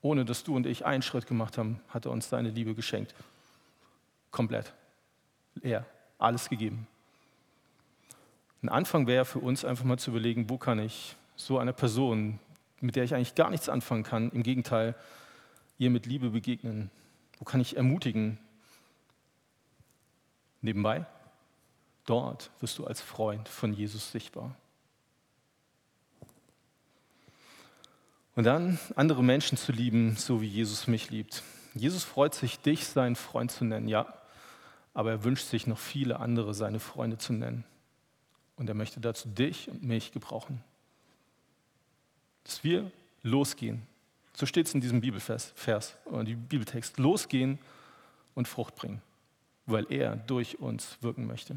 Ohne 0.00 0.24
dass 0.24 0.42
du 0.42 0.56
und 0.56 0.66
ich 0.66 0.84
einen 0.84 1.02
Schritt 1.02 1.26
gemacht 1.26 1.58
haben, 1.58 1.80
hat 1.88 2.06
er 2.06 2.10
uns 2.10 2.28
seine 2.28 2.50
Liebe 2.50 2.74
geschenkt. 2.74 3.14
Komplett. 4.32 4.72
Er, 5.60 5.86
alles 6.18 6.48
gegeben. 6.48 6.88
Ein 8.62 8.68
Anfang 8.68 9.06
wäre 9.06 9.24
für 9.24 9.38
uns 9.38 9.64
einfach 9.64 9.84
mal 9.84 9.98
zu 9.98 10.10
überlegen, 10.10 10.48
wo 10.48 10.58
kann 10.58 10.78
ich 10.78 11.16
so 11.36 11.58
einer 11.58 11.72
Person, 11.72 12.38
mit 12.80 12.96
der 12.96 13.04
ich 13.04 13.14
eigentlich 13.14 13.34
gar 13.34 13.50
nichts 13.50 13.68
anfangen 13.68 14.02
kann, 14.02 14.30
im 14.30 14.42
Gegenteil, 14.42 14.94
ihr 15.78 15.90
mit 15.90 16.06
Liebe 16.06 16.30
begegnen? 16.30 16.90
Wo 17.38 17.44
kann 17.44 17.60
ich 17.60 17.76
ermutigen? 17.76 18.38
Nebenbei, 20.60 21.06
Dort 22.06 22.50
wirst 22.60 22.78
du 22.78 22.86
als 22.86 23.00
Freund 23.00 23.48
von 23.48 23.72
Jesus 23.72 24.10
sichtbar. 24.10 24.56
Und 28.34 28.44
dann 28.44 28.78
andere 28.96 29.22
Menschen 29.22 29.58
zu 29.58 29.72
lieben, 29.72 30.16
so 30.16 30.40
wie 30.40 30.46
Jesus 30.46 30.86
mich 30.86 31.10
liebt. 31.10 31.42
Jesus 31.74 32.04
freut 32.04 32.34
sich, 32.34 32.58
dich 32.60 32.86
seinen 32.86 33.16
Freund 33.16 33.50
zu 33.50 33.64
nennen, 33.64 33.88
ja, 33.88 34.12
aber 34.94 35.10
er 35.10 35.24
wünscht 35.24 35.46
sich 35.46 35.66
noch 35.66 35.78
viele 35.78 36.18
andere 36.18 36.54
seine 36.54 36.80
Freunde 36.80 37.18
zu 37.18 37.32
nennen. 37.32 37.64
Und 38.56 38.68
er 38.68 38.74
möchte 38.74 39.00
dazu 39.00 39.28
dich 39.28 39.68
und 39.68 39.82
mich 39.82 40.12
gebrauchen. 40.12 40.62
Dass 42.44 42.64
wir 42.64 42.90
losgehen. 43.22 43.86
So 44.34 44.46
steht 44.46 44.66
es 44.66 44.74
in 44.74 44.80
diesem 44.80 45.00
Bibelvers, 45.00 45.52
Vers, 45.54 45.96
oder 46.06 46.24
die 46.24 46.34
Bibeltext. 46.34 46.98
Losgehen 46.98 47.58
und 48.34 48.48
Frucht 48.48 48.74
bringen, 48.74 49.02
weil 49.66 49.86
er 49.90 50.16
durch 50.16 50.58
uns 50.58 50.98
wirken 51.00 51.26
möchte. 51.26 51.56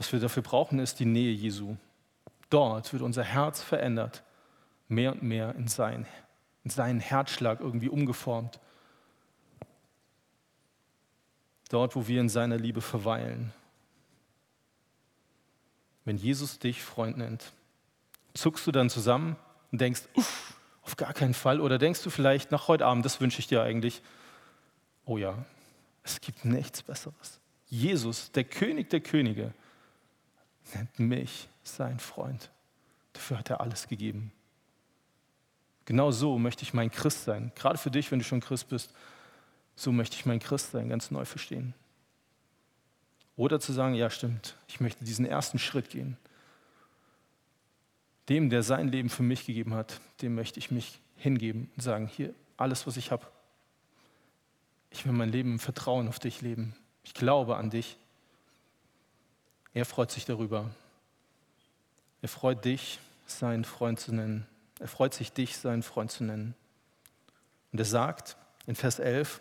Was 0.00 0.14
wir 0.14 0.18
dafür 0.18 0.42
brauchen, 0.42 0.78
ist 0.78 0.98
die 0.98 1.04
Nähe 1.04 1.30
Jesu. 1.30 1.76
Dort 2.48 2.90
wird 2.94 3.02
unser 3.02 3.22
Herz 3.22 3.62
verändert, 3.62 4.22
mehr 4.88 5.12
und 5.12 5.22
mehr 5.22 5.54
in, 5.56 5.68
sein, 5.68 6.06
in 6.64 6.70
seinen 6.70 7.00
Herzschlag 7.00 7.60
irgendwie 7.60 7.90
umgeformt. 7.90 8.58
Dort, 11.68 11.96
wo 11.96 12.08
wir 12.08 12.18
in 12.18 12.30
seiner 12.30 12.56
Liebe 12.56 12.80
verweilen. 12.80 13.52
Wenn 16.06 16.16
Jesus 16.16 16.58
dich 16.58 16.82
Freund 16.82 17.18
nennt, 17.18 17.52
zuckst 18.32 18.66
du 18.66 18.72
dann 18.72 18.88
zusammen 18.88 19.36
und 19.70 19.82
denkst, 19.82 20.04
uff, 20.14 20.56
auf 20.80 20.96
gar 20.96 21.12
keinen 21.12 21.34
Fall. 21.34 21.60
Oder 21.60 21.76
denkst 21.76 22.02
du 22.02 22.08
vielleicht 22.08 22.52
nach 22.52 22.68
heute 22.68 22.86
Abend, 22.86 23.04
das 23.04 23.20
wünsche 23.20 23.40
ich 23.40 23.48
dir 23.48 23.62
eigentlich, 23.62 24.00
oh 25.04 25.18
ja, 25.18 25.44
es 26.04 26.22
gibt 26.22 26.46
nichts 26.46 26.82
Besseres. 26.82 27.38
Jesus, 27.66 28.32
der 28.32 28.44
König 28.44 28.88
der 28.88 29.00
Könige, 29.00 29.52
nennt 30.74 30.98
mich 30.98 31.48
sein 31.62 31.98
Freund. 31.98 32.50
Dafür 33.12 33.38
hat 33.38 33.50
er 33.50 33.60
alles 33.60 33.88
gegeben. 33.88 34.32
Genau 35.84 36.10
so 36.10 36.38
möchte 36.38 36.62
ich 36.62 36.74
mein 36.74 36.90
Christ 36.90 37.24
sein. 37.24 37.52
Gerade 37.54 37.78
für 37.78 37.90
dich, 37.90 38.10
wenn 38.10 38.20
du 38.20 38.24
schon 38.24 38.40
Christ 38.40 38.68
bist, 38.68 38.94
so 39.74 39.92
möchte 39.92 40.16
ich 40.16 40.26
mein 40.26 40.38
Christ 40.38 40.72
sein, 40.72 40.88
ganz 40.88 41.10
neu 41.10 41.24
verstehen. 41.24 41.74
Oder 43.36 43.58
zu 43.58 43.72
sagen, 43.72 43.94
ja 43.94 44.10
stimmt, 44.10 44.56
ich 44.68 44.80
möchte 44.80 45.04
diesen 45.04 45.24
ersten 45.24 45.58
Schritt 45.58 45.90
gehen. 45.90 46.16
Dem, 48.28 48.50
der 48.50 48.62
sein 48.62 48.88
Leben 48.88 49.08
für 49.08 49.22
mich 49.22 49.46
gegeben 49.46 49.74
hat, 49.74 50.00
dem 50.22 50.34
möchte 50.34 50.58
ich 50.58 50.70
mich 50.70 51.00
hingeben 51.16 51.70
und 51.74 51.82
sagen, 51.82 52.06
hier, 52.06 52.34
alles, 52.56 52.86
was 52.86 52.96
ich 52.96 53.10
habe, 53.10 53.26
ich 54.90 55.06
will 55.06 55.12
mein 55.12 55.30
Leben 55.30 55.52
im 55.52 55.58
Vertrauen 55.58 56.08
auf 56.08 56.18
dich 56.18 56.42
leben. 56.42 56.74
Ich 57.02 57.14
glaube 57.14 57.56
an 57.56 57.70
dich. 57.70 57.96
Er 59.74 59.84
freut 59.84 60.10
sich 60.10 60.24
darüber. 60.24 60.70
Er 62.22 62.28
freut 62.28 62.64
dich, 62.64 62.98
seinen 63.26 63.64
Freund 63.64 64.00
zu 64.00 64.14
nennen. 64.14 64.46
Er 64.78 64.88
freut 64.88 65.14
sich, 65.14 65.32
dich 65.32 65.56
seinen 65.56 65.82
Freund 65.82 66.10
zu 66.10 66.24
nennen. 66.24 66.54
Und 67.72 67.78
er 67.78 67.84
sagt 67.84 68.36
in 68.66 68.74
Vers 68.74 68.98
11, 68.98 69.40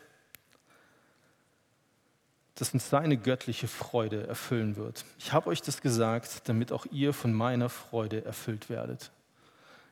dass 2.55 2.73
uns 2.73 2.89
seine 2.89 3.17
göttliche 3.17 3.67
Freude 3.67 4.27
erfüllen 4.27 4.75
wird. 4.75 5.05
Ich 5.17 5.31
habe 5.31 5.49
euch 5.49 5.61
das 5.61 5.81
gesagt, 5.81 6.47
damit 6.49 6.71
auch 6.71 6.85
ihr 6.87 7.13
von 7.13 7.33
meiner 7.33 7.69
Freude 7.69 8.25
erfüllt 8.25 8.69
werdet. 8.69 9.11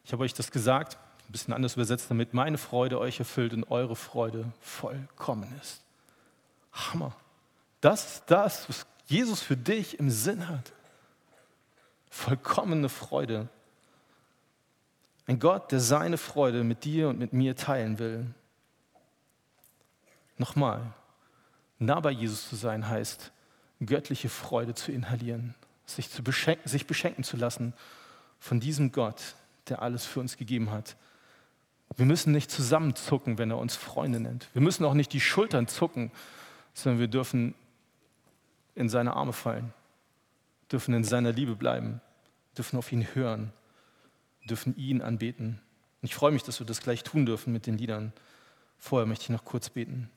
Ich 0.03 0.11
habe 0.11 0.23
euch 0.23 0.33
das 0.33 0.51
gesagt, 0.51 0.97
ein 1.27 1.31
bisschen 1.31 1.53
anders 1.53 1.75
übersetzt, 1.75 2.09
damit 2.09 2.33
meine 2.33 2.57
Freude 2.57 2.99
euch 2.99 3.19
erfüllt 3.19 3.53
und 3.53 3.71
eure 3.71 3.95
Freude 3.95 4.51
vollkommen 4.61 5.53
ist. 5.61 5.81
Hammer. 6.73 7.15
Das 7.79 8.15
ist 8.15 8.23
das, 8.27 8.67
was 8.69 8.85
Jesus 9.07 9.41
für 9.41 9.57
dich 9.57 9.99
im 9.99 10.09
Sinn 10.09 10.47
hat. 10.47 10.73
Vollkommene 12.09 12.89
Freude. 12.89 13.47
Ein 15.25 15.39
Gott, 15.39 15.71
der 15.71 15.79
seine 15.79 16.17
Freude 16.17 16.63
mit 16.63 16.83
dir 16.83 17.09
und 17.09 17.19
mit 17.19 17.33
mir 17.33 17.55
teilen 17.55 17.99
will. 17.99 18.27
Nochmal, 20.37 20.93
nah 21.79 21.99
bei 21.99 22.11
Jesus 22.11 22.47
zu 22.47 22.55
sein 22.55 22.87
heißt, 22.87 23.31
göttliche 23.85 24.29
Freude 24.29 24.73
zu 24.73 24.91
inhalieren, 24.91 25.55
sich, 25.85 26.09
zu 26.09 26.23
beschenken, 26.23 26.67
sich 26.69 26.85
beschenken 26.85 27.23
zu 27.23 27.37
lassen 27.37 27.73
von 28.39 28.59
diesem 28.59 28.91
Gott, 28.91 29.35
der 29.67 29.81
alles 29.81 30.05
für 30.05 30.19
uns 30.19 30.37
gegeben 30.37 30.71
hat. 30.71 30.95
Wir 31.95 32.05
müssen 32.05 32.31
nicht 32.33 32.51
zusammenzucken, 32.51 33.37
wenn 33.37 33.51
er 33.51 33.57
uns 33.57 33.75
Freunde 33.75 34.19
nennt. 34.19 34.49
Wir 34.53 34.61
müssen 34.61 34.85
auch 34.85 34.93
nicht 34.93 35.13
die 35.13 35.21
Schultern 35.21 35.67
zucken, 35.67 36.11
sondern 36.73 36.99
wir 36.99 37.07
dürfen 37.07 37.55
in 38.77 38.89
seine 38.89 39.15
Arme 39.15 39.33
fallen, 39.33 39.73
dürfen 40.71 40.93
in 40.93 41.03
seiner 41.03 41.31
Liebe 41.31 41.55
bleiben, 41.55 41.99
dürfen 42.57 42.77
auf 42.77 42.91
ihn 42.91 43.07
hören, 43.15 43.51
dürfen 44.47 44.77
ihn 44.77 45.01
anbeten. 45.01 45.59
Und 46.01 46.09
ich 46.09 46.15
freue 46.15 46.31
mich, 46.31 46.43
dass 46.43 46.59
wir 46.59 46.67
das 46.67 46.81
gleich 46.81 47.03
tun 47.03 47.25
dürfen 47.25 47.51
mit 47.51 47.65
den 47.65 47.77
Liedern. 47.77 48.13
Vorher 48.77 49.07
möchte 49.07 49.23
ich 49.23 49.29
noch 49.29 49.45
kurz 49.45 49.69
beten. 49.69 50.09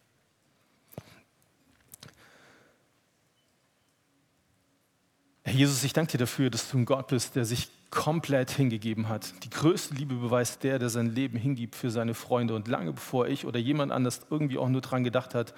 Herr 5.42 5.54
Jesus, 5.54 5.82
ich 5.82 5.94
danke 5.94 6.12
dir 6.12 6.18
dafür, 6.18 6.50
dass 6.50 6.70
du 6.70 6.78
ein 6.78 6.84
Gott 6.84 7.08
bist, 7.08 7.34
der 7.34 7.44
sich 7.44 7.70
komplett 7.90 8.50
hingegeben 8.50 9.08
hat. 9.08 9.32
Die 9.42 9.50
größte 9.50 9.94
Liebe 9.94 10.14
beweist 10.14 10.62
der, 10.62 10.78
der 10.78 10.90
sein 10.90 11.12
Leben 11.12 11.36
hingibt 11.36 11.74
für 11.74 11.90
seine 11.90 12.14
Freunde. 12.14 12.54
Und 12.54 12.68
lange 12.68 12.92
bevor 12.92 13.26
ich 13.26 13.46
oder 13.46 13.58
jemand 13.58 13.90
anders 13.90 14.20
irgendwie 14.30 14.58
auch 14.58 14.68
nur 14.68 14.80
daran 14.80 15.02
gedacht 15.02 15.34
hat, 15.34 15.54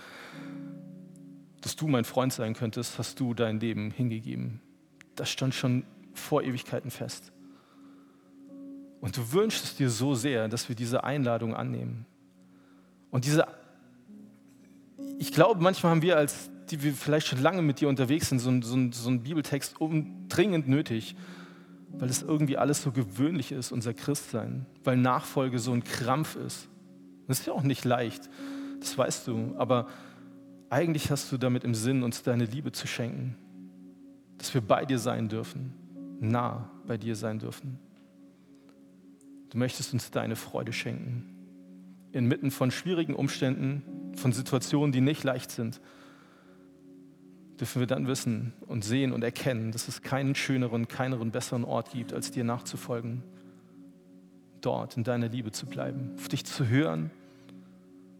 dass 1.62 1.76
du 1.76 1.88
mein 1.88 2.04
Freund 2.04 2.32
sein 2.32 2.54
könntest, 2.54 2.98
hast 2.98 3.18
du 3.18 3.32
dein 3.32 3.58
Leben 3.58 3.90
hingegeben. 3.90 4.60
Das 5.16 5.30
stand 5.30 5.54
schon 5.54 5.84
vor 6.12 6.42
Ewigkeiten 6.42 6.90
fest. 6.90 7.32
Und 9.00 9.16
du 9.16 9.32
wünschst 9.32 9.64
es 9.64 9.76
dir 9.76 9.88
so 9.88 10.14
sehr, 10.14 10.48
dass 10.48 10.68
wir 10.68 10.76
diese 10.76 11.02
Einladung 11.04 11.54
annehmen. 11.56 12.04
Und 13.10 13.24
diese, 13.24 13.46
ich 15.18 15.32
glaube, 15.32 15.62
manchmal 15.62 15.92
haben 15.92 16.02
wir 16.02 16.18
als 16.18 16.50
die 16.72 16.82
wir 16.82 16.94
vielleicht 16.94 17.26
schon 17.26 17.42
lange 17.42 17.60
mit 17.62 17.80
dir 17.80 17.88
unterwegs 17.88 18.30
sind, 18.30 18.38
so 18.38 18.50
ein, 18.50 18.62
so 18.62 18.74
ein, 18.74 18.92
so 18.92 19.10
ein 19.10 19.22
Bibeltext 19.22 19.76
dringend 20.28 20.68
nötig, 20.68 21.14
weil 21.92 22.08
es 22.08 22.22
irgendwie 22.22 22.56
alles 22.56 22.82
so 22.82 22.92
gewöhnlich 22.92 23.52
ist, 23.52 23.72
unser 23.72 23.92
Christsein, 23.92 24.64
weil 24.82 24.96
Nachfolge 24.96 25.58
so 25.58 25.72
ein 25.72 25.84
Krampf 25.84 26.34
ist. 26.36 26.68
Das 27.28 27.40
ist 27.40 27.46
ja 27.46 27.52
auch 27.52 27.62
nicht 27.62 27.84
leicht, 27.84 28.30
das 28.80 28.96
weißt 28.96 29.28
du, 29.28 29.54
aber 29.58 29.86
eigentlich 30.72 31.10
hast 31.10 31.30
du 31.30 31.38
damit 31.38 31.64
im 31.64 31.74
Sinn, 31.74 32.02
uns 32.02 32.22
deine 32.22 32.44
Liebe 32.44 32.72
zu 32.72 32.86
schenken, 32.86 33.36
dass 34.38 34.52
wir 34.54 34.60
bei 34.60 34.84
dir 34.84 34.98
sein 34.98 35.28
dürfen, 35.28 35.72
nah 36.20 36.70
bei 36.86 36.96
dir 36.96 37.14
sein 37.14 37.38
dürfen. 37.38 37.78
Du 39.50 39.58
möchtest 39.58 39.92
uns 39.92 40.10
deine 40.10 40.34
Freude 40.34 40.72
schenken, 40.72 41.26
inmitten 42.12 42.50
von 42.50 42.70
schwierigen 42.70 43.14
Umständen, 43.14 43.82
von 44.16 44.32
Situationen, 44.32 44.92
die 44.92 45.00
nicht 45.00 45.24
leicht 45.24 45.50
sind 45.50 45.80
dürfen 47.62 47.78
wir 47.78 47.86
dann 47.86 48.08
wissen 48.08 48.52
und 48.66 48.84
sehen 48.84 49.12
und 49.12 49.22
erkennen, 49.22 49.70
dass 49.70 49.86
es 49.86 50.02
keinen 50.02 50.34
schöneren, 50.34 50.88
keinen 50.88 51.30
besseren 51.30 51.64
Ort 51.64 51.92
gibt, 51.92 52.12
als 52.12 52.32
dir 52.32 52.42
nachzufolgen. 52.42 53.22
Dort 54.60 54.96
in 54.96 55.04
deiner 55.04 55.28
Liebe 55.28 55.52
zu 55.52 55.66
bleiben, 55.66 56.10
auf 56.16 56.26
dich 56.26 56.44
zu 56.44 56.66
hören, 56.66 57.12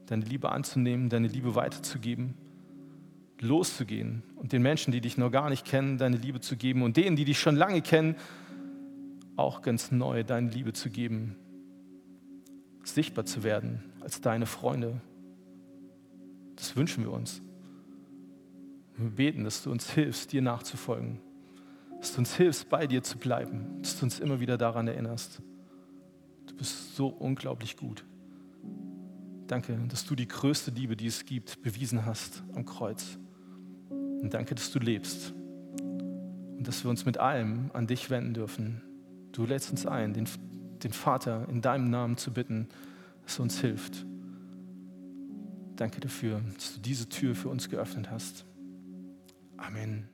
deine 0.07 0.25
Liebe 0.25 0.53
anzunehmen, 0.53 1.09
deine 1.09 1.27
Liebe 1.27 1.57
weiterzugeben, 1.57 2.35
loszugehen 3.43 4.23
und 4.37 4.53
den 4.53 4.63
Menschen, 4.63 4.93
die 4.93 5.01
dich 5.01 5.19
noch 5.19 5.31
gar 5.31 5.51
nicht 5.51 5.65
kennen, 5.65 5.99
deine 5.99 6.17
Liebe 6.17 6.41
zu 6.41 6.57
geben 6.57 6.83
und 6.83 6.97
denen, 6.97 7.17
die 7.17 7.25
dich 7.25 7.39
schon 7.39 7.57
lange 7.57 7.83
kennen, 7.83 8.17
auch 9.37 9.63
ganz 9.63 9.91
neu 9.91 10.25
deine 10.25 10.51
Liebe 10.51 10.73
zu 10.73 10.91
geben, 10.91 11.37
sichtbar 12.85 13.25
zu 13.25 13.43
werden 13.43 13.83
als 14.01 14.21
deine 14.21 14.47
Freunde. 14.47 15.01
Das 16.57 16.77
wünschen 16.77 17.05
wir 17.05 17.13
uns. 17.13 17.43
Wir 18.97 19.11
beten, 19.11 19.45
dass 19.45 19.63
du 19.63 19.71
uns 19.71 19.91
hilfst, 19.91 20.33
dir 20.33 20.43
nachzufolgen, 20.43 21.19
dass 21.99 22.13
du 22.13 22.19
uns 22.19 22.37
hilfst, 22.37 22.69
bei 22.69 22.87
dir 22.87 23.03
zu 23.03 23.19
bleiben, 23.19 23.81
dass 23.81 23.99
du 23.99 24.05
uns 24.05 24.21
immer 24.21 24.41
wieder 24.41 24.59
daran 24.59 24.87
erinnerst. 24.87 25.43
Du 26.47 26.55
bist 26.55 26.95
so 26.95 27.09
unglaublich 27.09 27.77
gut. 27.77 28.05
Danke, 29.47 29.79
dass 29.89 30.05
du 30.05 30.15
die 30.15 30.29
größte 30.29 30.71
Liebe, 30.71 30.97
die 30.97 31.07
es 31.07 31.25
gibt, 31.25 31.63
bewiesen 31.63 32.07
hast 32.07 32.43
am 32.55 32.65
Kreuz. 32.65 33.19
Und 34.23 34.33
danke, 34.35 34.55
dass 34.55 34.71
du 34.71 34.79
lebst 34.79 35.33
und 35.83 36.63
dass 36.67 36.85
wir 36.85 36.91
uns 36.91 37.05
mit 37.05 37.19
allem 37.19 37.71
an 37.75 37.89
dich 37.89 38.09
wenden 38.09 38.35
dürfen. 38.35 38.81
Du 39.33 39.45
lädst 39.45 39.71
uns 39.73 39.85
ein, 39.85 40.15
den, 40.15 40.29
den 40.83 40.93
Vater 40.93 41.49
in 41.49 41.61
deinem 41.61 41.91
Namen 41.91 42.17
zu 42.17 42.33
bitten, 42.33 42.69
dass 43.25 43.39
er 43.39 43.43
uns 43.43 43.61
hilft. 43.61 44.07
Danke 45.75 46.01
dafür, 46.01 46.41
dass 46.55 46.75
du 46.77 46.81
diese 46.81 47.09
Tür 47.09 47.35
für 47.35 47.49
uns 47.49 47.69
geöffnet 47.69 48.11
hast. 48.11 48.45
Amen. 49.57 50.09